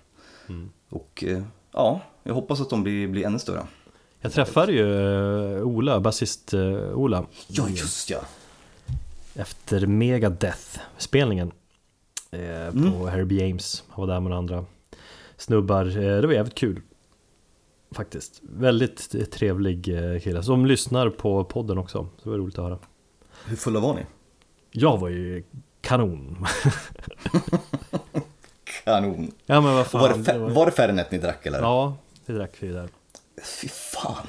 Mm. 0.52 0.70
Och 0.90 1.24
eh, 1.28 1.44
ja, 1.72 2.02
jag 2.24 2.34
hoppas 2.34 2.62
att 2.62 2.70
de 2.70 2.84
blir, 2.84 3.08
blir 3.08 3.26
ännu 3.26 3.40
större. 3.40 3.68
Jag 4.20 4.32
träffade 4.34 4.72
ju 4.72 5.58
eh, 5.58 5.64
Ola, 5.64 6.00
basist 6.00 6.54
eh, 6.54 6.94
Ola 6.94 7.26
Ja, 7.48 7.70
just 7.70 8.10
ja. 8.10 8.20
Efter 9.36 9.86
Megadeth-spelningen 9.86 11.52
Mm. 12.34 12.92
På 12.92 13.08
Herbie 13.08 13.48
James, 13.48 13.84
han 13.90 14.02
var 14.08 14.14
där 14.14 14.20
med 14.20 14.30
några 14.30 14.38
andra 14.38 14.66
snubbar 15.38 15.86
Det 16.22 16.28
var 16.28 16.34
jävligt 16.34 16.56
kul 16.56 16.82
Faktiskt, 17.92 18.40
väldigt 18.42 19.32
trevlig 19.32 19.86
kille 20.24 20.44
som 20.44 20.66
lyssnar 20.66 21.10
på 21.10 21.44
podden 21.44 21.78
också, 21.78 22.08
så 22.18 22.24
det 22.24 22.30
var 22.30 22.38
roligt 22.38 22.58
att 22.60 22.64
höra 22.64 22.80
Hur 23.46 23.56
fulla 23.56 23.80
var 23.80 23.94
ni? 23.94 24.06
Jag 24.72 24.98
var 24.98 25.10
ju 25.10 25.44
kanon 25.82 26.46
Kanon. 28.84 29.32
Ja 29.46 29.62
men 29.62 29.74
vad 29.74 29.82
Och 29.82 29.88
fan 29.88 30.02
var, 30.02 30.10
det 30.10 30.24
det 30.24 30.38
var- 30.40 30.50
var 30.50 30.66
det 30.66 30.72
Fernet 30.72 31.12
ni 31.12 31.18
drack 31.18 31.46
eller? 31.46 31.60
Ja, 31.60 31.96
det 32.26 32.34
drack 32.34 32.52
vi 32.60 32.68
där 32.68 32.90
Fy 33.44 33.68
fan. 33.68 34.28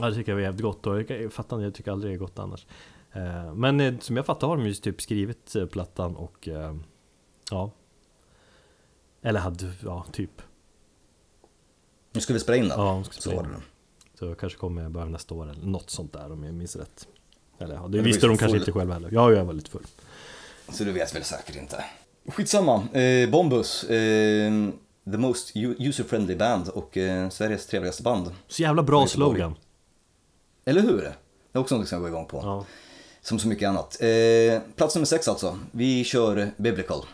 Ja 0.00 0.06
det 0.10 0.14
tycker 0.14 0.32
jag 0.32 0.36
var 0.36 0.42
jävligt 0.42 0.62
gott 0.62 0.86
och 0.86 1.00
jag 1.10 1.32
fattar 1.32 1.56
inte, 1.56 1.64
jag 1.64 1.74
tycker 1.74 1.92
aldrig 1.92 2.12
det 2.12 2.16
är 2.16 2.18
gott 2.18 2.38
annars 2.38 2.66
Eh, 3.12 3.54
Men 3.54 3.80
eh, 3.80 3.98
som 3.98 4.16
jag 4.16 4.26
fattar 4.26 4.46
har 4.46 4.56
de 4.56 4.66
ju 4.66 4.74
typ 4.74 5.00
skrivit 5.02 5.56
eh, 5.56 5.66
plattan 5.66 6.16
och 6.16 6.48
Ja 7.50 7.70
Eller 9.22 9.40
hade, 9.40 9.72
ja 9.82 10.04
typ 10.12 10.42
Nu 12.12 12.20
ska 12.20 12.32
vi 12.32 12.40
spela 12.40 12.56
in 12.56 12.68
den. 12.68 12.78
Ja, 12.80 12.84
de 12.84 13.04
ska 13.04 13.14
Så 13.14 13.20
spela 13.20 13.36
var 13.36 13.44
in. 13.48 13.52
det. 13.54 14.18
Så 14.18 14.34
kanske 14.34 14.58
kommer 14.58 14.82
jag 14.82 14.90
börja 14.90 15.06
nästa 15.06 15.34
år 15.34 15.50
eller 15.50 15.66
något 15.66 15.90
sånt 15.90 16.12
där 16.12 16.32
om 16.32 16.44
jag 16.44 16.54
minns 16.54 16.76
rätt 16.76 17.08
Eller 17.58 17.74
ja, 17.74 17.80
var 17.82 17.88
det 17.88 18.00
visste 18.02 18.20
så 18.20 18.26
de 18.26 18.36
kanske 18.38 18.58
full. 18.58 18.60
inte 18.68 18.72
själva 18.72 18.94
heller 18.94 19.08
Ja, 19.12 19.32
jag 19.32 19.44
var 19.44 19.52
lite 19.52 19.70
full 19.70 19.86
Så 20.68 20.84
du 20.84 20.92
vet 20.92 21.14
väl 21.14 21.24
säkert 21.24 21.56
inte. 21.56 21.84
Skitsamma. 22.30 22.88
Eh, 22.92 23.30
Bombus. 23.30 23.84
Eh, 23.84 24.52
the 25.12 25.16
most 25.18 25.56
user-friendly 25.56 26.36
band 26.36 26.68
och 26.68 26.96
eh, 26.96 27.28
Sveriges 27.28 27.66
trevligaste 27.66 28.02
band. 28.02 28.30
Så 28.48 28.62
jävla 28.62 28.82
bra 28.82 29.06
slogan 29.06 29.54
Eller 30.64 30.80
hur? 30.80 31.00
Det 31.00 31.58
är 31.58 31.58
också 31.58 31.78
något 31.78 31.88
som 31.88 31.96
jag 31.96 32.02
går 32.02 32.10
igång 32.10 32.26
på. 32.26 32.40
Ja 32.42 32.64
Som 33.22 33.38
så 33.38 33.48
mycket 33.48 33.68
annat. 33.68 33.96
Eh, 34.00 34.60
plats 34.76 34.94
nummer 34.94 35.06
sex 35.06 35.28
alltså. 35.28 35.58
Vi 35.72 36.04
kör 36.04 36.50
Biblical. 36.56 37.04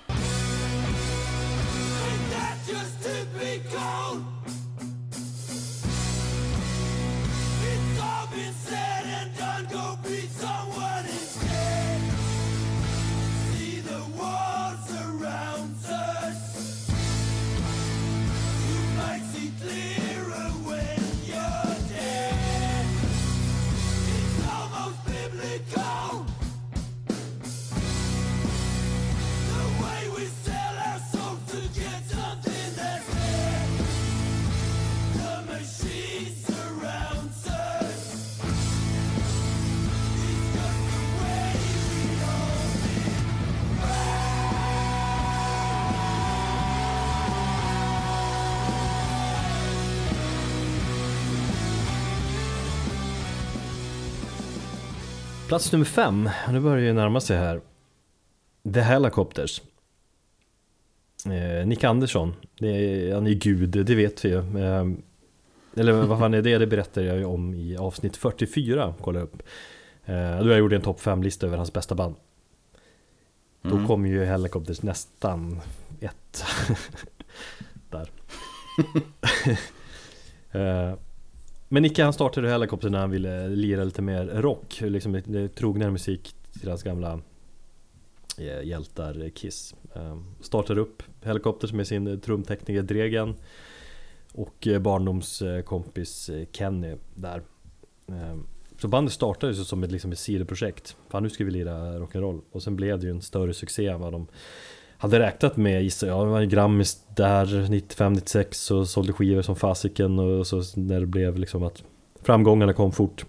Plats 55.57 55.73
nummer 55.73 55.85
fem, 55.85 56.31
nu 56.51 56.61
börjar 56.61 56.77
det 56.77 56.83
ju 56.83 56.93
närma 56.93 57.21
sig 57.21 57.37
här. 57.37 57.61
The 58.75 58.81
Helicopters. 58.81 59.63
Eh, 61.27 61.67
Nick 61.67 61.85
Andersson, 61.85 62.35
är, 62.61 63.15
han 63.15 63.27
är 63.27 63.31
ju 63.31 63.37
gud, 63.37 63.69
det 63.87 63.95
vet 63.95 64.25
vi 64.25 64.29
ju. 64.29 64.39
Eh, 64.39 64.87
Eller 65.77 65.93
vad 65.93 66.19
fan 66.19 66.35
är 66.35 66.43
det? 66.43 66.59
Det 66.59 66.67
berättar 66.67 67.03
jag 67.03 67.17
ju 67.17 67.25
om 67.25 67.55
i 67.55 67.77
avsnitt 67.77 68.17
44, 68.17 68.95
kolla 69.01 69.21
upp. 69.21 69.43
Eh, 70.05 70.39
Då 70.39 70.49
jag 70.49 70.59
gjorde 70.59 70.77
en 70.77 70.83
topp 70.83 71.01
5-lista 71.01 71.47
över 71.47 71.57
hans 71.57 71.73
bästa 71.73 71.95
band. 71.95 72.15
Då 73.63 73.87
kom 73.87 74.07
ju 74.07 74.25
Helicopters 74.25 74.83
nästan 74.83 75.61
ett. 76.01 76.45
Där. 77.91 78.11
Eh, 80.53 80.95
men 81.69 81.83
Nicke 81.83 82.05
han 82.05 82.13
startade 82.13 82.51
Helikoptern 82.51 82.93
när 82.93 82.99
han 82.99 83.11
ville 83.11 83.49
lira 83.49 83.85
lite 83.85 84.03
mer 84.03 84.27
rock, 84.27 84.81
liksom 84.81 85.15
eh, 85.15 85.47
trognare 85.47 85.91
musik 85.91 86.35
till 86.61 86.69
hans 86.69 86.83
gamla 86.83 87.21
eh, 88.39 88.63
hjältar 88.63 89.23
eh, 89.23 89.31
Kiss. 89.31 89.75
Ehm, 89.95 90.25
startade 90.41 90.81
upp 90.81 91.03
Helicopters 91.23 91.73
med 91.73 91.87
sin 91.87 92.21
trumtekniker 92.21 92.83
Dregen 92.83 93.35
och 94.33 94.69
barndomskompis 94.81 96.31
Kenny 96.53 96.95
där. 97.15 97.43
Ehm, 98.09 98.47
så 98.79 98.89
bandet 98.89 99.15
startade 99.15 99.53
ju 99.53 99.65
som 99.65 99.83
ett, 99.83 99.93
liksom 99.93 100.13
ett 100.13 100.19
sidoprojekt. 100.19 100.97
Fan 101.09 101.23
nu 101.23 101.31
ska 101.31 101.45
vi 101.45 101.51
lira 101.51 101.99
rock'n'roll. 101.99 102.41
Och 102.53 102.63
sen 102.63 102.77
blev 102.77 102.99
det 102.99 103.07
ju 103.07 103.11
en 103.11 103.23
större 103.23 103.55
succé 103.55 103.87
än 103.87 104.01
vad 104.01 104.13
de 104.13 104.27
hade 104.99 105.19
räknat 105.19 105.57
med 105.57 105.83
gissar 105.83 106.07
jag. 106.07 106.27
Det 106.27 106.31
var 106.31 106.41
en 106.41 106.49
Grammis 106.49 107.05
där 107.15 107.47
95-96 107.47 108.73
och 108.73 108.89
sålde 108.89 109.13
skivor 109.13 109.43
som 109.43 109.57
fasiken 109.57 110.19
och 110.19 110.47
så 110.47 110.63
när 110.75 111.01
det 111.01 111.07
blev 111.07 111.39
liksom 111.39 111.63
att 111.63 111.83
framgångarna 112.23 112.73
kom 112.73 112.93
fort 112.93 113.25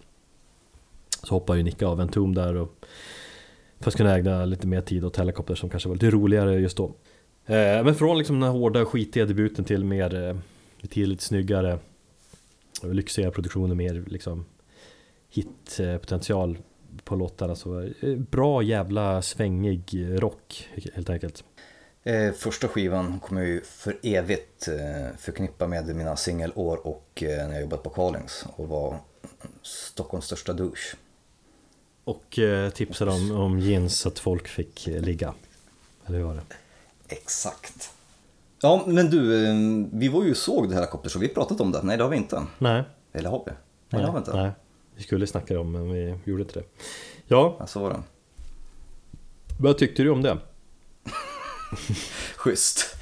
så 1.24 1.36
hoppade 1.36 1.60
ju 1.60 1.64
Nicke 1.64 1.86
av 1.86 2.02
en 2.02 2.10
tom 2.10 2.36
där 2.36 2.56
och 2.56 2.86
för 3.80 3.92
att 3.92 3.98
kunna 3.98 4.16
ägna 4.16 4.46
lite 4.46 4.68
mer 4.68 4.82
tid 4.82 5.06
åt 5.06 5.18
Helicopter 5.18 5.56
som 5.56 5.70
kanske 5.70 5.90
var 5.90 5.96
lite 5.96 6.10
roligare 6.10 6.60
just 6.60 6.78
då. 6.78 6.86
Eh, 7.46 7.84
men 7.84 7.96
från 7.96 8.18
liksom 8.18 8.40
den 8.40 8.52
här 8.52 8.60
hårda 8.60 8.86
skitiga 8.86 9.26
debuten 9.26 9.66
till 9.66 9.84
mer 9.84 10.10
betydligt 10.10 10.92
till 10.92 11.10
lite 11.10 11.24
snyggare 11.24 11.80
lyxiga 12.84 13.32
produktioner, 13.32 13.76
mer 13.76 14.04
liksom 14.08 14.46
hitpotential 15.30 16.52
eh, 16.52 16.58
på 17.04 17.16
låtarna 17.16 17.56
så 17.56 17.90
bra 18.18 18.62
jävla 18.62 19.22
svängig 19.22 20.08
rock 20.10 20.70
helt 20.94 21.10
enkelt. 21.10 21.44
Eh, 22.08 22.34
första 22.34 22.68
skivan 22.68 23.20
kommer 23.20 23.42
jag 23.42 23.50
ju 23.50 23.62
för 23.62 23.98
evigt 24.04 24.68
eh, 24.68 25.18
förknippa 25.18 25.68
med 25.68 25.96
mina 25.96 26.16
singelår 26.16 26.88
och 26.88 27.24
eh, 27.24 27.48
när 27.48 27.54
jag 27.54 27.62
jobbat 27.62 27.84
på 27.84 27.90
Carlings 27.90 28.46
och 28.56 28.68
var 28.68 29.00
Stockholms 29.62 30.26
största 30.26 30.54
douche. 30.54 30.96
Och 32.04 32.40
eh, 32.40 32.70
tipsade 32.70 33.12
om, 33.12 33.32
om 33.32 33.60
jeans 33.60 34.00
så 34.00 34.10
att 34.10 34.20
folk 34.20 34.48
fick 34.48 34.88
eh, 34.88 35.02
ligga. 35.02 35.34
Eller 36.06 36.18
hur 36.18 36.26
var 36.26 36.34
det? 36.34 36.42
Exakt. 37.08 37.92
Ja, 38.62 38.84
men 38.88 39.10
du, 39.10 39.46
eh, 39.48 39.56
vi 39.94 40.08
var 40.08 40.24
ju 40.24 40.36
såg 40.36 40.70
det 40.70 40.76
här 40.76 41.10
så 41.10 41.20
vi 41.20 41.28
pratat 41.28 41.62
om 41.62 41.72
det. 41.72 41.82
Nej, 41.84 41.98
det 41.98 42.04
har 42.04 42.10
vi 42.12 42.18
inte. 42.18 42.44
Nej. 42.58 42.84
Eller 43.14 43.30
har 43.30 43.44
vi? 43.46 43.52
Nej, 43.90 44.02
det 44.02 44.08
har 44.08 44.14
vi 44.14 44.18
inte. 44.20 44.34
Nej. 44.36 44.52
Vi 44.96 45.04
skulle 45.04 45.28
snacka 45.28 45.60
om 45.60 45.72
men 45.72 45.92
vi 45.92 46.20
gjorde 46.26 46.42
inte 46.44 46.60
det. 46.60 46.66
Ja, 47.28 47.56
Ja, 47.60 47.68
så 47.68 47.80
var 47.80 47.90
det. 47.90 48.04
vad 49.60 49.78
tyckte 49.78 50.04
du 50.04 50.10
om 50.10 50.22
det? 50.22 50.38
Schysst. 52.36 52.96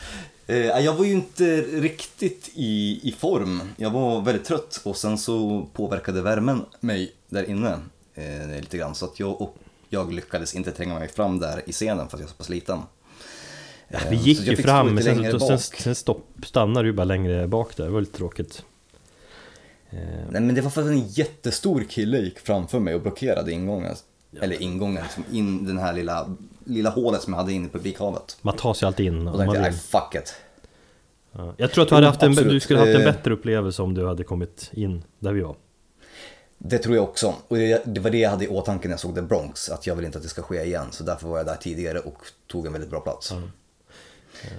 Eh, 0.48 0.58
jag 0.58 0.94
var 0.94 1.06
ju 1.06 1.12
inte 1.12 1.62
riktigt 1.62 2.50
i, 2.54 3.00
i 3.10 3.12
form. 3.12 3.62
Jag 3.78 3.90
var 3.90 4.22
väldigt 4.22 4.46
trött 4.46 4.82
och 4.84 4.98
sen 4.98 5.18
så 5.18 5.68
påverkade 5.74 6.22
värmen 6.22 6.66
mig 6.80 7.14
där 7.30 7.50
inne 7.50 7.80
eh, 8.14 8.60
lite 8.60 8.78
grann. 8.78 8.96
Så 8.96 9.06
att 9.06 9.20
jag, 9.20 9.42
och 9.42 9.56
jag 9.90 10.14
lyckades 10.14 10.56
inte 10.56 10.72
tränga 10.72 11.00
mig 11.00 11.08
fram 11.08 11.40
där 11.40 11.62
i 11.66 11.72
scenen 11.72 12.08
för 12.08 12.18
att 12.18 12.22
jag 12.22 12.28
är 12.28 12.32
så 12.32 12.38
pass 12.38 12.50
liten. 12.50 12.80
Ja, 12.80 12.86
Eh, 13.88 14.10
vi 14.10 14.16
gick 14.16 14.48
ju 14.48 14.56
fram 14.56 14.96
men 14.96 15.04
sen, 15.04 15.40
sen, 15.40 15.60
sen 15.60 15.96
stopp, 15.96 16.28
stannade 16.46 16.88
du 16.88 16.94
bara 16.94 17.04
längre 17.04 17.48
bak 17.48 17.78
där, 17.78 17.86
det 17.86 17.92
var 17.92 18.02
lite 18.02 18.18
tråkigt. 18.18 18.64
Eh, 19.90 19.98
Nej 20.32 20.42
men 20.42 20.56
det 20.56 20.62
var 20.62 20.70
för 20.70 20.82
att 20.82 20.88
en 20.88 21.08
jättestor 21.08 21.86
kille 21.90 22.18
gick 22.18 22.40
framför 22.40 22.80
mig 22.80 22.96
och 22.96 23.02
blockerade 23.02 23.52
ingången. 23.52 23.96
Eller 24.42 24.62
ingången, 24.62 25.04
liksom 25.04 25.24
in 25.32 25.66
den 25.66 25.78
här 25.78 25.94
lilla, 25.94 26.36
lilla 26.66 26.90
hålet 26.90 27.22
som 27.22 27.34
jag 27.34 27.38
hade 27.40 27.54
inne 27.54 27.66
i 27.66 27.70
publikhavet. 27.70 28.38
Man 28.42 28.56
tar 28.56 28.74
sig 28.74 28.88
alltid 28.88 29.06
in 29.06 29.28
Och 29.28 29.40
tänkte 29.40 29.62
nej 29.62 29.72
fuck 29.72 30.16
it. 30.16 30.36
Ja. 31.32 31.54
Jag 31.58 31.72
tror 31.72 31.82
att 31.84 31.90
du, 31.90 31.96
hade 31.96 32.08
haft 32.08 32.24
en, 32.24 32.36
du 32.36 32.60
skulle 32.60 32.80
haft 32.80 32.90
en 32.96 33.02
Eh. 33.02 33.14
bättre 33.14 33.34
upplevelse 33.34 33.82
om 33.82 33.94
du 33.94 34.08
hade 34.08 34.24
kommit 34.24 34.70
in 34.74 35.04
där 35.20 35.34
vi 35.34 35.42
var. 35.42 35.56
Det 36.58 36.78
tror 36.78 36.96
jag 36.96 37.04
också. 37.04 37.34
Och 37.48 37.58
det, 37.58 37.82
det 37.86 38.00
var 38.00 38.10
det 38.10 38.18
jag 38.18 38.30
hade 38.30 38.46
i 38.46 38.48
åtanke 38.48 38.88
när 38.88 38.94
jag 38.94 39.00
såg 39.00 39.16
The 39.16 39.22
Bronx. 39.22 39.70
Att 39.70 39.88
jag 39.88 39.96
vill 39.96 40.06
inte 40.06 40.18
att 40.18 40.24
det 40.24 40.30
ska 40.30 40.42
ske 40.42 40.64
igen. 40.64 40.88
Så 40.92 41.04
därför 41.04 41.28
var 41.28 41.38
jag 41.38 41.46
där 41.46 41.56
tidigare 41.56 42.00
och 42.00 42.18
tog 42.48 42.66
en 42.66 42.72
väldigt 42.72 42.90
bra 42.90 43.00
plats. 43.00 43.34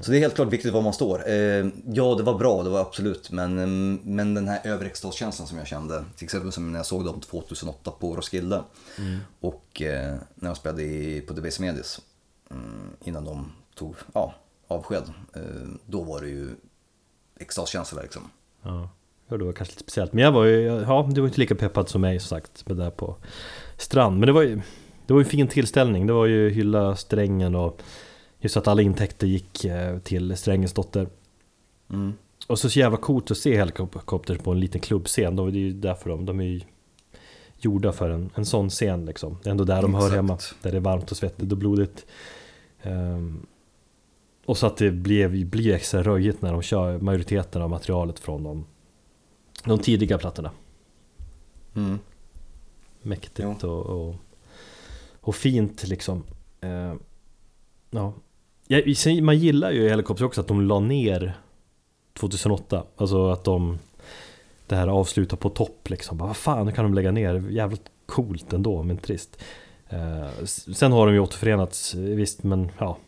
Så 0.00 0.10
det 0.10 0.18
är 0.18 0.20
helt 0.20 0.34
klart 0.34 0.52
viktigt 0.52 0.72
var 0.72 0.82
man 0.82 0.92
står. 0.92 1.28
Eh, 1.28 1.66
ja, 1.86 2.14
det 2.14 2.22
var 2.22 2.38
bra, 2.38 2.62
det 2.62 2.70
var 2.70 2.80
absolut. 2.80 3.30
Men, 3.30 3.58
eh, 3.58 4.00
men 4.02 4.34
den 4.34 4.48
här 4.48 4.60
överextaskänslan 4.64 5.48
som 5.48 5.58
jag 5.58 5.66
kände. 5.66 6.04
Till 6.16 6.24
exempel 6.24 6.52
som 6.52 6.72
när 6.72 6.78
jag 6.78 6.86
såg 6.86 7.04
dem 7.04 7.20
2008 7.20 7.90
på 7.90 8.16
Roskilde. 8.16 8.62
Och 9.40 9.82
eh, 9.82 10.14
när 10.34 10.50
jag 10.50 10.56
spelade 10.56 10.82
i, 10.82 11.20
på 11.20 11.32
Debaser 11.32 11.62
Medis. 11.62 12.00
Mm, 12.50 12.90
innan 13.04 13.24
de 13.24 13.52
tog 13.74 13.94
ja, 14.14 14.34
avsked. 14.68 15.02
Då 15.86 16.02
var 16.02 16.20
det 16.20 16.28
ju 16.28 16.48
extaskänsla 17.40 18.02
liksom. 18.02 18.22
Ja. 18.62 18.90
ja, 19.28 19.36
det 19.36 19.44
var 19.44 19.52
kanske 19.52 19.72
lite 19.72 19.82
speciellt. 19.82 20.12
Men 20.12 20.24
jag 20.24 20.32
var 20.32 20.44
ju, 20.44 20.62
ja, 20.62 21.08
du 21.12 21.20
var 21.20 21.28
inte 21.28 21.40
lika 21.40 21.54
peppad 21.54 21.88
som 21.88 22.00
mig 22.00 22.20
som 22.20 22.28
sagt, 22.28 22.68
med 22.68 22.76
det 22.76 22.82
där 22.82 22.90
på 22.90 23.16
strand. 23.76 24.18
Men 24.18 24.26
det 24.26 24.32
var 24.32 24.42
ju, 24.42 24.60
det 25.06 25.12
var 25.12 25.20
en 25.20 25.26
fin 25.26 25.48
tillställning. 25.48 26.06
Det 26.06 26.12
var 26.12 26.26
ju 26.26 26.50
hylla 26.50 26.96
strängen 26.96 27.54
och 27.54 27.82
just 28.46 28.56
att 28.56 28.68
alla 28.68 28.82
intäkter 28.82 29.26
gick 29.26 29.64
eh, 29.64 29.98
till 29.98 30.36
strängens 30.36 30.72
dotter. 30.72 31.08
Mm. 31.90 32.12
Och 32.46 32.58
så 32.58 32.70
så 32.70 32.78
jävla 32.78 32.98
coolt 32.98 33.30
att 33.30 33.36
se 33.36 33.56
helikopter 33.56 34.36
på 34.36 34.52
en 34.52 34.60
liten 34.60 34.80
klubbscen. 34.80 35.36
Då 35.36 35.46
är 35.46 35.50
det 35.50 35.58
ju 35.58 35.72
därför 35.72 36.10
de, 36.10 36.26
de 36.26 36.40
är 36.40 36.44
ju 36.44 36.60
gjorda 37.58 37.92
för 37.92 38.10
en, 38.10 38.30
en 38.34 38.46
sån 38.46 38.70
scen 38.70 39.04
liksom. 39.04 39.38
Det 39.42 39.48
är 39.48 39.50
ändå 39.50 39.64
där 39.64 39.82
de 39.82 39.94
hör 39.94 40.00
Exakt. 40.00 40.16
hemma. 40.16 40.38
Där 40.62 40.70
det 40.70 40.76
är 40.76 40.80
varmt 40.80 41.10
och 41.10 41.16
svettigt 41.16 41.52
och 41.52 41.58
blodigt. 41.58 42.06
Ehm, 42.82 43.46
och 44.44 44.58
så 44.58 44.66
att 44.66 44.76
det 44.76 44.90
blev, 44.90 45.46
blir 45.46 45.74
extra 45.74 46.02
röjigt 46.02 46.42
när 46.42 46.52
de 46.52 46.62
kör 46.62 46.98
majoriteten 46.98 47.62
av 47.62 47.70
materialet 47.70 48.18
från 48.18 48.42
de, 48.42 48.66
de 49.64 49.78
tidiga 49.78 50.18
plattorna. 50.18 50.50
Mm. 51.74 51.98
Mäktigt 53.02 53.64
och, 53.64 53.86
och, 53.86 54.14
och 55.20 55.34
fint 55.34 55.88
liksom. 55.88 56.22
Ehm, 56.60 56.98
ja. 57.90 58.12
Ja, 58.66 58.80
man 59.22 59.38
gillar 59.38 59.70
ju 59.70 59.82
i 59.82 59.88
Helikopter 59.88 60.24
också 60.24 60.40
att 60.40 60.48
de 60.48 60.60
la 60.60 60.80
ner 60.80 61.38
2008. 62.12 62.84
Alltså 62.96 63.30
att 63.30 63.44
de 63.44 63.78
det 64.66 64.76
här 64.76 64.88
avslutar 64.88 65.36
på 65.36 65.50
topp 65.50 65.90
liksom. 65.90 66.18
Bara, 66.18 66.26
vad 66.26 66.36
fan, 66.36 66.66
nu 66.66 66.72
kan 66.72 66.84
de 66.84 66.94
lägga 66.94 67.10
ner. 67.10 67.48
Jävligt 67.50 67.90
coolt 68.06 68.52
ändå, 68.52 68.82
men 68.82 68.98
trist. 68.98 69.42
Eh, 69.88 70.44
sen 70.74 70.92
har 70.92 71.06
de 71.06 71.14
ju 71.14 71.20
återförenats, 71.20 71.94
eh, 71.94 72.00
visst, 72.00 72.42
men 72.42 72.70
ja. 72.78 72.98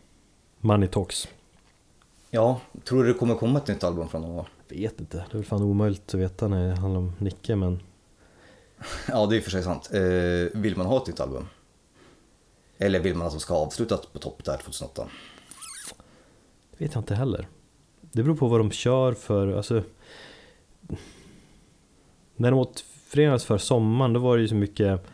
Money 0.59 0.87
talks. 0.87 1.27
Ja, 2.29 2.61
tror 2.83 3.03
du 3.03 3.13
det 3.13 3.19
kommer 3.19 3.35
komma 3.35 3.59
ett 3.59 3.67
nytt 3.67 3.83
album 3.83 4.09
från 4.09 4.21
dem? 4.21 4.45
Vet 4.67 4.99
inte, 4.99 5.17
det 5.17 5.33
är 5.33 5.37
väl 5.37 5.45
fan 5.45 5.63
omöjligt 5.63 6.13
att 6.13 6.19
veta 6.19 6.47
när 6.47 6.67
det 6.67 6.75
handlar 6.75 6.99
om 6.99 7.13
Nicke, 7.17 7.55
men 7.55 7.79
Ja, 9.07 9.25
det 9.25 9.37
är 9.37 9.41
för 9.41 9.51
sig 9.51 9.63
sant. 9.63 9.89
Eh, 9.93 10.59
vill 10.61 10.77
man 10.77 10.85
ha 10.85 10.97
ett 10.97 11.07
nytt 11.07 11.19
album? 11.19 11.47
Eller 12.77 12.99
vill 12.99 13.15
man 13.15 13.27
att 13.27 13.33
de 13.33 13.39
ska 13.39 13.53
ha 13.53 13.65
avslutat 13.65 14.13
på 14.13 14.19
topp 14.19 14.43
där 14.45 14.57
2008? 14.57 15.07
Vet 16.79 16.93
jag 16.93 17.01
inte 17.01 17.15
heller. 17.15 17.47
Det 18.01 18.23
beror 18.23 18.35
på 18.35 18.47
vad 18.47 18.59
de 18.59 18.71
kör 18.71 19.13
för, 19.13 19.57
alltså. 19.57 19.83
När 22.35 22.51
de 22.51 22.59
återförenades 22.59 23.45
för 23.45 23.57
sommaren, 23.57 24.13
då 24.13 24.19
var 24.19 24.35
det 24.37 24.41
ju 24.41 24.47
så 24.47 24.55
mycket 24.55 25.05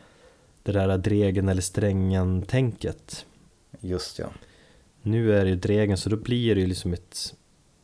det 0.64 0.72
där 0.72 0.98
Dregen 0.98 1.50
eller 1.50 1.62
Strängen-tänket. 1.62 3.26
Just 3.80 4.20
ja. 4.20 4.28
Nu 5.02 5.34
är 5.40 5.44
det 5.44 5.50
ju 5.50 5.56
Dregen 5.56 5.98
så 5.98 6.10
då 6.10 6.16
blir 6.16 6.56
det 6.56 6.62
ju 6.62 6.68
liksom 6.68 6.94
ett 6.94 7.36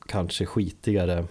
kanske 0.08 0.46
skitigare 0.46 1.26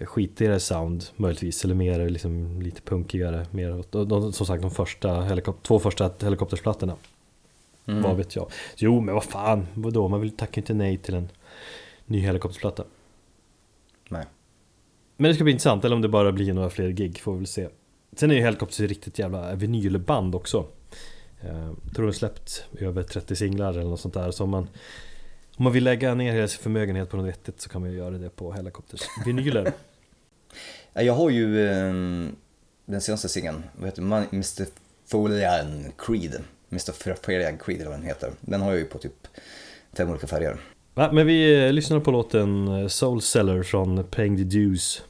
skitigare 0.00 0.60
sound 0.60 1.04
möjligtvis 1.16 1.64
eller 1.64 1.74
mer 1.74 2.08
liksom 2.08 2.62
lite 2.62 2.80
punkigare 2.82 3.46
mer 3.50 3.84
de, 3.90 4.08
de, 4.08 4.32
som 4.32 4.46
sagt 4.46 4.62
de 4.62 4.70
första 4.70 5.08
helikop- 5.20 5.62
två 5.62 5.78
första 5.78 6.10
helikoptersplattorna 6.22 6.96
Mm. 7.86 8.02
vad 8.02 8.16
vet 8.16 8.36
jag 8.36 8.50
jo 8.76 9.00
men 9.00 9.14
vad 9.14 9.24
fan 9.24 9.66
vadå 9.74 10.08
man 10.08 10.20
vill 10.20 10.30
tacka 10.36 10.60
inte 10.60 10.74
nej 10.74 10.96
till 10.98 11.14
en 11.14 11.28
ny 12.10 12.20
helikopterplatta 12.20 12.84
Nej. 14.08 14.24
men 15.16 15.28
det 15.28 15.34
ska 15.34 15.44
bli 15.44 15.52
intressant 15.52 15.84
eller 15.84 15.96
om 15.96 16.02
det 16.02 16.08
bara 16.08 16.32
blir 16.32 16.52
några 16.52 16.70
fler 16.70 16.88
gig 16.88 17.20
får 17.20 17.32
vi 17.32 17.38
väl 17.38 17.46
se 17.46 17.68
sen 18.16 18.30
är 18.30 18.34
ju 18.34 18.40
Helicopters 18.40 18.80
ett 18.80 18.88
riktigt 18.88 19.18
jävla 19.18 19.54
vinylband 19.54 20.34
också 20.34 20.66
Eh, 21.42 21.66
Jag 21.84 21.94
tror 21.94 22.06
de 22.06 22.12
släppt 22.12 22.64
över 22.78 23.02
30 23.02 23.36
singlar 23.36 23.70
eller 23.72 23.82
något 23.90 24.00
sånt 24.00 24.14
där 24.14 24.30
så 24.30 24.44
om 24.44 24.50
man 24.50 24.68
om 25.56 25.64
man 25.64 25.72
vill 25.72 25.84
lägga 25.84 26.14
ner 26.14 26.32
hela 26.32 26.48
sin 26.48 26.62
förmögenhet 26.62 27.10
på 27.10 27.16
något 27.16 27.26
vettigt 27.26 27.60
så 27.60 27.68
kan 27.68 27.80
man 27.80 27.90
ju 27.90 27.96
göra 27.96 28.18
det 28.18 28.30
på 28.30 28.52
Helicopters 28.52 29.00
vinyler. 29.26 29.72
Ja, 30.92 31.02
Jag 31.02 31.14
har 31.14 31.30
ju 31.30 31.66
eh, 31.68 31.92
den 32.86 33.00
senaste 33.00 33.28
singeln, 33.28 33.62
vad 33.76 33.86
heter 33.88 34.02
man? 34.02 34.24
Mr. 34.32 34.66
Folian 35.06 35.84
Creed. 35.98 36.40
Mr. 36.70 36.92
Folian 37.22 37.58
Creed 37.58 37.80
eller 37.80 37.90
vad 37.90 37.98
den 37.98 38.06
heter. 38.06 38.32
Den 38.40 38.60
har 38.60 38.70
jag 38.70 38.78
ju 38.78 38.84
på 38.86 38.98
typ 38.98 39.26
fem 39.92 40.10
olika 40.10 40.26
färger. 40.26 40.56
Men 41.08 41.26
vi 41.26 41.66
eh, 41.66 41.72
lyssnar 41.72 42.00
på 42.00 42.10
låten 42.10 42.68
eh, 42.68 42.86
Soul 42.86 43.22
Seller 43.22 43.62
från 43.62 44.04
Paying 44.04 44.36
the 44.36 44.42
Dues. 44.42 45.02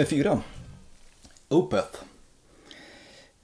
Nummer 0.00 0.10
fyra. 0.10 0.42
Opeth. 1.48 1.98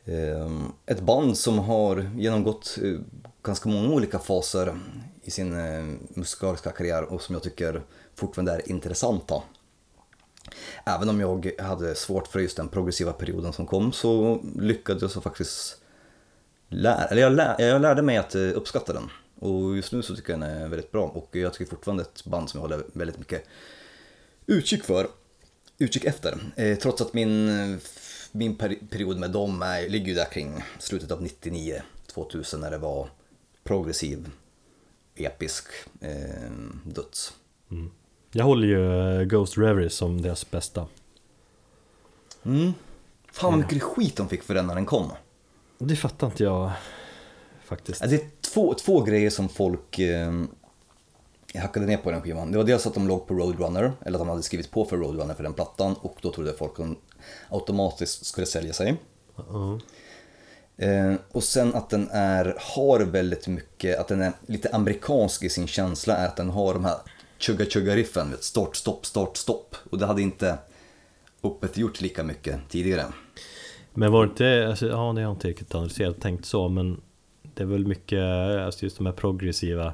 Eh, 0.04 0.66
Ett 0.86 1.00
band 1.00 1.38
som 1.38 1.58
har 1.58 2.10
genomgått 2.16 2.78
eh, 2.82 3.00
ganska 3.42 3.68
många 3.68 3.94
olika 3.94 4.18
faser 4.18 4.78
i 5.22 5.30
sin 5.30 5.58
eh, 5.58 5.84
musikaliska 6.08 6.70
karriär 6.70 7.02
och 7.02 7.22
som 7.22 7.34
jag 7.34 7.42
tycker 7.42 7.82
fortfarande 8.14 8.52
är 8.52 8.70
intressanta. 8.70 9.42
Även 10.84 11.08
om 11.08 11.20
jag 11.20 11.52
hade 11.58 11.94
svårt 11.94 12.26
för 12.26 12.40
just 12.40 12.56
den 12.56 12.68
progressiva 12.68 13.12
perioden 13.12 13.52
som 13.52 13.66
kom 13.66 13.92
så 13.92 14.40
lyckades 14.58 15.14
jag 15.14 15.22
faktiskt 15.22 15.76
lär, 16.68 17.08
eller 17.10 17.22
jag, 17.22 17.32
lär, 17.32 17.60
jag 17.60 17.82
lärde 17.82 18.02
mig 18.02 18.16
att 18.16 18.34
eh, 18.34 18.40
uppskatta 18.54 18.92
den. 18.92 19.10
Och 19.40 19.76
just 19.76 19.92
nu 19.92 20.02
så 20.02 20.16
tycker 20.16 20.32
jag 20.32 20.40
den 20.40 20.50
är 20.50 20.68
väldigt 20.68 20.92
bra 20.92 21.04
och 21.04 21.28
jag 21.32 21.52
tycker 21.52 21.70
fortfarande 21.70 22.02
ett 22.02 22.24
band 22.24 22.50
som 22.50 22.58
jag 22.60 22.68
håller 22.68 22.86
väldigt 22.92 23.18
mycket 23.18 23.44
utkik 24.46 24.84
för, 24.84 25.06
utkik 25.78 26.04
efter. 26.04 26.38
Eh, 26.56 26.78
trots 26.78 27.00
att 27.02 27.14
min, 27.14 27.46
min 28.32 28.56
peri- 28.56 28.86
period 28.90 29.18
med 29.18 29.30
dem 29.30 29.62
är, 29.62 29.88
ligger 29.88 30.06
ju 30.06 30.14
där 30.14 30.24
kring 30.32 30.62
slutet 30.78 31.10
av 31.10 31.22
99, 31.22 31.82
2000 32.06 32.60
när 32.60 32.70
det 32.70 32.78
var 32.78 33.08
progressiv, 33.64 34.30
episk 35.14 35.64
eh, 36.00 36.50
döds. 36.84 37.32
Jag 38.32 38.44
håller 38.44 38.68
ju 38.68 39.20
eh, 39.20 39.24
Ghost 39.24 39.58
Reverie 39.58 39.90
som 39.90 40.22
deras 40.22 40.50
bästa. 40.50 40.86
Mm. 42.44 42.72
Fan 43.32 43.50
vad 43.52 43.60
mycket 43.60 43.82
skit 43.82 44.16
de 44.16 44.28
fick 44.28 44.42
för 44.42 44.54
den 44.54 44.66
när 44.66 44.74
den 44.74 44.86
kom. 44.86 45.10
Det 45.78 45.96
fattar 45.96 46.26
inte 46.26 46.44
jag 46.44 46.70
faktiskt. 47.64 48.02
Alltså, 48.02 48.16
Det 48.16 48.22
är 48.22 48.30
två, 48.40 48.74
två 48.74 49.00
grejer 49.02 49.30
som 49.30 49.48
folk 49.48 49.98
eh, 49.98 50.42
hackade 51.56 51.86
ner 51.86 51.96
på 51.96 52.10
den 52.10 52.22
skivan. 52.22 52.52
Det 52.52 52.58
var 52.58 52.64
dels 52.64 52.86
att 52.86 52.94
de 52.94 53.08
låg 53.08 53.26
på 53.26 53.34
Roadrunner, 53.34 53.92
eller 54.04 54.18
att 54.18 54.20
de 54.20 54.28
hade 54.28 54.42
skrivit 54.42 54.70
på 54.70 54.84
för 54.84 54.96
Roadrunner 54.96 55.34
för 55.34 55.42
den 55.42 55.52
plattan 55.52 55.94
och 55.94 56.18
då 56.22 56.32
trodde 56.32 56.52
folk 56.52 56.70
att 56.70 56.76
de 56.76 56.96
automatiskt 57.48 58.26
skulle 58.26 58.46
sälja 58.46 58.72
sig. 58.72 58.96
Ja. 59.36 59.78
Eh, 60.76 61.14
och 61.32 61.44
sen 61.44 61.74
att 61.74 61.90
den 61.90 62.08
är, 62.10 62.56
har 62.58 63.00
väldigt 63.00 63.46
mycket, 63.46 63.98
att 63.98 64.08
den 64.08 64.22
är 64.22 64.32
lite 64.46 64.68
amerikansk 64.72 65.42
i 65.42 65.48
sin 65.48 65.66
känsla, 65.66 66.16
är 66.16 66.26
att 66.26 66.36
den 66.36 66.50
har 66.50 66.74
de 66.74 66.84
här 66.84 66.96
chugga-chugga-riffen, 67.38 68.30
vet, 68.30 68.44
start, 68.44 68.76
stopp, 68.76 69.06
start, 69.06 69.36
stopp. 69.36 69.76
Och 69.90 69.98
det 69.98 70.06
hade 70.06 70.22
inte 70.22 70.58
Opeth 71.40 71.78
gjort 71.78 72.00
lika 72.00 72.24
mycket 72.24 72.60
tidigare. 72.68 73.04
Men 73.94 74.12
var 74.12 74.26
det 74.26 74.30
inte, 74.30 74.68
alltså, 74.68 74.86
ja 74.86 74.92
det 74.92 74.96
har 74.96 75.20
jag 75.20 75.32
inte 75.32 75.48
riktigt 75.48 75.74
analyserat 75.74 76.20
tänkt 76.20 76.44
så 76.44 76.68
men 76.68 77.00
Det 77.54 77.62
är 77.62 77.66
väl 77.66 77.86
mycket, 77.86 78.22
alltså 78.64 78.84
just 78.84 78.96
de 78.96 79.06
här 79.06 79.12
progressiva 79.12 79.92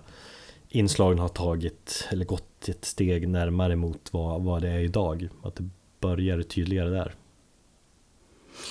inslagen 0.76 1.18
har 1.18 1.28
tagit, 1.28 2.08
eller 2.10 2.24
gått 2.24 2.68
ett 2.68 2.84
steg 2.84 3.28
närmare 3.28 3.76
mot 3.76 4.12
vad, 4.12 4.42
vad 4.42 4.62
det 4.62 4.68
är 4.68 4.78
idag. 4.78 5.28
Att 5.42 5.56
det 5.56 5.68
börjar 6.00 6.42
tydligare 6.42 6.90
där. 6.90 7.14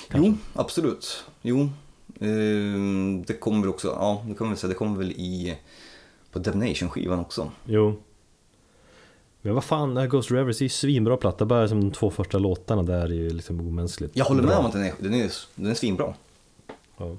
Kanske. 0.08 0.28
Jo, 0.30 0.36
absolut. 0.54 1.24
Jo, 1.42 1.68
Ehm, 2.20 3.24
det 3.26 3.32
kommer 3.34 3.60
väl 3.60 3.68
också, 3.70 3.88
ja 3.88 4.24
det 4.28 4.34
kommer 4.34 4.50
väl 4.50 4.58
säga, 4.58 4.68
det 4.68 4.74
kommer 4.74 4.98
väl 4.98 5.10
i 5.12 5.58
på 6.32 6.38
Damnation-skivan 6.38 7.18
också. 7.20 7.50
Jo. 7.64 7.96
Men 9.40 9.54
vad 9.54 9.64
fan, 9.64 10.08
Ghost 10.08 10.30
Rivers 10.30 10.60
är 10.60 10.64
ju 10.64 10.68
svinbra 10.68 11.16
platta, 11.16 11.44
bara 11.44 11.68
som 11.68 11.80
de 11.80 11.90
två 11.90 12.10
första 12.10 12.38
låtarna 12.38 12.82
där 12.82 13.04
är 13.04 13.08
ju 13.08 13.30
liksom 13.30 13.60
omänskligt 13.60 14.16
Jag 14.16 14.24
håller 14.24 14.42
med 14.42 14.48
bra. 14.48 14.58
om 14.58 14.66
att 14.66 14.72
den 14.72 14.84
är, 14.84 14.94
den 14.98 15.14
är, 15.14 15.32
den 15.54 15.70
är 15.70 15.74
svinbra. 15.74 16.14
Ja. 16.96 17.16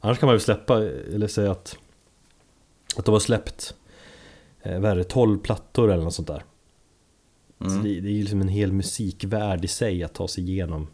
Annars 0.00 0.18
kan 0.18 0.26
man 0.26 0.34
väl 0.34 0.40
släppa, 0.40 0.78
eller 0.82 1.28
säga 1.28 1.50
att 1.50 1.76
Att 2.96 3.04
de 3.04 3.12
har 3.12 3.20
släppt 3.20 3.74
eh, 4.62 4.80
Vad 4.80 4.90
är 4.90 4.96
det, 4.96 5.04
12 5.04 5.38
plattor 5.38 5.92
eller 5.92 6.04
något 6.04 6.14
sånt 6.14 6.28
där. 6.28 6.44
Så 7.58 7.64
Mm. 7.64 7.82
det, 7.82 8.00
det 8.00 8.08
är 8.08 8.12
ju 8.12 8.20
liksom 8.20 8.40
en 8.40 8.48
hel 8.48 8.72
musikvärld 8.72 9.64
i 9.64 9.68
sig 9.68 10.02
att 10.04 10.14
ta 10.14 10.28
sig 10.28 10.50
igenom 10.50 10.86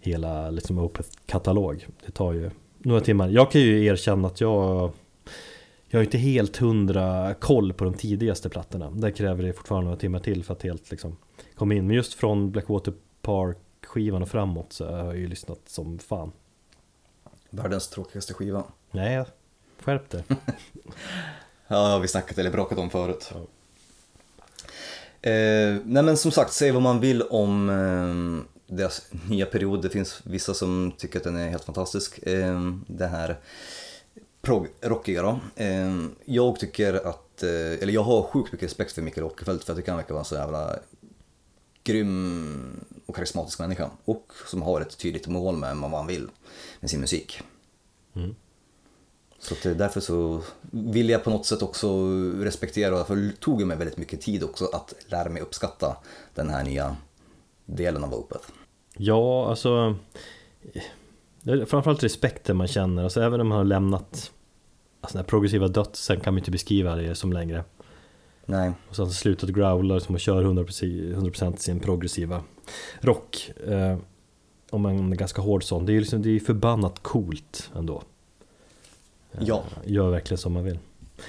Hela 0.00 0.50
liksom 0.50 0.78
Opeth-katalog 0.78 1.86
Det 2.06 2.12
tar 2.12 2.32
ju 2.32 2.50
några 2.78 3.00
timmar. 3.00 3.28
Jag 3.28 3.50
kan 3.50 3.60
ju 3.60 3.84
erkänna 3.84 4.28
att 4.28 4.40
jag 4.40 4.92
Jag 5.88 5.98
har 5.98 6.04
inte 6.04 6.18
helt 6.18 6.56
hundra 6.56 7.34
koll 7.34 7.72
på 7.72 7.84
de 7.84 7.94
tidigaste 7.94 8.48
plattorna. 8.48 8.90
Där 8.90 9.10
kräver 9.10 9.42
det 9.44 9.52
fortfarande 9.52 9.84
några 9.84 9.96
timmar 10.00 10.18
till 10.20 10.44
för 10.44 10.54
att 10.54 10.62
helt 10.62 10.90
liksom 10.90 11.16
komma 11.54 11.74
in. 11.74 11.86
Men 11.86 11.96
just 11.96 12.14
från 12.14 12.50
Blackwater 12.50 12.92
Park 13.22 13.56
skivan 13.86 14.22
och 14.22 14.28
framåt 14.28 14.72
så 14.72 14.86
har 14.90 15.04
jag 15.04 15.16
ju 15.16 15.26
lyssnat 15.28 15.60
som 15.66 15.98
fan. 15.98 16.32
Världens 17.50 17.88
tråkigaste 17.88 18.34
skiva. 18.34 18.64
Nej, 18.90 19.24
skärp 19.80 20.10
det. 20.10 20.24
Ja, 21.68 21.88
har 21.88 22.00
vi 22.00 22.08
snackat 22.08 22.38
eller 22.38 22.50
bråkat 22.50 22.78
om 22.78 22.90
förut. 22.90 23.32
Eh, 25.22 25.76
nej 25.84 26.02
men 26.02 26.16
som 26.16 26.30
sagt, 26.30 26.52
säg 26.52 26.70
vad 26.70 26.82
man 26.82 27.00
vill 27.00 27.22
om 27.22 27.68
eh, 27.68 28.74
deras 28.76 29.02
nya 29.28 29.46
period. 29.46 29.82
Det 29.82 29.90
finns 29.90 30.20
vissa 30.24 30.54
som 30.54 30.92
tycker 30.98 31.18
att 31.18 31.24
den 31.24 31.36
är 31.36 31.50
helt 31.50 31.64
fantastisk. 31.64 32.18
Eh, 32.26 32.72
det 32.86 33.06
här 33.06 33.40
prog-rockiga 34.42 35.22
då. 35.22 35.40
Eh, 35.56 35.96
jag 36.24 36.58
tycker 36.58 36.94
att, 36.94 37.42
eh, 37.42 37.50
eller 37.50 37.92
jag 37.92 38.02
har 38.02 38.22
sjukt 38.22 38.52
mycket 38.52 38.66
respekt 38.66 38.92
för 38.92 39.02
Mikael 39.02 39.26
Åkerfeldt 39.26 39.64
för 39.64 39.72
jag 39.72 39.78
tycker 39.78 39.92
han 39.92 39.98
verkar 39.98 40.14
vara 40.14 40.20
en 40.20 40.24
så 40.24 40.34
jävla 40.34 40.78
grym 41.84 42.80
och 43.06 43.16
karismatisk 43.16 43.58
människa. 43.58 43.90
Och 44.04 44.32
som 44.46 44.62
har 44.62 44.80
ett 44.80 44.98
tydligt 44.98 45.26
mål 45.26 45.56
med 45.56 45.76
vad 45.76 45.90
han 45.90 46.06
vill 46.06 46.28
med 46.80 46.90
sin 46.90 47.00
musik. 47.00 47.42
Så 49.46 49.54
att 49.54 49.78
därför 49.78 50.00
så 50.00 50.42
vill 50.70 51.08
jag 51.08 51.24
på 51.24 51.30
något 51.30 51.46
sätt 51.46 51.62
också 51.62 52.08
respektera, 52.40 53.04
för 53.04 53.16
det 53.16 53.40
tog 53.40 53.60
ju 53.60 53.66
mig 53.66 53.76
väldigt 53.76 53.96
mycket 53.98 54.20
tid 54.20 54.44
också 54.44 54.64
att 54.64 54.94
lära 55.06 55.28
mig 55.28 55.42
uppskatta 55.42 55.96
den 56.34 56.50
här 56.50 56.64
nya 56.64 56.96
delen 57.66 58.04
av 58.04 58.14
Opeth. 58.14 58.48
Ja, 58.96 59.50
alltså 59.50 59.96
Framförallt 61.66 62.02
respekten 62.02 62.56
man 62.56 62.68
känner, 62.68 63.04
alltså 63.04 63.20
även 63.20 63.40
om 63.40 63.48
man 63.48 63.58
har 63.58 63.64
lämnat 63.64 64.32
Alltså 65.00 65.18
den 65.18 65.24
här 65.24 65.28
progressiva 65.28 65.68
dödsen 65.68 66.20
kan 66.20 66.34
man 66.34 66.38
inte 66.38 66.50
beskriva 66.50 66.96
det 66.96 67.14
som 67.14 67.32
längre. 67.32 67.64
Nej, 68.46 68.72
Och 68.88 68.96
sen 68.96 69.10
slutat 69.10 69.50
growla 69.50 70.00
som 70.00 70.14
och 70.14 70.20
kör 70.20 70.44
100%, 70.44 71.14
100% 71.14 71.56
sin 71.56 71.80
progressiva 71.80 72.42
rock. 73.00 73.50
Eh, 73.66 73.98
Om 74.70 74.82
man 74.82 75.12
är 75.12 75.16
ganska 75.16 75.42
hård 75.42 75.64
sån, 75.64 75.86
det 75.86 75.92
är 75.92 75.94
ju 75.94 76.00
liksom, 76.00 76.22
det 76.22 76.30
är 76.30 76.40
förbannat 76.40 77.02
coolt 77.02 77.70
ändå 77.76 78.02
ja. 79.40 79.62
Gör 79.84 80.10
verkligen 80.10 80.38
som 80.38 80.52
man 80.52 80.64
vill. 80.64 80.78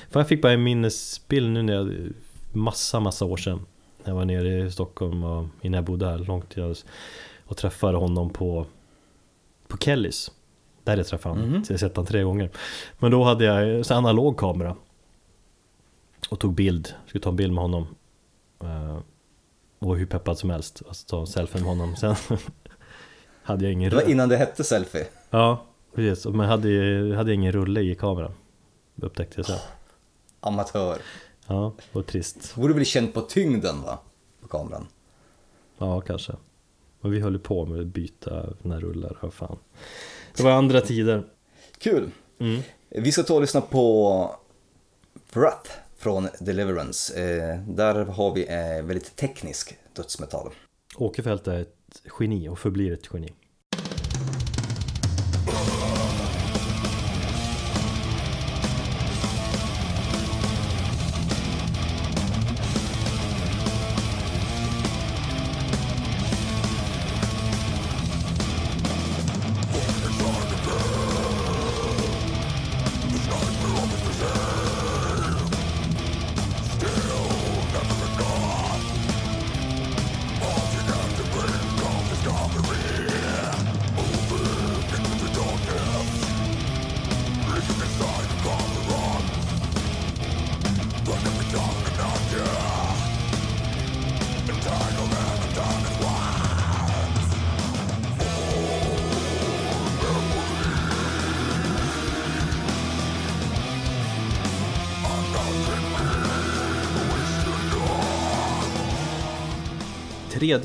För 0.10 0.20
jag 0.20 0.28
fick 0.28 0.42
bara 0.42 0.52
en 0.52 0.64
minnesbild 0.64 1.52
nu 1.52 1.62
när 1.64 1.74
jag 1.74 1.94
Massa, 2.52 3.00
massa 3.00 3.26
år 3.26 3.38
sedan. 3.38 3.66
När 4.04 4.12
jag 4.12 4.16
var 4.16 4.26
nere 4.26 4.60
i 4.68 4.72
Stockholm 4.72 5.24
och 5.24 5.46
innan 5.62 5.76
jag 5.78 5.84
bodde 5.86 6.06
här 6.08 6.18
långt 6.18 6.50
tid 6.50 6.76
Och 7.46 7.58
träffade 7.58 7.98
honom 7.98 8.30
på 8.30 8.66
På 9.68 9.78
Kellys. 9.78 10.32
Där 10.84 10.98
jag 10.98 11.08
träffade 11.08 11.36
honom, 11.36 11.50
Mhm. 11.50 11.64
så 11.64 11.74
jag 11.74 11.80
sett 11.80 11.96
honom 11.96 12.08
tre 12.08 12.24
gånger. 12.24 12.50
Men 13.00 13.12
då 13.12 13.24
hade 13.24 13.46
jag 13.46 13.86
så 13.86 13.94
analog 13.94 14.38
kamera. 14.38 14.76
Och 16.30 16.40
tog 16.40 16.54
bild, 16.54 16.94
skulle 17.08 17.24
ta 17.24 17.30
en 17.30 17.36
bild 17.36 17.54
med 17.54 17.62
honom. 17.62 17.88
Eh, 18.64 18.98
Och 19.80 19.88
var 19.88 19.96
hur 19.96 20.06
peppad 20.06 20.38
som 20.38 20.50
helst, 20.50 20.82
alltså 20.88 21.08
ta 21.08 21.20
en 21.20 21.28
selfie 21.28 21.62
med 21.62 21.70
honom. 21.70 21.96
Sen 21.96 22.16
hade 23.44 23.64
jag 23.64 23.74
ingen 23.74 23.90
Det 23.90 23.96
var 23.96 24.10
innan 24.10 24.30
det 24.30 24.38
hette 24.38 24.64
selfie. 24.64 25.08
Ja, 25.30 25.64
precis. 25.98 26.26
Men 26.26 26.40
jag 26.40 26.48
hade, 26.48 26.70
ju- 26.70 27.14
hade 27.16 27.34
ingen 27.34 27.52
rulle 27.52 27.82
i 27.82 27.96
kameran. 27.96 28.32
Upptäckte 29.02 29.40
jag 29.40 29.46
sen. 29.46 29.60
Amatör. 30.40 30.98
Ja, 31.48 31.74
och 31.92 32.06
trist. 32.06 32.56
Borde 32.56 32.74
väl 32.74 32.86
känt 32.86 33.14
på 33.14 33.22
tyngden 33.22 33.82
va? 33.82 34.00
På 34.42 34.48
kameran. 34.48 34.88
Ja, 35.78 36.02
kanske. 36.02 36.34
Men 37.02 37.12
vi 37.12 37.20
höll 37.20 37.34
ju 37.34 37.40
på 37.40 37.66
med 37.66 37.80
att 37.82 37.86
byta 37.88 38.46
när 38.62 38.80
rullar, 38.80 39.18
vad 39.22 39.34
fan. 39.34 39.58
Det 40.38 40.44
var 40.44 40.52
andra 40.52 40.82
tider. 40.82 41.24
Kul! 41.78 42.12
Mm. 42.40 42.62
Vi 42.90 43.12
ska 43.12 43.24
ta 43.24 43.34
och 43.36 43.42
lyssna 43.42 43.62
på 43.62 44.36
Wrath 45.34 45.72
från 45.98 46.28
Deliverance. 46.40 47.20
Eh, 47.22 47.60
där 47.68 48.06
har 48.06 48.34
vi 48.34 48.48
eh, 48.48 48.86
väldigt 48.86 49.16
teknisk 49.16 49.78
dödsmetall. 49.96 50.50
Åkerfeldt 50.98 51.48
är 51.48 51.60
ett 51.60 52.02
geni 52.20 52.50
och 52.50 52.60
förblir 52.60 52.94
ett 52.94 53.10
geni. 53.14 53.34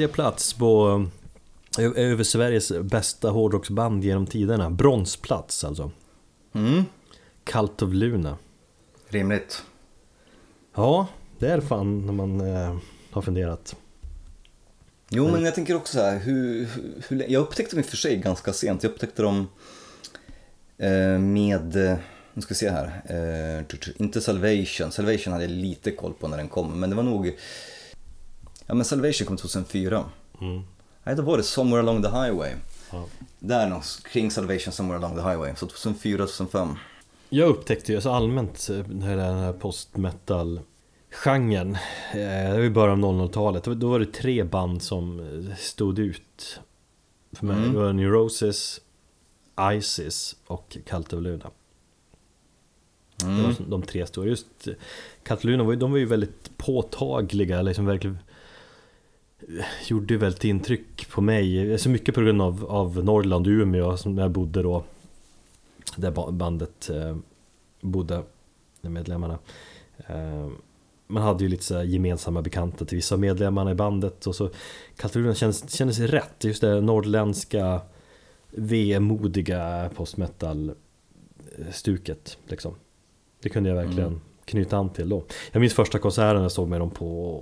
Tredje 0.02 0.14
plats 0.14 0.52
på 0.52 1.06
över 1.78 2.24
Sveriges 2.24 2.72
bästa 2.80 3.30
hårdrocksband 3.30 4.04
genom 4.04 4.26
tiderna. 4.26 4.70
Bronsplats 4.70 5.64
alltså. 5.64 5.90
Mm. 6.52 6.84
Cult 7.44 7.82
of 7.82 7.92
Luna. 7.92 8.38
Rimligt. 9.08 9.62
Ja, 10.74 11.06
det 11.38 11.48
är 11.48 11.60
fan 11.60 12.06
när 12.06 12.12
man 12.12 12.40
eh, 12.40 12.76
har 13.10 13.22
funderat. 13.22 13.76
Jo, 15.08 15.30
men 15.30 15.42
jag 15.42 15.54
tänker 15.54 15.76
också 15.76 15.92
så 15.92 16.04
här, 16.04 16.18
hur, 16.18 16.68
hur, 17.08 17.30
jag 17.30 17.40
upptäckte 17.40 17.76
dem 17.76 17.80
i 17.80 17.82
och 17.82 17.90
för 17.90 17.96
sig 17.96 18.16
ganska 18.16 18.52
sent. 18.52 18.82
Jag 18.82 18.90
upptäckte 18.92 19.22
dem 19.22 19.48
eh, 20.78 21.18
med, 21.18 21.76
eh, 21.76 21.96
nu 22.34 22.42
ska 22.42 22.48
vi 22.48 22.58
se 22.58 22.70
här, 22.70 23.02
eh, 23.58 23.76
inte 23.96 24.20
Salvation. 24.20 24.92
Salvation 24.92 25.32
hade 25.32 25.44
jag 25.44 25.52
lite 25.52 25.90
koll 25.90 26.12
på 26.14 26.28
när 26.28 26.36
den 26.36 26.48
kom, 26.48 26.80
men 26.80 26.90
det 26.90 26.96
var 26.96 27.02
nog, 27.02 27.36
ja 28.72 28.76
men 28.76 28.84
Salvation 28.84 29.26
kom 29.26 29.36
2004. 29.36 30.04
Mm. 30.40 30.62
Nej, 31.04 31.16
då 31.16 31.22
var 31.22 31.36
det 31.36 31.42
Somewhere 31.42 31.80
Along 31.82 32.02
the 32.02 32.08
Highway. 32.08 32.52
Ja. 32.90 33.04
Där 33.38 33.68
någonstans, 33.68 34.06
kring 34.12 34.30
Salvation 34.30 34.72
Somewhere 34.72 34.98
Along 35.06 35.16
the 35.16 35.22
Highway, 35.22 35.52
så 35.56 35.66
2004-2005. 35.66 36.76
Jag 37.28 37.48
upptäckte 37.48 37.92
ju 37.92 38.00
så 38.00 38.10
allmänt 38.10 38.68
eh, 38.70 38.78
den 38.78 39.02
här, 39.02 39.52
post-metal 39.52 40.60
genren 41.10 41.74
eh, 42.12 42.18
Det 42.20 42.52
var 42.52 42.60
i 42.60 42.70
början 42.70 43.04
av 43.04 43.14
00-talet, 43.14 43.64
då 43.64 43.88
var 43.90 43.98
det 44.00 44.12
tre 44.12 44.44
band 44.44 44.82
som 44.82 45.20
eh, 45.20 45.56
stod 45.56 45.98
ut 45.98 46.60
för 47.32 47.46
mig. 47.46 47.56
Mm. 47.56 47.72
Det 47.72 47.78
var 47.78 47.92
Neurosis, 47.92 48.80
Isis 49.72 50.36
och 50.46 50.76
Cult 50.86 51.12
of 51.12 51.22
Luna. 51.22 51.50
Det 53.16 53.26
var 53.26 53.32
Mm. 53.32 53.54
de 53.70 53.82
tre 53.82 54.06
stora. 54.06 54.28
Just 54.28 54.46
Cult 55.22 55.38
of 55.40 55.44
Luna 55.44 55.64
var 55.64 55.72
ju, 55.72 55.78
de 55.78 55.90
var 55.90 55.98
ju 55.98 56.06
väldigt 56.06 56.56
påtagliga, 56.56 57.62
liksom 57.62 57.86
verkligen 57.86 58.18
Gjorde 59.86 60.14
ju 60.14 60.18
väldigt 60.18 60.44
intryck 60.44 61.08
på 61.10 61.20
mig, 61.20 61.78
så 61.78 61.88
mycket 61.90 62.14
på 62.14 62.20
grund 62.20 62.42
av, 62.42 62.64
av 62.68 63.04
Norrland 63.04 63.46
och 63.46 63.50
Umeå 63.50 63.96
som 63.96 64.18
jag 64.18 64.30
bodde 64.30 64.62
då 64.62 64.84
Där 65.96 66.10
ba- 66.10 66.30
bandet 66.30 66.90
eh, 66.90 67.16
bodde, 67.80 68.22
medlemmarna 68.80 69.38
eh, 70.06 70.48
Man 71.06 71.22
hade 71.22 71.44
ju 71.44 71.50
lite 71.50 71.64
så 71.64 71.82
gemensamma 71.82 72.42
bekanta 72.42 72.84
till 72.84 72.96
vissa 72.96 73.14
av 73.14 73.20
medlemmarna 73.20 73.70
i 73.70 73.74
bandet 73.74 74.26
och 74.26 74.34
så 74.34 74.50
Luna 75.14 75.34
kändes, 75.34 75.70
kändes 75.74 75.98
rätt, 75.98 76.44
just 76.44 76.60
det 76.60 76.80
norrländska 76.80 77.80
vemodiga 78.50 79.90
postmetal 79.96 80.72
stuket 81.70 82.38
liksom. 82.46 82.74
Det 83.42 83.48
kunde 83.48 83.68
jag 83.68 83.76
verkligen 83.76 84.08
Mm. 84.08 84.20
knyta 84.44 84.76
an 84.76 84.90
till 84.90 85.08
då. 85.08 85.24
Jag 85.52 85.60
minns 85.60 85.74
första 85.74 85.98
konserten 85.98 86.42
jag 86.42 86.52
såg 86.52 86.68
med 86.68 86.80
dem 86.80 86.90
på 86.90 87.40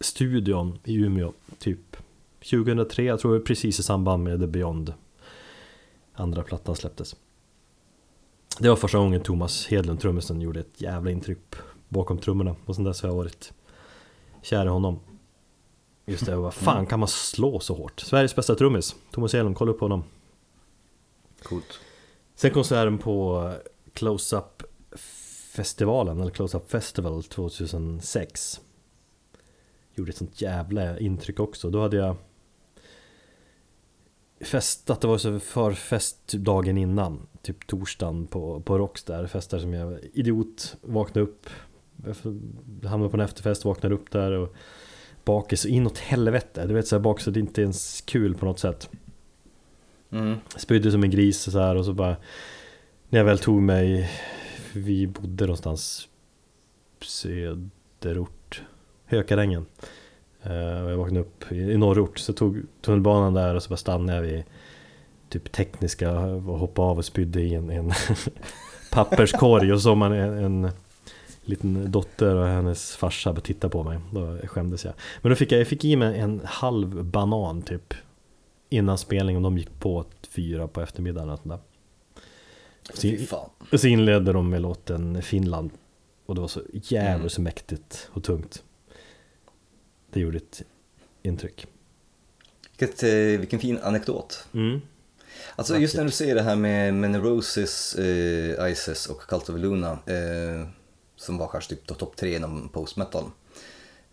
Studion 0.00 0.78
i 0.84 0.94
Umeå, 0.94 1.32
typ 1.58 1.96
2003, 2.50 3.04
jag 3.04 3.20
tror 3.20 3.40
precis 3.40 3.80
i 3.80 3.82
samband 3.82 4.24
med 4.24 4.40
The 4.40 4.46
Beyond 4.46 4.94
andra 6.14 6.42
plattan 6.42 6.76
släpptes. 6.76 7.16
Det 8.58 8.68
var 8.68 8.76
första 8.76 8.98
gången 8.98 9.22
Thomas 9.22 9.66
Hedlund, 9.66 10.00
trummisen, 10.00 10.40
gjorde 10.40 10.60
ett 10.60 10.80
jävla 10.80 11.10
intryck 11.10 11.38
bakom 11.88 12.18
trummorna 12.18 12.56
och 12.66 12.74
sen 12.74 12.84
dess 12.84 13.02
har 13.02 13.08
jag 13.08 13.16
varit 13.16 13.52
kär 14.42 14.66
i 14.66 14.68
honom. 14.68 15.00
Just 16.06 16.26
det, 16.26 16.36
vad 16.36 16.54
fan 16.54 16.86
kan 16.86 16.98
man 16.98 17.08
slå 17.08 17.60
så 17.60 17.74
hårt? 17.74 18.00
Sveriges 18.00 18.36
bästa 18.36 18.54
trummis, 18.54 18.96
Thomas 19.10 19.32
Hedlund, 19.32 19.56
kolla 19.56 19.72
upp 19.72 19.80
honom. 19.80 20.04
Coolt. 21.42 21.80
Sen 22.34 22.50
konserten 22.50 22.98
på 22.98 23.52
Close-Up 23.94 24.62
festivalen, 25.52 26.20
eller 26.20 26.30
Close-Up 26.30 26.70
Festival 26.70 27.22
2006 27.22 28.60
Gjorde 29.98 30.10
ett 30.10 30.16
sånt 30.16 30.40
jävla 30.40 30.98
intryck 30.98 31.40
också, 31.40 31.70
då 31.70 31.82
hade 31.82 31.96
jag 31.96 32.16
Festat, 34.40 35.00
det 35.00 35.06
var 35.06 35.18
så 35.18 35.40
förfest 35.40 36.32
dagen 36.32 36.78
innan. 36.78 37.26
Typ 37.42 37.66
torsdagen 37.66 38.26
på, 38.26 38.60
på 38.60 38.78
Rockstar, 38.78 39.26
festar 39.26 39.58
som 39.58 39.74
jag 39.74 39.98
idiot 40.12 40.76
Vaknade 40.80 41.20
upp. 41.20 41.50
Hamnade 42.84 43.10
på 43.10 43.16
en 43.16 43.20
efterfest, 43.20 43.64
vaknade 43.64 43.94
upp 43.94 44.10
där 44.10 44.32
och 44.32 44.54
Bakis. 45.24 45.66
Inåt 45.66 45.98
helvete, 45.98 46.66
du 46.66 46.74
vet 46.74 46.86
såhär 46.86 47.00
bakis, 47.00 47.24
det 47.24 47.38
är 47.38 47.42
inte 47.42 47.62
ens 47.62 48.00
kul 48.00 48.34
på 48.34 48.44
något 48.44 48.58
sätt. 48.58 48.90
Mm. 50.10 50.36
Spydde 50.56 50.90
som 50.90 51.04
en 51.04 51.10
gris 51.10 51.46
och 51.46 51.52
så 51.52 51.58
här 51.58 51.76
och 51.76 51.84
så 51.84 51.92
bara 51.92 52.16
När 53.08 53.18
jag 53.18 53.24
väl 53.24 53.38
tog 53.38 53.62
mig 53.62 54.10
Vi 54.72 55.06
bodde 55.06 55.44
någonstans 55.44 56.08
Söderort 57.00 58.37
Hökarängen 59.08 59.66
Eh, 60.42 60.52
Jag 60.54 60.96
vaknade 60.96 61.20
upp 61.20 61.52
i 61.52 61.76
norrort 61.76 62.18
så 62.18 62.32
tog 62.32 62.62
tunnelbanan 62.80 63.34
där 63.34 63.54
och 63.54 63.62
så 63.62 63.68
bara 63.68 63.76
stannade 63.76 64.14
jag 64.18 64.22
vid 64.22 64.44
Typ 65.28 65.52
tekniska 65.52 66.18
och 66.20 66.58
hoppade 66.58 66.88
av 66.88 66.98
och 66.98 67.04
spydde 67.04 67.40
i 67.40 67.54
en, 67.54 67.70
en 67.70 67.92
papperskorg 68.90 69.72
och 69.72 69.80
så 69.80 69.94
man 69.94 70.12
en, 70.12 70.44
en 70.64 70.70
liten 71.44 71.90
dotter 71.92 72.34
och 72.34 72.46
hennes 72.46 72.96
farsa 72.96 73.32
bara 73.32 73.40
titta 73.40 73.68
på 73.68 73.82
mig. 73.82 73.98
Då 74.12 74.38
skämdes 74.46 74.84
jag. 74.84 74.94
Men 75.22 75.30
då 75.30 75.36
fick 75.36 75.52
jag, 75.52 75.60
jag 75.60 75.66
fick 75.66 75.84
i 75.84 75.96
mig 75.96 76.18
en 76.18 76.40
halv 76.44 77.04
banan 77.04 77.62
typ 77.62 77.94
Innan 78.70 78.98
spelningen, 78.98 79.42
de 79.42 79.58
gick 79.58 79.80
på 79.80 80.04
fyra 80.28 80.68
på 80.68 80.80
eftermiddagen 80.80 81.30
och 81.30 81.40
där. 81.42 81.58
Fan. 83.26 83.50
Och 83.72 83.80
så 83.80 83.86
inledde 83.86 84.32
de 84.32 84.50
med 84.50 84.62
låten 84.62 85.22
Finland 85.22 85.70
Och 86.26 86.34
det 86.34 86.40
var 86.40 86.48
så 86.48 86.60
jävligt 86.72 87.16
Mm. 87.18 87.28
så 87.30 87.40
mäktigt 87.40 88.10
och 88.12 88.24
tungt 88.24 88.62
Det 90.12 90.20
gjorde 90.20 90.36
ett 90.36 90.62
intryck 91.22 91.66
Vilket, 92.78 93.02
eh, 93.02 93.10
vilken 93.40 93.58
fin 93.58 93.78
anekdot. 93.82 94.44
mm. 94.54 94.80
Alltså 95.56 95.76
just 95.78 95.96
när 95.96 96.04
du 96.04 96.10
säger 96.10 96.34
det 96.34 96.42
här 96.42 96.56
med, 96.56 96.94
med 96.94 97.10
Neurosis, 97.10 97.94
eh, 97.94 98.70
Isis 98.72 99.06
och 99.06 99.20
Cult 99.20 99.48
of 99.48 99.56
Luna 99.58 99.90
eh, 99.90 100.68
som 101.16 101.38
var 101.38 101.48
kanske 101.48 101.74
typ 101.74 101.86
topp 101.98 102.16
tre 102.16 102.36
inom 102.36 102.68
post-metal. 102.68 103.24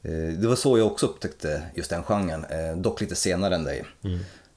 Eh, 0.01 0.11
det 0.39 0.47
var 0.47 0.55
så 0.55 0.77
jag 0.77 0.87
också 0.87 1.05
upptäckte 1.05 1.61
just 1.75 1.89
den 1.89 2.03
genren, 2.03 2.45
eh, 2.45 2.77
dock 2.77 3.01
lite 3.01 3.15
senare 3.15 3.55
än 3.55 3.63
dig. 3.63 3.85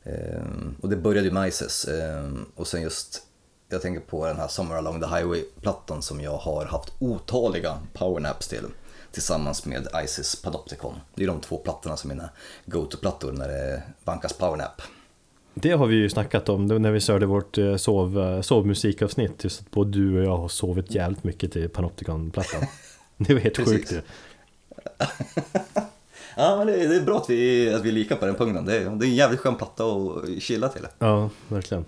Eh, 0.02 0.42
och 0.80 0.88
det 0.88 0.96
började 0.96 1.28
ju 1.28 1.32
med 1.34 1.48
Isis 1.48 1.84
eh, 1.84 2.30
och 2.54 2.66
sen 2.66 2.82
just, 2.82 3.22
jag 3.68 3.82
tänker 3.82 4.00
på 4.00 4.26
den 4.26 4.36
här 4.36 4.48
Somewhere 4.48 4.78
Along 4.78 5.00
the 5.00 5.06
Highway-plattan 5.06 6.02
som 6.02 6.20
jag 6.20 6.36
har 6.36 6.64
haft 6.64 6.92
otaliga 6.98 7.78
powernaps 7.94 8.48
till 8.48 8.64
tillsammans 9.12 9.66
med 9.66 9.88
Isis 10.04 10.42
Panopticon. 10.42 10.94
Det 11.14 11.22
är 11.22 11.26
de 11.26 11.40
två 11.40 11.56
plattorna 11.56 11.96
som 11.96 12.10
är 12.10 12.14
mina 12.14 12.28
go-to-plattor 12.66 13.32
när 13.32 13.48
det 13.48 13.82
vankas 14.04 14.32
powernap. 14.32 14.82
Det 15.54 15.70
har 15.70 15.86
vi 15.86 15.96
ju 15.96 16.10
snackat 16.10 16.48
om 16.48 16.66
när 16.66 16.90
vi 16.90 17.00
körde 17.00 17.26
vårt 17.26 17.58
eh, 17.58 17.76
sov, 17.76 18.20
eh, 18.20 18.40
sovmusikavsnitt 18.40 19.44
Just 19.44 19.60
att 19.60 19.70
både 19.70 19.90
du 19.90 20.18
och 20.18 20.24
jag 20.24 20.36
har 20.36 20.48
sovit 20.48 20.94
jävligt 20.94 21.24
mycket 21.24 21.52
till 21.52 21.68
Panopticon-plattan 21.68 22.60
Det 23.16 23.34
var 23.34 23.40
helt 23.40 23.68
sjukt 23.68 23.92
ju 23.92 24.00
Ja, 26.36 26.56
men 26.56 26.66
det, 26.66 26.96
är 26.96 27.04
bra 27.04 27.16
att 27.16 27.30
vi, 27.30 27.74
att 27.74 27.84
vi 27.84 27.88
är 27.88 27.92
lika 27.92 28.16
på 28.16 28.26
den 28.26 28.34
punkten. 28.34 28.64
Det 28.64 28.76
är, 28.76 28.80
det 28.84 29.06
är 29.06 29.08
en 29.08 29.14
jävligt 29.14 29.40
skön 29.40 29.54
platta 29.54 29.84
att 29.84 30.42
chilla 30.42 30.68
till. 30.68 30.86
Ja, 30.98 31.30
verkligen 31.48 31.84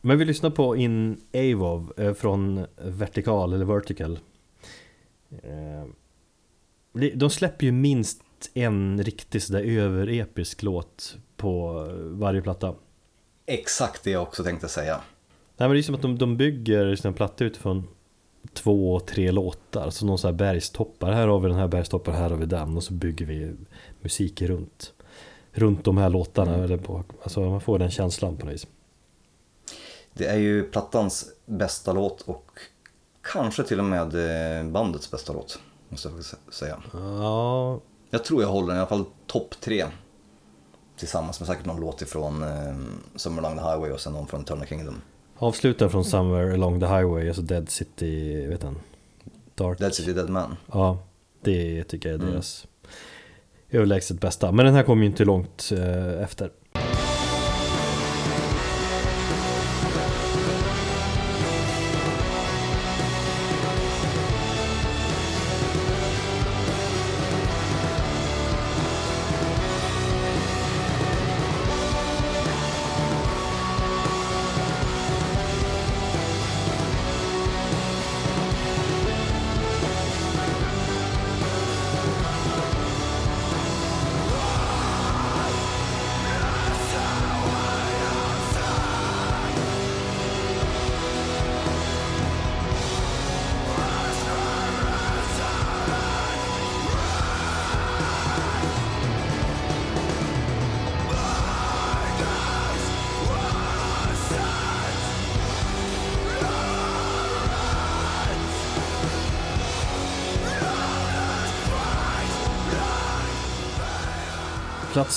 Men 0.00 0.18
vi 0.18 0.24
lyssnar 0.24 0.50
på 0.50 0.76
In 0.76 1.20
Avov 1.34 1.92
eh, 1.96 2.14
från 2.14 2.66
Vertikal 2.76 3.52
eller 3.52 3.64
Vertical 3.64 4.18
De 7.14 7.30
släpper 7.30 7.66
ju 7.66 7.72
minst 7.72 8.22
en 8.54 9.04
riktigt 9.04 9.42
sådär 9.42 9.62
överepisk 9.62 10.62
låt 10.62 11.16
på 11.36 11.86
varje 11.98 12.42
platta. 12.42 12.74
Exakt 13.46 14.04
det 14.04 14.10
jag 14.10 14.22
också 14.22 14.44
tänkte 14.44 14.68
säga. 14.68 15.00
Nej 15.56 15.68
men 15.68 15.70
det 15.70 15.80
är 15.80 15.82
som 15.82 15.94
att 15.94 16.02
de, 16.02 16.18
de 16.18 16.36
bygger 16.36 16.96
sina 16.96 17.12
plattor 17.12 17.46
utifrån 17.46 17.88
två, 18.52 19.00
tre 19.00 19.30
låtar, 19.30 19.90
så 19.90 20.06
någon 20.06 20.18
sån 20.18 20.28
här 20.28 20.38
bergstoppar, 20.38 21.12
här 21.12 21.26
har 21.26 21.40
vi 21.40 21.48
den 21.48 21.58
här 21.58 21.68
bergstoppar, 21.68 22.12
här 22.12 22.30
har 22.30 22.36
vi 22.36 22.46
den. 22.46 22.76
Och 22.76 22.82
så 22.82 22.92
bygger 22.92 23.26
vi 23.26 23.54
musik 24.00 24.42
runt 24.42 24.92
Runt 25.54 25.84
de 25.84 25.96
här 25.96 26.08
låtarna, 26.08 26.64
eller 26.64 26.76
på, 26.76 27.04
alltså 27.22 27.40
man 27.40 27.60
får 27.60 27.78
den 27.78 27.90
känslan 27.90 28.36
på 28.36 28.46
något 28.46 28.54
vis. 28.54 28.66
Det 30.12 30.26
är 30.26 30.36
ju 30.36 30.62
plattans 30.62 31.26
bästa 31.46 31.92
låt 31.92 32.20
och 32.20 32.50
kanske 33.22 33.62
till 33.62 33.78
och 33.78 33.84
med 33.84 34.14
eh, 34.58 34.70
bandets 34.70 35.10
bästa 35.10 35.32
låt. 35.32 35.58
Måste 35.92 36.08
jag 36.08 36.16
faktiskt 36.16 36.58
säga. 36.58 36.82
Ja, 36.92 37.80
Jag 38.10 38.24
tror 38.24 38.42
jag 38.42 38.48
håller 38.48 38.66
den 38.68 38.76
i 38.76 38.78
alla 38.78 38.88
fall 38.88 39.04
topp 39.26 39.54
tre. 39.60 39.84
Tillsammans 40.96 41.40
med 41.40 41.46
säkert 41.46 41.66
någon 41.66 41.80
låt 41.80 42.02
ifrån 42.02 42.42
eh, 42.42 42.74
Somewhere 43.16 43.46
Along 43.46 43.58
the 43.58 43.64
Highway 43.64 43.90
och 43.90 44.00
sen 44.00 44.12
någon 44.12 44.26
från 44.26 44.40
Eternal 44.40 44.66
Kingdom. 44.66 44.94
avslutaren 45.38 45.90
från 45.90 46.04
Somewhere 46.04 46.54
Along 46.54 46.80
the 46.80 46.86
Highway, 46.86 47.28
alltså 47.28 47.42
Dead 47.42 47.68
City, 47.70 48.46
vet 48.46 48.62
han? 48.62 48.78
Dark 49.54 49.78
Dead 49.78 49.94
City 49.94 50.12
Dead 50.12 50.30
Man. 50.30 50.56
Ja, 50.72 50.98
det 51.40 51.84
tycker 51.84 52.08
jag 52.12 52.22
är 52.22 52.26
deras 52.26 52.66
överlägset 53.70 54.20
bästa. 54.20 54.52
Men 54.52 54.66
den 54.66 54.74
här 54.74 54.82
kommer 54.82 55.02
ju 55.02 55.08
inte 55.08 55.24
långt 55.24 55.72
eh, 55.72 56.22
efter. 56.22 56.50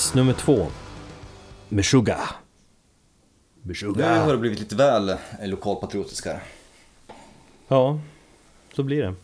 Plats 0.06 0.14
nummer 0.14 0.32
två. 0.32 0.66
Meshuggah. 1.68 2.30
Nu 3.62 3.68
Meshuggah. 3.68 4.24
har 4.24 4.32
det 4.32 4.38
blivit 4.38 4.58
lite 4.60 4.76
väl 4.76 5.16
lokalpatriotisk 5.42 6.26
här. 6.26 6.42
Ja, 7.68 8.00
så 8.74 8.82
blir 8.82 9.02
det 9.02 9.14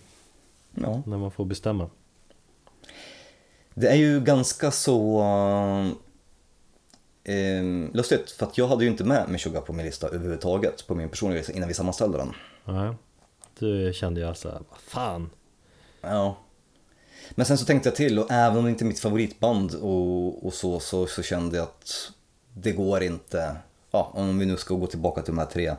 Ja. 0.74 1.03
när 1.07 1.18
man 1.18 1.30
får 1.30 1.45
bestämma. 1.45 1.91
Det 3.74 3.89
är 3.89 3.95
ju 3.95 4.20
ganska 4.20 4.70
så 4.70 5.20
eh, 7.24 7.62
lustigt 7.93 8.30
för 8.30 8.47
att 8.47 8.59
jag 8.59 8.68
hade 8.68 8.85
ju 8.85 8.91
inte 8.91 9.05
med 9.05 9.28
Meshuggah 9.28 9.62
på 9.62 9.72
min 9.72 9.87
lista 9.87 10.07
överhuvudtaget 10.09 10.87
på 10.87 10.95
min 10.95 11.09
personliga 11.09 11.39
lista 11.39 11.53
innan 11.53 11.68
vi 11.68 11.74
sammanställde 11.74 12.18
den. 12.18 12.33
Ja, 12.64 12.95
det 13.59 13.97
kände 13.97 14.20
jag 14.20 14.37
så 14.37 14.49
här, 14.49 14.61
vad 14.70 14.78
fan. 14.80 15.30
Ja. 16.01 16.37
Men 17.35 17.47
sen 17.47 17.59
så 17.59 17.64
tänkte 17.64 17.89
jag 17.89 17.97
till 17.97 18.18
och 18.18 18.30
även 18.30 18.59
om 18.59 18.64
det 18.64 18.70
inte 18.70 18.85
är 18.85 18.87
mitt 18.87 19.01
favoritband 19.01 19.74
och, 19.74 20.47
och 20.47 20.55
så, 20.55 20.80
så, 20.80 21.07
så 21.07 21.22
kände 21.22 21.57
jag 21.57 21.64
att 21.64 22.12
det 22.55 22.72
går 22.72 23.03
inte, 23.03 23.57
ja 23.91 24.12
om 24.14 24.39
vi 24.39 24.47
nu 24.47 24.57
ska 24.57 24.74
gå 24.74 24.87
tillbaka 24.87 25.22
till 25.22 25.35
de 25.35 25.39
här 25.39 25.47
tre 25.47 25.74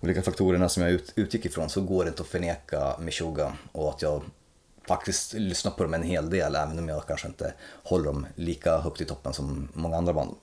olika 0.00 0.22
faktorerna 0.22 0.68
som 0.68 0.82
jag 0.82 0.92
ut, 0.92 1.12
utgick 1.16 1.44
ifrån 1.44 1.68
så 1.68 1.80
går 1.80 2.04
det 2.04 2.08
inte 2.08 2.22
att 2.22 2.28
förneka 2.28 2.96
Meshuggah 2.98 3.52
och 3.72 3.88
att 3.90 4.02
jag 4.02 4.22
faktiskt 4.88 5.32
lyssnar 5.32 5.72
på 5.72 5.82
dem 5.82 5.94
en 5.94 6.02
hel 6.02 6.30
del 6.30 6.54
även 6.54 6.78
om 6.78 6.88
jag 6.88 7.06
kanske 7.06 7.28
inte 7.28 7.54
håller 7.82 8.04
dem 8.04 8.26
lika 8.34 8.78
högt 8.78 9.00
i 9.00 9.04
toppen 9.04 9.32
som 9.32 9.68
många 9.72 9.96
andra 9.96 10.12
band. 10.12 10.34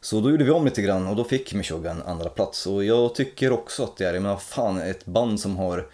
Så 0.00 0.20
då 0.20 0.30
gjorde 0.30 0.44
vi 0.44 0.50
om 0.50 0.64
lite 0.64 0.82
grann 0.82 1.06
och 1.06 1.16
då 1.16 1.24
fick 1.24 1.54
Meshuggah 1.54 1.96
en 1.96 2.02
andra 2.02 2.28
plats. 2.28 2.66
Och 2.66 2.84
jag 2.84 3.14
tycker 3.14 3.52
också 3.52 3.84
att 3.84 3.96
det 3.96 4.08
är, 4.08 4.20
menar 4.20 4.36
fan, 4.36 4.78
ett 4.78 5.06
band 5.06 5.40
som 5.40 5.56
har 5.56 5.86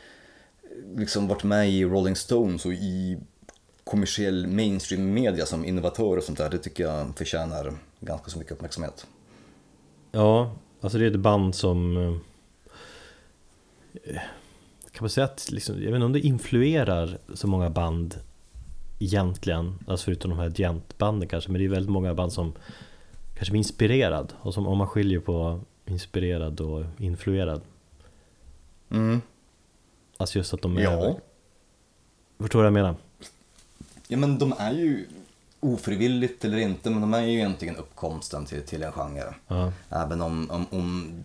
liksom 0.96 1.28
varit 1.28 1.44
med 1.44 1.70
i 1.70 1.84
Rolling 1.84 2.16
Stones 2.16 2.66
och 2.66 2.72
i 2.72 3.18
kommersiell 3.84 4.46
mainstream 4.46 5.14
media 5.14 5.46
som 5.46 5.64
innovatör 5.64 6.16
och 6.16 6.22
sånt 6.22 6.38
där, 6.38 6.50
det 6.50 6.58
tycker 6.58 6.84
jag 6.84 7.16
förtjänar 7.16 7.72
ganska 8.00 8.30
så 8.30 8.38
mycket 8.38 8.52
uppmärksamhet. 8.52 9.06
Ja, 10.10 10.52
alltså 10.80 10.98
det 10.98 11.06
är 11.06 11.10
ett 11.10 11.16
band 11.16 11.54
som... 11.54 11.96
eh, 11.96 12.16
Kan 14.92 15.02
man 15.02 15.10
säga 15.10 15.24
att, 15.24 15.50
liksom, 15.50 15.74
jag 15.74 15.86
vet 15.86 15.94
inte 15.94 16.04
om 16.04 16.12
det 16.12 16.20
influerar 16.20 17.18
så 17.34 17.46
många 17.46 17.70
band 17.70 18.14
egentligen, 18.98 19.78
alltså 19.86 20.04
förutom 20.04 20.30
de 20.30 20.38
här 20.38 20.50
giantbanden 20.50 21.28
kanske, 21.28 21.50
men 21.50 21.58
det 21.58 21.64
är 21.64 21.68
väldigt 21.68 21.90
många 21.90 22.14
band 22.14 22.32
som 22.32 22.52
kanske 23.34 23.52
blir 23.52 23.58
inspirerad. 23.58 24.32
Och 24.40 24.54
som, 24.54 24.66
om 24.66 24.78
man 24.78 24.86
skiljer 24.86 25.20
på 25.20 25.60
inspirerad 25.86 26.60
och 26.60 26.84
influerad. 26.98 27.60
Mm. 28.90 29.20
Alltså 30.16 30.38
just 30.38 30.54
att 30.54 30.62
de 30.62 30.76
är... 30.76 30.82
Ja. 30.82 31.18
Förstår 32.38 32.58
du 32.58 32.62
vad 32.62 32.66
jag 32.66 32.72
menar? 32.72 32.96
ja, 34.08 34.16
men 34.16 34.38
de 34.38 34.54
är 34.58 34.72
ju 34.72 35.06
ofrivilligt 35.60 36.44
eller 36.44 36.58
inte, 36.58 36.90
men 36.90 37.00
de 37.00 37.14
är 37.14 37.22
ju 37.22 37.32
egentligen 37.32 37.76
uppkomsten 37.76 38.46
till, 38.46 38.62
till 38.62 38.82
en 38.82 38.92
genre. 38.92 39.34
Ja. 39.48 39.72
Även 39.90 40.20
om, 40.20 40.50
om, 40.50 40.66
om 40.70 41.22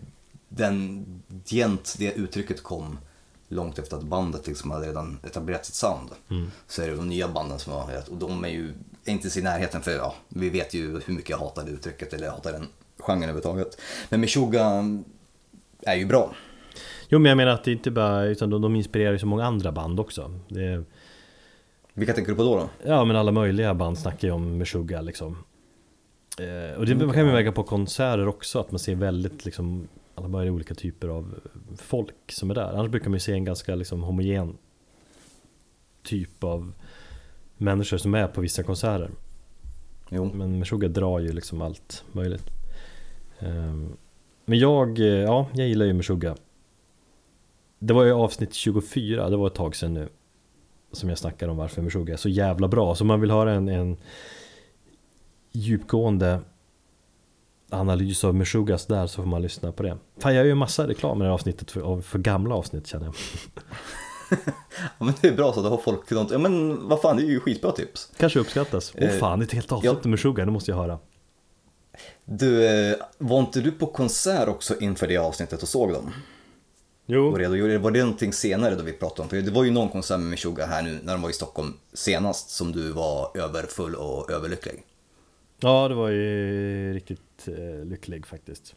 den, 0.50 1.06
gent, 1.46 1.96
det 1.98 2.14
uttrycket 2.14 2.64
kom 2.64 2.98
långt 3.48 3.80
efter 3.80 3.98
att 3.98 4.04
bandet 4.04 4.48
liksom 4.48 4.72
hade 4.72 4.88
redan 4.88 5.20
etablerat 5.24 5.66
sitt 5.66 5.76
sound. 5.76 6.10
Så 6.68 6.82
är 6.82 6.88
det 6.88 6.96
de 6.96 7.10
nya 7.10 7.28
banden 7.28 7.60
som 7.60 7.74
har 7.74 8.04
och 8.10 8.18
de 8.18 8.44
är 8.44 8.50
ju 8.50 8.74
inte 9.06 9.40
i 9.40 9.42
närheten 9.42 9.82
för 9.82 9.92
ja, 9.92 10.16
vi 10.30 10.50
vet 10.50 10.74
ju 10.74 11.02
hur 11.06 11.14
mycket 11.14 11.30
jag 11.30 11.38
hatar 11.38 11.66
det 11.66 11.72
uttrycket 11.72 12.14
eller 12.14 12.26
jag 12.26 12.32
hatar 12.32 12.52
den 12.52 12.68
genren 12.98 13.24
överhuvudtaget. 13.24 13.82
Men 14.10 14.22
Meshuggah 14.22 14.84
är 15.82 15.96
ju 15.96 16.06
bra. 16.06 16.34
Jo 17.10 17.20
men 17.20 17.30
jag 17.30 17.38
menar 17.38 17.52
att 17.52 17.64
det 17.64 17.72
inte 17.72 17.92
bara, 17.92 18.24
utan 18.26 18.50
de, 18.50 18.62
de 18.62 18.76
inspirerar 18.76 19.12
ju 19.12 19.20
så 19.20 19.26
många 19.26 19.46
andra 19.46 19.72
band 19.72 20.00
också. 20.00 20.32
Det 20.48 20.84
Vilka 21.94 22.14
tänker 22.14 22.32
du 22.32 22.36
på 22.36 22.44
då? 22.44 22.56
då? 22.56 22.70
Ja 22.86 23.06
men 23.06 23.16
alla 23.16 23.32
möjliga 23.32 23.74
band 23.74 23.98
snackar 23.98 24.28
ju 24.28 24.34
om 24.34 24.58
Meshuggah 24.58 25.04
liksom 25.04 25.38
eh, 26.40 26.78
Och 26.78 26.86
det 26.86 26.92
kan 26.92 27.08
man 27.08 27.16
märka 27.16 27.52
på 27.52 27.64
konserter 27.64 28.28
också 28.28 28.60
att 28.60 28.72
man 28.72 28.80
ser 28.80 28.96
väldigt 28.96 29.46
liksom 29.46 29.88
Alla 30.16 30.28
möjliga 30.28 30.54
olika 30.54 30.76
typer 30.76 31.08
av 31.08 31.36
folk 31.78 32.16
som 32.28 32.52
är 32.52 32.56
där 32.56 32.74
Annars 32.74 32.90
brukar 32.92 33.10
man 33.10 33.16
ju 33.16 33.20
se 33.20 33.34
en 33.34 33.46
ganska 33.46 33.76
liksom 33.76 34.04
homogen 34.04 34.58
Typ 36.04 36.44
av 36.44 36.72
Människor 37.58 37.98
som 37.98 38.16
är 38.16 38.28
på 38.28 38.42
vissa 38.42 38.64
konserter 38.64 39.10
Jo. 40.10 40.32
Men 40.34 40.60
Meshuggah 40.60 40.90
drar 40.90 41.20
ju 41.20 41.32
liksom 41.32 41.62
allt 41.62 42.04
möjligt 42.12 42.44
Ehm, 43.40 43.98
Men 44.46 44.60
jag, 44.60 45.00
eh, 45.00 45.06
ja 45.06 45.48
jag 45.54 45.68
gillar 45.68 45.86
ju 45.86 45.94
Meshuggah 45.94 46.36
Det 47.80 47.94
var 47.94 48.04
ju 48.04 48.12
avsnitt 48.12 48.54
24, 48.54 49.30
det 49.30 49.38
var 49.38 49.48
ett 49.48 49.56
tag 49.56 49.76
sedan 49.76 49.94
nu 49.94 50.10
Som 50.92 51.10
jag 51.10 51.18
snackade 51.18 51.52
om 51.52 51.58
varför 51.58 51.82
Meshuggah 51.82 52.14
är 52.14 52.18
så 52.18 52.30
jävla 52.30 52.68
bra. 52.68 52.96
Så 52.96 53.04
om 53.04 53.08
man 53.08 53.22
vill 53.22 53.32
höra 53.32 53.54
en, 53.54 53.70
en 53.70 53.98
Djupgående 55.52 56.40
Analys 57.70 58.24
av 58.24 58.36
Meshuggahs 58.36 58.86
där 58.86 59.08
så 59.08 59.22
får 59.22 59.30
man 59.30 59.42
lyssna 59.42 59.72
på 59.72 59.84
det. 59.84 59.98
Fan 60.18 60.36
jag 60.36 60.44
gör 60.44 60.50
ju 60.50 60.56
massa 60.56 60.88
reklam 60.88 61.18
i 61.18 61.20
det 61.20 61.26
här 61.26 61.34
avsnittet 61.34 61.72
för, 61.72 62.02
för 62.02 62.20
gamla 62.20 62.56
avsnitt 62.56 62.88
känner 62.88 63.06
jag. 63.06 63.16
Ja, 65.00 65.06
men 65.06 65.14
det 65.22 65.28
är 65.28 65.36
bra 65.36 65.54
så 65.54 65.62
då 65.62 65.70
har 65.70 65.78
folk 65.78 66.10
något, 66.10 66.32
ja 66.32 66.38
men 66.38 66.88
vad 66.88 67.02
fan 67.02 67.18
det 67.18 67.24
är 67.24 67.28
ju 67.28 67.40
skitbra 67.40 67.72
tips. 67.72 68.12
Kanske 68.18 68.40
uppskattas. 68.40 68.94
Åh 68.98 69.04
Eh, 69.04 69.20
fan, 69.20 69.42
ett 69.42 69.52
helt 69.52 69.72
avsnitt 69.72 69.94
med 69.94 70.06
Meshuggah, 70.06 70.46
det 70.46 70.52
måste 70.52 70.72
jag 70.72 70.78
höra. 70.78 71.00
Du, 72.26 72.66
eh, 72.66 72.96
var 73.18 73.40
inte 73.40 73.62
du 73.62 73.72
på 73.72 73.86
konsert 73.86 74.48
också 74.48 74.80
inför 74.80 75.08
det 75.08 75.18
avsnittet 75.18 75.62
och 75.62 75.68
såg 75.68 75.94
dem? 75.94 76.12
Jo 77.12 77.28
Och 77.28 77.38
redogjorde, 77.38 77.78
var 77.78 77.92
det 77.92 78.00
någonting 78.00 78.34
senare 78.34 78.76
då 78.76 78.84
vi 78.84 78.94
pratade 78.94 79.22
om? 79.22 79.30
För 79.30 79.38
det 79.38 79.52
var 79.52 79.64
ju 79.64 79.72
någon 79.72 79.90
konsert 79.90 80.20
med 80.20 80.30
Meshuggah 80.30 80.70
här 80.70 80.84
nu 80.84 81.00
när 81.04 81.14
de 81.14 81.22
var 81.22 81.30
i 81.30 81.34
Stockholm 81.34 81.74
senast 81.94 82.50
som 82.50 82.72
du 82.72 82.92
var 82.92 83.38
överfull 83.38 83.96
och 83.96 84.32
överlycklig. 84.32 84.84
Ja, 85.60 85.88
det 85.88 85.96
var 85.96 86.10
ju 86.10 86.94
riktigt 86.94 87.48
eh, 87.48 87.86
lycklig 87.86 88.26
faktiskt. 88.26 88.76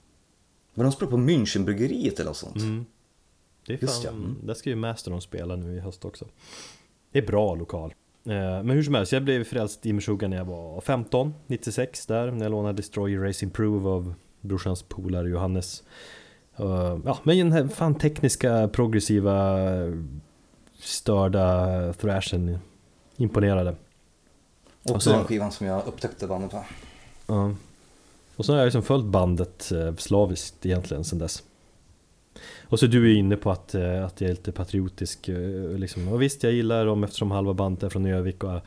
Var 0.74 0.84
de 0.84 0.92
spelade 0.92 1.10
på 1.10 1.16
Münchenbryggeriet 1.16 2.14
eller 2.14 2.24
något 2.24 2.36
sånt? 2.36 2.86
Det 3.66 3.72
är 3.72 3.78
Just 3.82 3.94
fan, 3.94 4.02
ja, 4.04 4.10
mm. 4.10 4.36
Där 4.42 4.54
ska 4.54 4.70
ju 4.70 4.76
Mastodon 4.76 5.22
spela 5.22 5.56
nu 5.56 5.76
i 5.76 5.80
höst 5.80 6.04
också. 6.04 6.26
Det 7.12 7.18
är 7.18 7.26
bra 7.26 7.54
lokal. 7.54 7.94
Eh, 8.24 8.32
men 8.34 8.70
hur 8.70 8.82
som 8.82 8.94
helst, 8.94 9.12
jag 9.12 9.24
blev 9.24 9.44
frälst 9.44 9.86
i 9.86 9.92
Meshuggah 9.92 10.30
när 10.30 10.36
jag 10.36 10.44
var 10.44 10.80
15, 10.80 11.34
96 11.46 12.06
där, 12.06 12.30
när 12.30 12.44
jag 12.44 12.50
lånade 12.50 12.74
Destroy 12.74 13.16
Race 13.18 13.44
Improve 13.44 13.88
av 13.88 14.14
brorsans 14.40 14.82
polare 14.82 15.28
Johannes. 15.28 15.82
Eh, 16.56 16.98
ja, 17.04 17.18
men 17.22 17.38
den 17.38 17.52
här 17.52 17.68
fan 17.68 17.94
tekniska, 17.94 18.68
progressiva, 18.72 19.58
störda 20.78 21.92
thrashen 21.92 22.58
imponerade. 23.16 23.76
Också 24.82 24.94
Och 24.94 25.02
så- 25.02 25.10
den 25.10 25.24
skivan 25.24 25.52
som 25.52 25.66
jag 25.66 25.86
upptäckte 25.86 26.26
bandet 26.26 26.50
på. 26.50 26.64
Ja. 27.26 27.54
Och 28.36 28.44
så 28.44 28.52
har 28.52 28.58
jag 28.58 28.66
liksom 28.66 28.82
följt 28.82 29.06
bandet 29.06 29.72
eh, 29.72 29.94
slaviskt 29.94 30.66
egentligen 30.66 31.04
sen 31.04 31.18
dess. 31.18 31.42
Och 32.62 32.78
så 32.80 32.86
du 32.86 33.10
är 33.12 33.16
inne 33.18 33.36
på 33.36 33.50
att, 33.50 33.74
eh, 33.74 34.04
att 34.04 34.20
jag 34.20 34.30
är 34.30 34.34
lite 34.34 34.52
patriotisk 34.52 35.28
liksom. 35.76 36.08
Och 36.08 36.22
visst, 36.22 36.42
jag 36.42 36.52
gillar 36.52 36.86
dem 36.86 37.04
eftersom 37.04 37.30
halva 37.30 37.54
bandet 37.54 37.82
är 37.82 37.88
från 37.88 38.06
Övik 38.06 38.44
och 38.44 38.60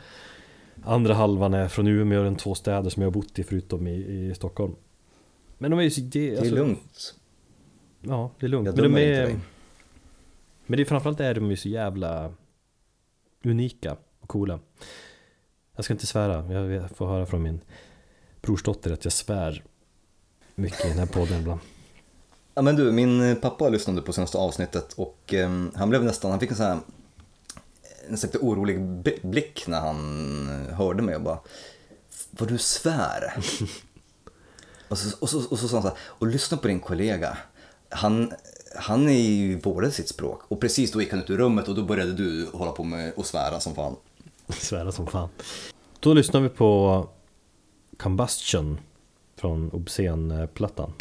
andra 0.83 1.13
halvan 1.13 1.53
är 1.53 1.67
från 1.67 1.87
Umeå, 1.87 2.23
den 2.23 2.35
två 2.35 2.55
städer 2.55 2.89
som 2.89 3.01
jag 3.01 3.07
har 3.07 3.13
bott 3.13 3.39
i 3.39 3.43
förutom 3.43 3.87
i, 3.87 3.95
i 4.29 4.33
Stockholm. 4.35 4.75
Men 5.57 5.71
de 5.71 5.79
är 5.79 5.83
ju. 5.83 5.89
Det, 5.89 6.09
Det 6.29 6.35
är 6.35 6.39
alltså- 6.39 6.55
lugnt. 6.55 7.15
Ja, 8.07 8.31
det 8.39 8.45
är 8.45 8.47
lugnt. 8.47 8.65
Jag 8.65 8.75
Men, 8.75 8.83
de 8.83 9.01
inte 9.01 9.21
är, 9.21 9.25
dig. 9.25 9.39
men 10.65 10.77
det 10.77 10.83
är 10.83 10.85
framförallt 10.85 11.19
är 11.19 11.33
de 11.33 11.49
ju 11.49 11.57
så 11.57 11.69
jävla 11.69 12.33
unika 13.43 13.97
och 14.19 14.29
coola. 14.29 14.59
Jag 15.75 15.85
ska 15.85 15.93
inte 15.93 16.07
svära, 16.07 16.53
jag 16.53 16.91
får 16.91 17.07
höra 17.07 17.25
från 17.25 17.43
min 17.43 17.61
brorsdotter 18.41 18.91
att 18.91 19.03
jag 19.03 19.13
svär 19.13 19.63
mycket 20.55 20.85
i 20.85 20.89
den 20.89 20.99
här 20.99 21.05
podden 21.05 21.39
ibland. 21.39 21.59
Ja 22.53 22.61
men 22.61 22.75
du, 22.75 22.91
min 22.91 23.35
pappa 23.41 23.69
lyssnade 23.69 24.01
på 24.01 24.13
senaste 24.13 24.37
avsnittet 24.37 24.93
och 24.93 25.33
eh, 25.33 25.65
han 25.75 25.89
blev 25.89 26.03
nästan, 26.03 26.31
han 26.31 26.39
fick 26.39 26.49
en 26.49 26.55
sån 26.55 26.65
här 26.65 26.79
en 28.09 28.17
sån 28.17 28.29
orolig 28.41 28.81
blick 29.23 29.67
när 29.67 29.79
han 29.79 30.47
hörde 30.71 31.01
mig 31.01 31.15
och 31.15 31.21
bara 31.21 31.39
Vad 32.31 32.49
du 32.49 32.57
svär? 32.57 33.33
och, 34.87 34.97
så, 34.97 35.17
och, 35.19 35.29
så, 35.29 35.49
och 35.49 35.59
så 35.59 35.67
sa 35.67 35.75
han 35.75 35.81
så 35.81 35.87
här, 35.87 35.97
och 36.01 36.27
lyssna 36.27 36.57
på 36.57 36.67
din 36.67 36.79
kollega. 36.79 37.37
Han, 37.89 38.31
han 38.75 39.09
är 39.09 39.19
ju 39.19 39.57
både 39.57 39.91
sitt 39.91 40.09
språk 40.09 40.41
och 40.47 40.61
precis 40.61 40.91
då 40.91 41.01
gick 41.01 41.11
han 41.11 41.19
ut 41.19 41.29
ur 41.29 41.37
rummet 41.37 41.67
och 41.67 41.75
då 41.75 41.83
började 41.83 42.13
du 42.13 42.49
hålla 42.53 42.71
på 42.71 42.83
med 42.83 43.13
att 43.17 43.25
svära 43.25 43.59
som 43.59 43.75
fan. 43.75 43.95
Svära 44.49 44.91
som 44.91 45.07
fan. 45.07 45.29
Då 45.99 46.13
lyssnar 46.13 46.41
vi 46.41 46.49
på 46.49 47.07
Combustion 47.97 48.79
från 49.37 49.69
Obscen-plattan. 49.71 50.93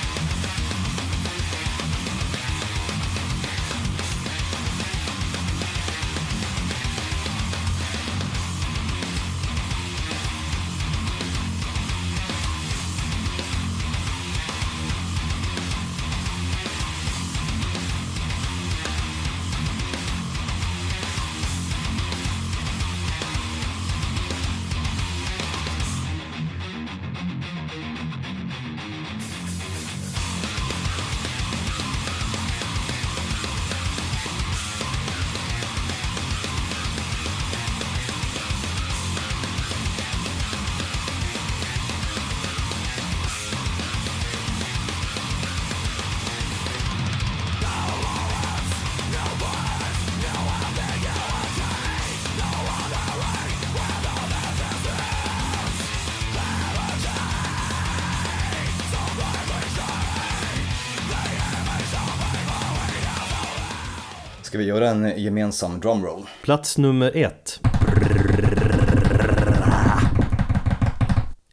Ska 64.54 64.58
vi 64.58 64.64
göra 64.64 64.90
en 64.90 65.22
gemensam 65.22 65.80
drumroll? 65.80 66.22
Plats 66.42 66.78
nummer 66.78 67.16
ett. 67.16 67.60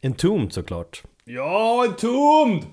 Entombed 0.02 0.52
såklart. 0.52 1.02
Ja, 1.24 1.86
Entombed! 1.88 2.64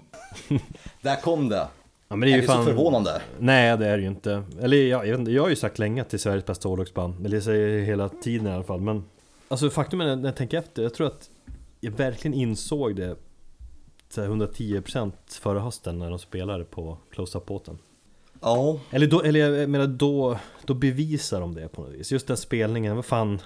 Där 1.02 1.22
kom 1.22 1.50
det! 1.50 1.68
Ja, 2.08 2.16
men 2.16 2.20
det 2.20 2.28
är 2.28 2.32
Är 2.32 2.36
ju 2.36 2.42
det 2.42 2.48
fan... 2.48 2.66
så 2.66 2.70
förvånande? 2.72 3.22
Nej, 3.40 3.78
det 3.78 3.88
är 3.88 3.98
det 3.98 4.02
ju 4.04 4.08
inte. 4.10 4.44
Eller 4.62 4.78
jag, 4.78 5.08
jag, 5.08 5.20
inte, 5.20 5.32
jag 5.32 5.44
har 5.44 5.50
ju 5.50 5.56
sagt 5.56 5.80
länge 5.80 6.02
att 6.02 6.10
det 6.10 6.18
är 6.18 6.20
Sveriges 6.20 6.46
bästa 6.46 6.70
hårdrocksband. 6.70 7.26
Eller 7.26 7.36
det 7.36 7.42
säger 7.42 7.78
jag 7.78 7.86
hela 7.86 8.10
tiden 8.10 8.48
i 8.48 8.52
alla 8.52 8.64
fall. 8.64 8.82
Men 8.82 9.04
alltså 9.48 9.70
faktum 9.70 10.02
är 10.02 10.16
när 10.16 10.30
jag 10.30 10.36
tänker 10.36 10.58
efter, 10.58 10.84
jag 10.84 10.94
tror 10.94 11.08
att 11.08 11.30
jag 11.80 11.92
verkligen 11.92 12.38
insåg 12.38 12.96
det 12.96 13.16
så 14.10 14.22
här 14.22 14.30
110% 14.30 15.12
förra 15.30 15.60
hösten 15.60 16.00
när 16.00 16.10
de 16.10 16.20
spelade 16.20 16.64
på 16.64 16.98
Close-Up-båten. 17.12 17.78
Ja, 18.42 18.80
Eller, 18.92 19.08
då, 19.08 19.22
eller 19.22 19.40
jag 19.60 19.70
menar 19.70 19.88
då, 19.88 20.40
då 20.66 20.74
bevisar 20.74 21.42
de 21.42 21.54
det 21.56 21.68
på 21.68 21.82
något 21.82 21.92
vis. 21.92 22.12
Just 22.12 22.28
den 22.28 22.38
spelningen, 22.38 22.96
vad 22.96 23.06
fan 23.06 23.42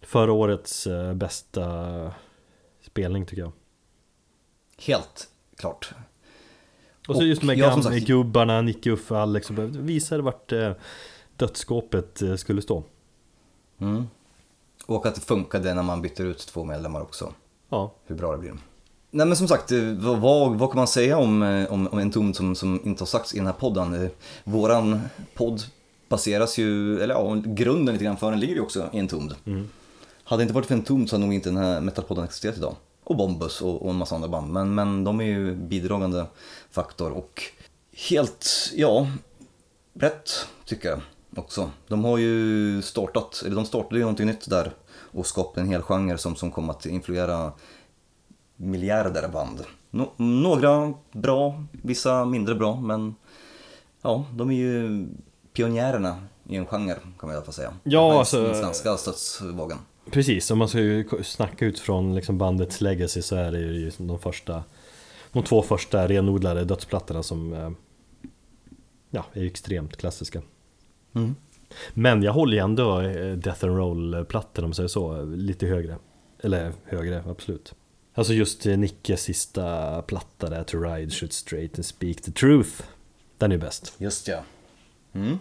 Förra 0.00 0.32
årets 0.32 0.86
eh, 0.86 1.14
bästa 1.14 2.14
spelning 2.82 3.26
tycker 3.26 3.42
jag. 3.42 3.52
helt 4.78 5.28
klart. 5.56 5.94
Och 7.08 7.16
så 7.16 7.22
just 7.24 7.40
de 7.40 7.48
här 7.48 7.56
gamla 7.56 7.82
sagt- 7.82 8.06
gubbarna, 8.06 8.62
Nicke, 8.62 8.90
Uffe, 8.90 9.16
Alex, 9.16 9.50
visade 9.50 10.22
vart 10.22 10.52
eh, 10.52 10.72
dödsskåpet 11.36 12.22
eh, 12.22 12.34
skulle 12.36 12.62
stå. 12.62 12.82
Mm. 13.78 14.06
Och 14.86 15.06
att 15.06 15.14
det 15.14 15.20
funkade 15.20 15.74
när 15.74 15.82
man 15.82 16.02
byter 16.02 16.20
ut 16.24 16.38
två 16.38 16.64
medlemmar 16.64 17.00
också. 17.00 17.34
Ja, 17.68 17.94
Hur 18.04 18.16
bra 18.16 18.32
det 18.32 18.38
blir. 18.38 18.56
Nej 19.16 19.26
men 19.26 19.36
som 19.36 19.48
sagt, 19.48 19.72
eh, 19.72 19.82
vad, 19.82 20.18
vad, 20.18 20.58
vad 20.58 20.70
kan 20.70 20.76
man 20.76 20.86
säga 20.86 21.18
om, 21.18 21.42
eh, 21.42 21.72
om, 21.72 21.86
om 21.86 21.98
en 21.98 22.10
tom 22.10 22.34
som, 22.34 22.54
som 22.54 22.80
inte 22.84 23.02
har 23.02 23.06
sagts 23.06 23.34
i 23.34 23.36
den 23.36 23.46
här 23.46 23.54
podden? 23.54 24.04
Eh, 24.04 24.10
Våran 24.44 25.00
podd 25.34 25.62
baseras 26.08 26.58
ju, 26.58 27.00
eller 27.00 27.14
ja, 27.14 27.42
grunden 27.44 27.94
lite 27.94 28.04
grann 28.04 28.16
för 28.16 28.30
den 28.30 28.40
ligger 28.40 28.54
ju 28.54 28.60
också 28.60 28.90
i 28.92 28.98
en 28.98 29.08
tom. 29.08 29.32
Hade 30.24 30.40
det 30.40 30.42
inte 30.42 30.54
varit 30.54 30.66
för 30.66 30.74
en 30.74 30.82
tom 30.82 31.06
så 31.06 31.16
hade 31.16 31.24
nog 31.24 31.34
inte 31.34 31.48
den 31.48 31.56
här 31.56 31.80
metalpodden 31.80 32.24
existerat 32.24 32.56
idag. 32.56 32.76
Och 33.04 33.16
Bombus 33.16 33.60
och, 33.60 33.82
och 33.82 33.90
en 33.90 33.96
massa 33.96 34.14
andra 34.14 34.28
band. 34.28 34.52
Men, 34.52 34.74
men 34.74 35.04
de 35.04 35.20
är 35.20 35.24
ju 35.24 35.54
bidragande 35.54 36.26
faktor 36.70 37.10
och 37.10 37.42
helt, 38.08 38.72
ja, 38.74 39.06
rätt 39.94 40.30
tycker 40.64 40.88
jag 40.88 41.00
också. 41.36 41.70
De 41.88 42.04
har 42.04 42.18
ju 42.18 42.82
startat, 42.82 43.42
eller 43.46 43.56
de 43.56 43.64
startade 43.64 43.96
ju 43.96 44.00
någonting 44.00 44.26
nytt 44.26 44.50
där 44.50 44.72
och 44.88 45.26
skapat 45.26 45.56
en 45.56 45.68
hel 45.68 45.82
genre 45.82 46.18
som, 46.18 46.36
som 46.36 46.50
kommer 46.50 46.72
att 46.72 46.86
influera 46.86 47.52
miljarder 48.56 49.28
band. 49.28 49.60
Nå- 49.90 50.12
några 50.16 50.94
bra, 51.12 51.64
vissa 51.72 52.24
mindre 52.24 52.54
bra, 52.54 52.80
men 52.80 53.14
ja, 54.02 54.24
de 54.34 54.50
är 54.50 54.54
ju 54.54 55.06
pionjärerna 55.52 56.22
i 56.48 56.56
en 56.56 56.66
genre 56.66 56.94
kan 56.94 57.12
man 57.22 57.30
i 57.30 57.34
alla 57.34 57.44
fall 57.44 57.54
säga. 57.54 57.72
Ja, 57.84 58.08
Den 58.08 58.18
alltså- 58.18 58.54
svenska 58.54 58.96
studsvågen. 58.96 59.78
precis. 60.10 60.50
Om 60.50 60.58
man 60.58 60.68
ska 60.68 60.78
ju 60.80 61.08
snacka 61.24 61.66
utifrån 61.66 62.14
liksom 62.14 62.38
bandets 62.38 62.80
legacy 62.80 63.22
så 63.22 63.36
är 63.36 63.52
det 63.52 63.58
ju 63.58 63.90
de 63.98 64.18
första 64.18 64.64
De 65.32 65.42
två 65.42 65.62
första 65.62 66.08
renodlade 66.08 66.64
dödsplattorna 66.64 67.22
som 67.22 67.52
eh, 67.52 67.70
Ja, 69.10 69.24
är 69.32 69.44
extremt 69.44 69.96
klassiska. 69.96 70.42
Mm. 71.14 71.34
Men 71.94 72.22
jag 72.22 72.32
håller 72.32 72.52
ju 72.56 72.62
ändå 72.62 73.00
eh, 73.00 73.32
Death 73.36 73.64
and 73.64 73.76
Roll-plattan 73.76 74.64
om 74.64 74.68
man 74.70 74.74
säger 74.74 74.88
så, 74.88 75.22
lite 75.24 75.66
högre. 75.66 75.96
Eller 76.42 76.72
högre, 76.84 77.22
absolut. 77.28 77.74
Alltså 78.16 78.32
just 78.32 78.66
eh, 78.66 78.78
Nickes 78.78 79.22
sista 79.22 80.02
platta 80.02 80.50
där, 80.50 80.64
To 80.64 80.78
Ride, 80.78 81.10
Shoot 81.10 81.32
Straight 81.32 81.74
and 81.78 81.86
Speak 81.86 82.22
the 82.22 82.32
Truth. 82.32 82.82
Den 83.38 83.52
är 83.52 83.58
bäst. 83.58 83.94
Just 83.98 84.28
ja. 84.28 84.42
Mm. 85.12 85.38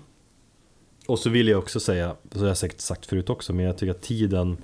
Och 1.08 1.20
så 1.20 1.30
vill 1.30 1.48
jag 1.48 1.60
också 1.60 1.80
säga, 1.80 2.16
så 2.32 2.40
har 2.40 2.48
jag 2.48 2.58
säkert 2.58 2.82
sagt 2.82 3.06
förut 3.06 3.30
också, 3.30 3.54
men 3.54 3.66
jag 3.66 3.78
tycker 3.78 3.92
att 3.92 4.02
tiden 4.02 4.58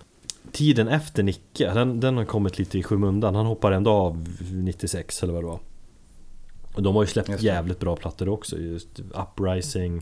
Tiden 0.52 0.88
efter 0.88 1.24
Nicke, 1.24 1.74
den, 1.74 2.00
den 2.00 2.18
har 2.18 2.26
kommit 2.26 2.60
lite 2.60 2.80
i 2.80 2.84
skymundan. 2.84 3.36
Han 3.36 3.46
hoppar 3.46 3.72
ändå 3.72 3.92
av 3.92 4.28
96 4.52 5.24
eller 5.24 5.34
vad 5.34 5.44
det 5.44 5.48
var. 5.48 5.60
Och 6.74 6.84
de 6.84 6.96
har 6.96 7.04
ju 7.04 7.08
släppt 7.08 7.42
jävligt 7.42 7.80
bra 7.80 7.96
plattor 7.96 8.30
också. 8.30 8.58
Just 8.58 9.00
Uprising, 9.00 10.02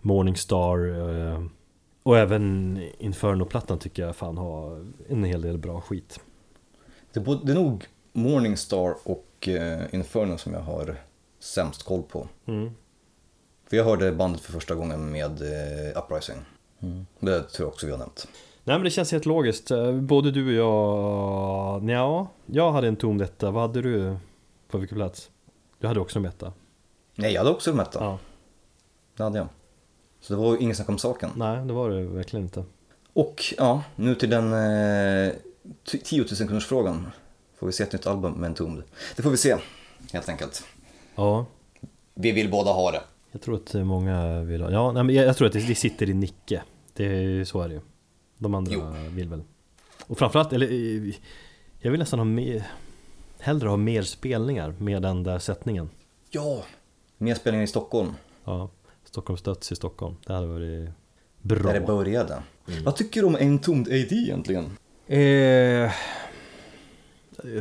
Morningstar 0.00 0.88
eh, 1.32 1.44
och 2.02 2.18
även 2.18 2.78
Inferno-plattan 2.98 3.78
tycker 3.78 4.02
jag 4.02 4.16
fan 4.16 4.38
har 4.38 4.86
en 5.08 5.24
hel 5.24 5.42
del 5.42 5.58
bra 5.58 5.80
skit. 5.80 6.20
Det, 7.14 7.38
det 7.44 7.52
är 7.52 7.54
nog 7.54 7.86
Morningstar 8.12 8.96
och 9.02 9.48
eh, 9.48 9.94
Inferno 9.94 10.38
som 10.38 10.52
jag 10.52 10.60
har 10.60 10.96
sämst 11.38 11.82
koll 11.82 12.02
på. 12.02 12.28
Mm. 12.46 12.70
För 13.66 13.76
jag 13.76 13.84
hörde 13.84 14.12
bandet 14.12 14.40
för 14.40 14.52
första 14.52 14.74
gången 14.74 15.10
med 15.10 15.42
eh, 15.42 15.98
Uprising. 15.98 16.36
Det 17.20 17.42
tror 17.42 17.66
jag 17.66 17.68
också 17.68 17.86
vi 17.86 17.92
har 17.92 17.98
nämnt. 17.98 18.28
Nej 18.64 18.76
men 18.76 18.84
det 18.84 18.90
känns 18.90 19.12
helt 19.12 19.26
logiskt. 19.26 19.70
Eh, 19.70 19.92
Både 19.92 20.30
du 20.30 20.46
och 20.46 20.52
jag... 20.52 21.90
Ja, 21.90 22.28
jag 22.46 22.72
hade 22.72 22.88
en 22.88 22.96
tom 22.96 23.18
detta. 23.18 23.50
Vad 23.50 23.62
hade 23.62 23.82
du 23.82 24.16
på 24.68 24.78
vilken 24.78 24.98
plats? 24.98 25.30
Du 25.78 25.86
hade 25.86 26.00
också 26.00 26.18
en 26.18 26.24
etta. 26.24 26.52
Nej, 27.14 27.32
jag 27.32 27.40
hade 27.40 27.50
också 27.50 27.70
de 27.70 27.80
etta. 27.80 28.04
Ja. 28.04 28.18
Det 29.16 29.22
hade 29.22 29.38
jag. 29.38 29.48
Så 30.20 30.34
det 30.34 30.40
var 30.40 30.52
ju 30.52 30.58
ingen 30.58 30.76
snack 30.76 30.88
om 30.88 30.98
saken. 30.98 31.30
Nej, 31.36 31.66
det 31.66 31.72
var 31.72 31.90
det 31.90 32.02
verkligen 32.02 32.44
inte. 32.44 32.64
Och 33.12 33.54
ja, 33.58 33.82
nu 33.96 34.14
till 34.14 34.30
den 34.30 34.52
eh, 34.52 35.32
10 35.84 36.18
000 36.18 36.26
kronors 36.28 36.66
frågan. 36.66 37.06
Får 37.58 37.66
vi 37.66 37.72
se 37.72 37.82
ett 37.82 37.92
nytt 37.92 38.06
album 38.06 38.32
med 38.32 38.46
en 38.48 38.54
tom? 38.54 38.82
Det 39.16 39.22
får 39.22 39.30
vi 39.30 39.36
se, 39.36 39.56
helt 40.12 40.28
enkelt. 40.28 40.64
Ja, 41.14 41.46
Vi 42.14 42.32
vill 42.32 42.50
båda 42.50 42.70
ha 42.72 42.90
det. 42.90 43.00
jag 43.32 43.40
tror 43.40 43.54
att 43.56 43.74
många 43.74 44.40
vill 44.42 44.62
ha... 44.62 44.70
Ja, 44.70 44.92
nej, 44.92 45.04
men 45.04 45.14
jag, 45.14 45.26
jag 45.26 45.36
tror 45.36 45.46
att 45.46 45.52
det, 45.52 45.66
det 45.68 45.74
sitter 45.74 46.10
i 46.10 46.14
Nicke. 46.14 46.62
Det 46.92 47.04
är, 47.04 47.44
så 47.44 47.60
är 47.62 47.68
det 47.68 47.74
ju. 47.74 47.80
De 48.38 48.54
andra 48.54 48.72
Jo. 48.74 48.82
vill 49.10 49.28
väl. 49.28 49.42
Och 50.06 50.18
framförallt, 50.18 50.52
eller 50.52 50.66
eh, 50.72 51.14
jag 51.80 51.90
vill 51.90 52.00
nästan 52.00 52.18
ha 52.18 52.24
mer... 52.24 52.66
Hellre 53.38 53.68
ha 53.68 53.76
mer 53.76 54.02
spelningar 54.02 54.74
med 54.78 55.02
den 55.02 55.22
där 55.22 55.38
sättningen. 55.38 55.90
Ja! 56.30 56.62
Mer 57.18 57.34
spelningar 57.34 57.64
i 57.64 57.68
Stockholm, 57.68 58.12
Ja, 58.44 58.70
Stockholms 59.04 59.42
döds 59.42 59.72
i 59.72 59.76
Stockholm. 59.76 60.16
Det 60.26 60.32
hade 60.32 60.46
varit 60.46 60.90
bra. 61.42 61.72
där 61.72 61.80
det 61.80 61.86
började. 61.86 62.42
Vad 62.84 62.96
tycker 62.96 63.20
du 63.20 63.26
om 63.26 63.36
en 63.36 63.58
tomd 63.58 63.88
AD 63.88 64.12
egentligen? 64.16 64.76
Eh, 65.06 65.92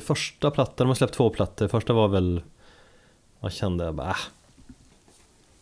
första 0.02 0.52
plattan, 0.52 0.86
de 0.86 0.88
har 0.88 0.96
släppt 0.96 1.14
två 1.14 1.30
plattor. 1.30 1.68
Första 1.68 1.94
var 1.94 2.08
väl, 2.08 2.42
jag 3.40 3.52
kände 3.52 3.94
bara, 3.94 4.10
ah, 4.10 4.18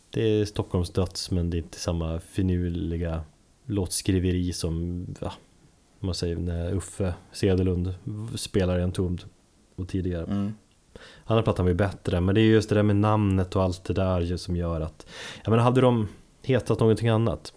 det 0.09 0.21
är 0.21 0.45
Stockholms 0.45 0.89
döds 0.89 1.31
men 1.31 1.49
det 1.49 1.57
är 1.57 1.59
inte 1.59 1.79
samma 1.79 2.19
finurliga 2.19 3.21
låtskriveri 3.65 4.53
som, 4.53 5.05
ja, 5.19 5.33
man 5.99 6.15
säger 6.15 6.35
när 6.35 6.73
Uffe 6.73 7.13
Sedelund 7.31 7.93
spelar 8.35 8.79
i 8.79 8.81
en 8.81 8.91
tomd 8.91 9.23
och 9.75 9.87
tidigare. 9.87 10.23
Mm. 10.23 10.53
Andra 11.25 11.43
plattan 11.43 11.65
var 11.65 11.69
ju 11.69 11.75
bättre, 11.75 12.21
men 12.21 12.35
det 12.35 12.41
är 12.41 12.45
just 12.45 12.69
det 12.69 12.75
där 12.75 12.83
med 12.83 12.95
namnet 12.95 13.55
och 13.55 13.63
allt 13.63 13.83
det 13.83 13.93
där 13.93 14.37
som 14.37 14.55
gör 14.55 14.81
att, 14.81 15.05
jag 15.43 15.51
menar 15.51 15.63
hade 15.63 15.81
de 15.81 16.07
hetat 16.43 16.79
någonting 16.79 17.09
annat, 17.09 17.53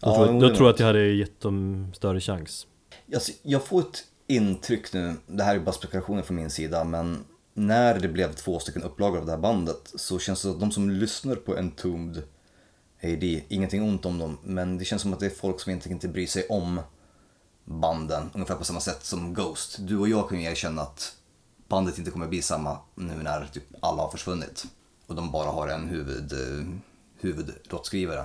då, 0.00 0.08
Ja, 0.08 0.14
tror, 0.14 0.26
jag, 0.26 0.40
då 0.40 0.48
tror 0.48 0.66
jag 0.66 0.74
att 0.74 0.80
jag 0.80 0.86
hade 0.86 1.06
gett 1.06 1.40
dem 1.40 1.86
större 1.94 2.20
chans. 2.20 2.66
Alltså, 3.14 3.32
jag 3.42 3.64
får 3.64 3.80
ett 3.80 4.04
intryck 4.26 4.92
nu, 4.92 5.14
det 5.26 5.42
här 5.44 5.54
är 5.54 5.60
bara 5.60 5.72
spekulationer 5.72 6.22
från 6.22 6.36
min 6.36 6.50
sida, 6.50 6.84
men 6.84 7.24
när 7.54 7.98
det 8.00 8.08
blev 8.08 8.32
två 8.34 8.58
stycken 8.58 8.82
upplagor 8.82 9.18
av 9.18 9.26
det 9.26 9.32
här 9.32 9.38
bandet 9.38 9.92
så 9.94 10.18
känns 10.18 10.38
det 10.38 10.42
som 10.42 10.52
att 10.54 10.60
de 10.60 10.70
som 10.72 10.90
lyssnar 10.90 11.34
på 11.36 11.56
Entombed 11.58 12.22
AD, 13.02 13.42
ingenting 13.48 13.82
ont 13.82 14.06
om 14.06 14.18
dem, 14.18 14.38
men 14.44 14.78
det 14.78 14.84
känns 14.84 15.02
som 15.02 15.12
att 15.12 15.20
det 15.20 15.26
är 15.26 15.30
folk 15.30 15.60
som 15.60 15.72
inte, 15.72 15.88
inte 15.90 16.08
bryr 16.08 16.26
sig 16.26 16.46
om 16.48 16.80
banden, 17.64 18.30
ungefär 18.34 18.54
på 18.54 18.64
samma 18.64 18.80
sätt 18.80 19.04
som 19.04 19.34
Ghost. 19.34 19.76
Du 19.80 19.98
och 19.98 20.08
jag 20.08 20.28
kan 20.28 20.40
ju 20.40 20.46
erkänna 20.46 20.82
att 20.82 21.16
bandet 21.68 21.98
inte 21.98 22.10
kommer 22.10 22.26
bli 22.28 22.42
samma 22.42 22.78
nu 22.94 23.14
när 23.22 23.46
typ 23.52 23.64
alla 23.80 24.02
har 24.02 24.10
försvunnit 24.10 24.64
och 25.06 25.14
de 25.14 25.30
bara 25.32 25.50
har 25.50 25.68
en 25.68 25.88
huvud, 25.88 26.32
eh, 26.32 26.66
huvudlåtskrivare. 27.20 28.24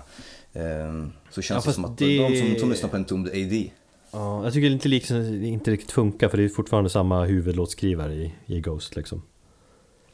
Eh, 0.53 1.05
Så 1.31 1.41
känns 1.41 1.65
Ja, 1.65 1.69
det 1.71 1.73
som 1.75 1.85
att 1.85 1.97
det- 1.97 2.17
de 2.17 2.39
som, 2.51 2.59
som 2.59 2.69
lyssnar 2.71 2.89
på 2.89 2.95
Entombed 2.97 3.31
AD 3.33 3.71
Ja, 4.15 4.43
jag 4.43 4.53
tycker 4.53 4.67
det 4.67 4.73
inte, 4.73 4.87
liksom, 4.89 5.43
inte 5.43 5.71
riktigt 5.71 5.91
funkar 5.91 6.29
för 6.29 6.37
det 6.37 6.43
är 6.43 6.49
fortfarande 6.49 6.89
samma 6.89 7.23
huvudlåtskrivare 7.25 8.13
i, 8.13 8.33
i 8.45 8.61
Ghost 8.61 8.95
liksom. 8.95 9.21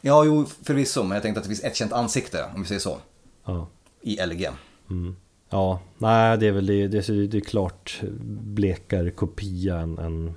Ja, 0.01 0.23
jo, 0.25 0.45
förvisso, 0.63 1.03
men 1.03 1.11
jag 1.11 1.21
tänkte 1.21 1.39
att 1.39 1.43
det 1.43 1.49
finns 1.49 1.63
ett 1.63 1.75
känt 1.75 1.93
ansikte, 1.93 2.45
om 2.55 2.61
vi 2.61 2.67
säger 2.67 2.79
så, 2.81 2.97
Ja, 3.45 3.67
i 4.01 4.17
LG. 4.25 4.49
ja 5.49 5.79
nej 5.97 6.37
det 6.37 6.47
är 6.47 6.51
väl 6.51 6.65
det, 6.65 6.87
det, 6.87 7.09
är- 7.09 7.27
det 7.27 7.37
är 7.37 7.41
klart 7.41 8.01
blekare 8.29 9.11
kopia 9.11 9.77
än, 9.79 9.97
än 9.97 10.33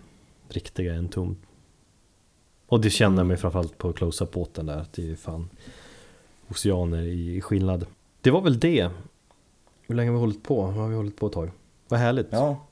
riktiga 0.48 0.94
en 0.94 1.08
tom. 1.08 1.36
Och 2.66 2.80
det 2.80 2.90
känner 2.90 3.24
man 3.24 3.30
ju 3.30 3.36
framförallt 3.36 3.78
på 3.78 3.92
close-up-båten 3.92 4.66
där, 4.66 4.76
att 4.78 4.92
det 4.92 5.10
är 5.10 5.16
fan 5.16 5.48
oceaner 6.48 7.02
i 7.02 7.40
skillnad. 7.40 7.86
Det 8.20 8.30
var 8.30 8.40
väl 8.40 8.58
det. 8.58 8.90
Hur 9.82 9.94
länge 9.94 10.10
har 10.10 10.14
vi 10.14 10.20
hållit 10.20 10.42
på? 10.42 10.62
Vad 10.62 10.74
har 10.74 10.88
vi 10.88 10.94
hållit 10.96 11.16
på 11.16 11.26
ett 11.26 11.32
tag? 11.32 11.50
Vad 11.88 12.00
härligt. 12.00 12.26
Ja. 12.30 12.66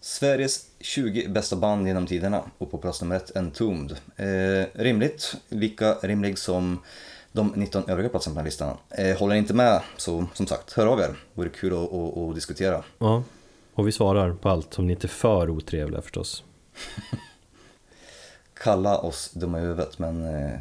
Sveriges 0.00 0.66
20 0.80 1.28
bästa 1.28 1.56
band 1.56 1.86
genom 1.86 2.06
tiderna 2.06 2.42
och 2.58 2.70
på 2.70 2.78
plats 2.78 3.00
nummer 3.00 3.16
ett 3.16 3.36
Entombed. 3.36 3.96
Eh, 4.16 4.66
rimligt, 4.72 5.34
lika 5.48 5.94
rimlig 5.94 6.38
som 6.38 6.78
de 7.32 7.52
19 7.56 7.90
övriga 7.90 8.08
platserna 8.08 8.34
på 8.34 8.38
den 8.38 8.44
här 8.44 8.50
listan. 8.50 8.76
Eh, 8.90 9.18
håller 9.18 9.34
ni 9.34 9.38
inte 9.38 9.54
med 9.54 9.82
så 9.96 10.26
som 10.34 10.46
sagt, 10.46 10.72
hör 10.72 10.86
av 10.86 11.00
er. 11.00 11.16
Vore 11.34 11.48
kul 11.48 11.72
att, 11.72 11.92
att, 11.92 12.18
att 12.18 12.34
diskutera. 12.34 12.84
Ja, 12.98 13.22
och 13.74 13.88
vi 13.88 13.92
svarar 13.92 14.32
på 14.32 14.48
allt 14.48 14.78
om 14.78 14.86
ni 14.86 14.92
inte 14.92 15.06
är 15.06 15.08
för 15.08 15.50
otrevliga 15.50 16.02
förstås. 16.02 16.44
Kalla 18.54 18.98
oss 18.98 19.30
dumma 19.30 19.58
i 19.58 19.60
huvudet 19.60 19.98
men 19.98 20.24
eh, 20.24 20.60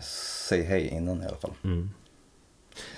säg 0.49 0.63
hej 0.63 0.87
innan 0.87 1.23
i 1.23 1.25
alla 1.25 1.37
fall. 1.37 1.53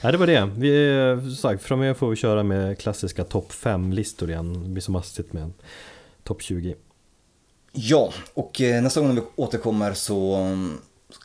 Nej, 0.01 0.11
det 0.11 0.17
var 0.17 0.27
det. 0.27 0.51
Vi, 0.57 0.97
eh, 0.97 1.33
sagt, 1.33 1.63
framöver 1.63 1.93
får 1.93 2.09
vi 2.09 2.15
köra 2.15 2.43
med 2.43 2.79
klassiska 2.79 3.23
topp 3.23 3.51
5-listor 3.51 4.29
igen. 4.29 4.63
Det 4.63 4.69
blir 4.69 4.81
så 4.81 4.91
mastigt 4.91 5.33
med 5.33 5.51
topp 6.23 6.41
20. 6.41 6.75
Ja, 7.71 8.13
och 8.33 8.61
eh, 8.61 8.83
nästa 8.83 9.01
gång 9.01 9.15
vi 9.15 9.21
återkommer 9.35 9.93
så 9.93 10.35
mm, 10.35 10.77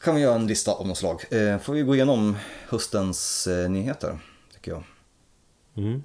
kan 0.03 0.15
vi 0.15 0.21
göra 0.21 0.35
en 0.35 0.47
lista 0.47 0.73
av 0.73 0.87
något 0.87 0.99
slag. 0.99 1.25
Eh, 1.31 1.59
får 1.59 1.73
vi 1.73 1.83
gå 1.83 1.95
igenom 1.95 2.37
höstens 2.69 3.47
eh, 3.47 3.71
nyheter, 3.71 4.19
tycker 4.55 4.71
jag. 4.71 4.85
Mm. 5.77 6.03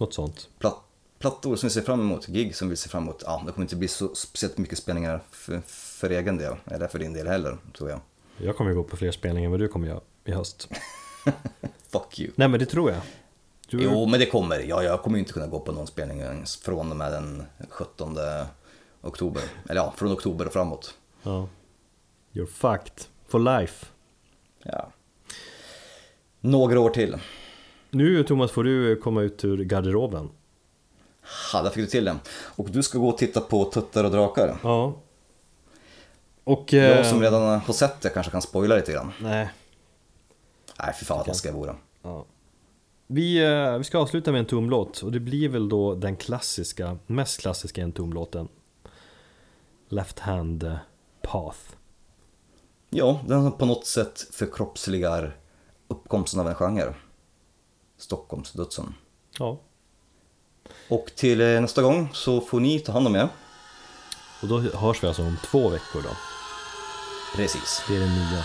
Något 0.00 0.14
sånt. 0.14 0.48
Platt, 0.58 0.78
plattor 1.18 1.56
som 1.56 1.66
vi 1.66 1.72
ser 1.72 1.82
fram 1.82 2.00
emot, 2.00 2.26
gig 2.26 2.56
som 2.56 2.68
vi 2.68 2.76
ser 2.76 2.88
fram 2.88 3.02
emot. 3.02 3.22
Ja, 3.26 3.42
det 3.46 3.52
kommer 3.52 3.64
inte 3.64 3.76
bli 3.76 3.88
så 3.88 4.14
speciellt 4.14 4.58
mycket 4.58 4.78
spelningar 4.78 5.22
för, 5.30 5.62
för 5.66 6.10
egen 6.10 6.36
del, 6.36 6.54
eller 6.66 6.88
för 6.88 6.98
din 6.98 7.12
del 7.12 7.26
heller, 7.26 7.58
tror 7.76 7.90
jag. 7.90 8.00
Jag 8.36 8.56
kommer 8.56 8.72
gå 8.72 8.84
på 8.84 8.96
fler 8.96 9.12
spelningar 9.12 9.46
än 9.46 9.50
vad 9.50 9.60
du 9.60 9.68
kommer 9.68 9.88
göra 9.88 10.00
i 10.24 10.32
höst. 10.32 10.68
Fuck 11.88 12.20
you. 12.20 12.30
Nej 12.34 12.48
men 12.48 12.60
det 12.60 12.66
tror 12.66 12.90
jag. 12.90 13.00
Du, 13.70 13.82
Jo, 13.82 14.06
men 14.06 14.20
det 14.20 14.26
kommer. 14.26 14.58
Ja, 14.60 14.82
jag 14.82 15.02
kommer 15.02 15.16
ju 15.16 15.20
inte 15.20 15.32
kunna 15.32 15.46
gå 15.46 15.60
på 15.60 15.72
någon 15.72 15.86
spelning 15.86 16.20
ens 16.20 16.56
från 16.56 16.90
och 16.90 16.96
med 16.96 17.12
den 17.12 17.42
17 17.68 18.16
oktober. 19.02 19.42
Eller 19.68 19.80
ja, 19.80 19.94
från 19.96 20.12
oktober 20.12 20.46
och 20.46 20.52
framåt. 20.52 20.94
Ja. 21.22 21.48
You're 22.32 22.46
fucked. 22.46 23.04
For 23.28 23.38
life. 23.38 23.86
Ja. 24.62 24.92
Några 26.40 26.80
år 26.80 26.90
till. 26.90 27.16
Nu 27.90 28.24
Thomas 28.24 28.50
får 28.50 28.64
du 28.64 28.96
komma 28.96 29.22
ut 29.22 29.44
ur 29.44 29.64
garderoben. 29.64 30.30
Ha, 31.52 31.62
där 31.62 31.70
fick 31.70 31.84
du 31.84 31.90
till 31.90 32.04
det. 32.04 32.16
Och 32.56 32.70
du 32.70 32.82
ska 32.82 32.98
gå 32.98 33.08
och 33.08 33.18
titta 33.18 33.40
på 33.40 33.64
Tuttar 33.64 34.04
och 34.04 34.10
drakar. 34.10 34.58
Ja. 34.62 34.94
Och... 36.44 36.72
Jag 36.72 36.98
eh, 36.98 37.10
som 37.10 37.22
redan 37.22 37.60
har 37.60 37.72
sett 37.72 38.00
det 38.00 38.08
kanske 38.08 38.32
kan 38.32 38.42
spoila 38.42 38.76
lite 38.76 38.92
grann. 38.92 39.12
Nej. 39.20 39.48
Nej, 40.78 40.94
fy 41.00 41.04
fan 41.04 41.16
vad 41.16 41.26
taskig 41.26 41.48
jag 41.48 41.54
vore. 41.54 41.74
Ja. 42.02 42.24
Vi, 43.10 43.44
eh, 43.44 43.78
vi 43.78 43.84
ska 43.84 43.98
avsluta 43.98 44.32
med 44.32 44.38
en 44.38 44.46
tumlåt 44.46 45.02
och 45.02 45.12
det 45.12 45.20
blir 45.20 45.48
väl 45.48 45.68
då 45.68 45.94
den 45.94 46.16
klassiska, 46.16 46.98
mest 47.06 47.40
klassiska 47.40 47.82
en 47.82 47.92
tumlåten. 47.92 48.48
Left 49.88 50.18
Hand 50.18 50.62
eh, 50.62 50.76
Path. 51.22 51.58
Ja, 52.90 53.20
den 53.26 53.42
som 53.42 53.52
på 53.52 53.66
något 53.66 53.86
sätt 53.86 54.28
förkroppsligar 54.32 55.36
uppkomsten 55.88 56.40
av 56.40 56.48
en 56.48 56.54
genre. 56.54 56.94
Stockholmsdödsen. 57.98 58.94
Ja. 59.38 59.58
Och 60.88 61.10
till 61.14 61.40
eh, 61.40 61.60
nästa 61.60 61.82
gång 61.82 62.08
så 62.12 62.40
får 62.40 62.60
ni 62.60 62.80
ta 62.80 62.92
hand 62.92 63.06
om 63.06 63.16
er. 63.16 63.28
Och 64.42 64.48
då 64.48 64.58
hörs 64.58 65.02
vi 65.02 65.06
alltså 65.06 65.22
om 65.22 65.36
två 65.44 65.68
veckor 65.68 66.02
då. 66.02 66.16
Precis. 67.36 67.82
Det 67.88 67.96
är 67.96 68.00
det 68.00 68.06
nya. 68.06 68.44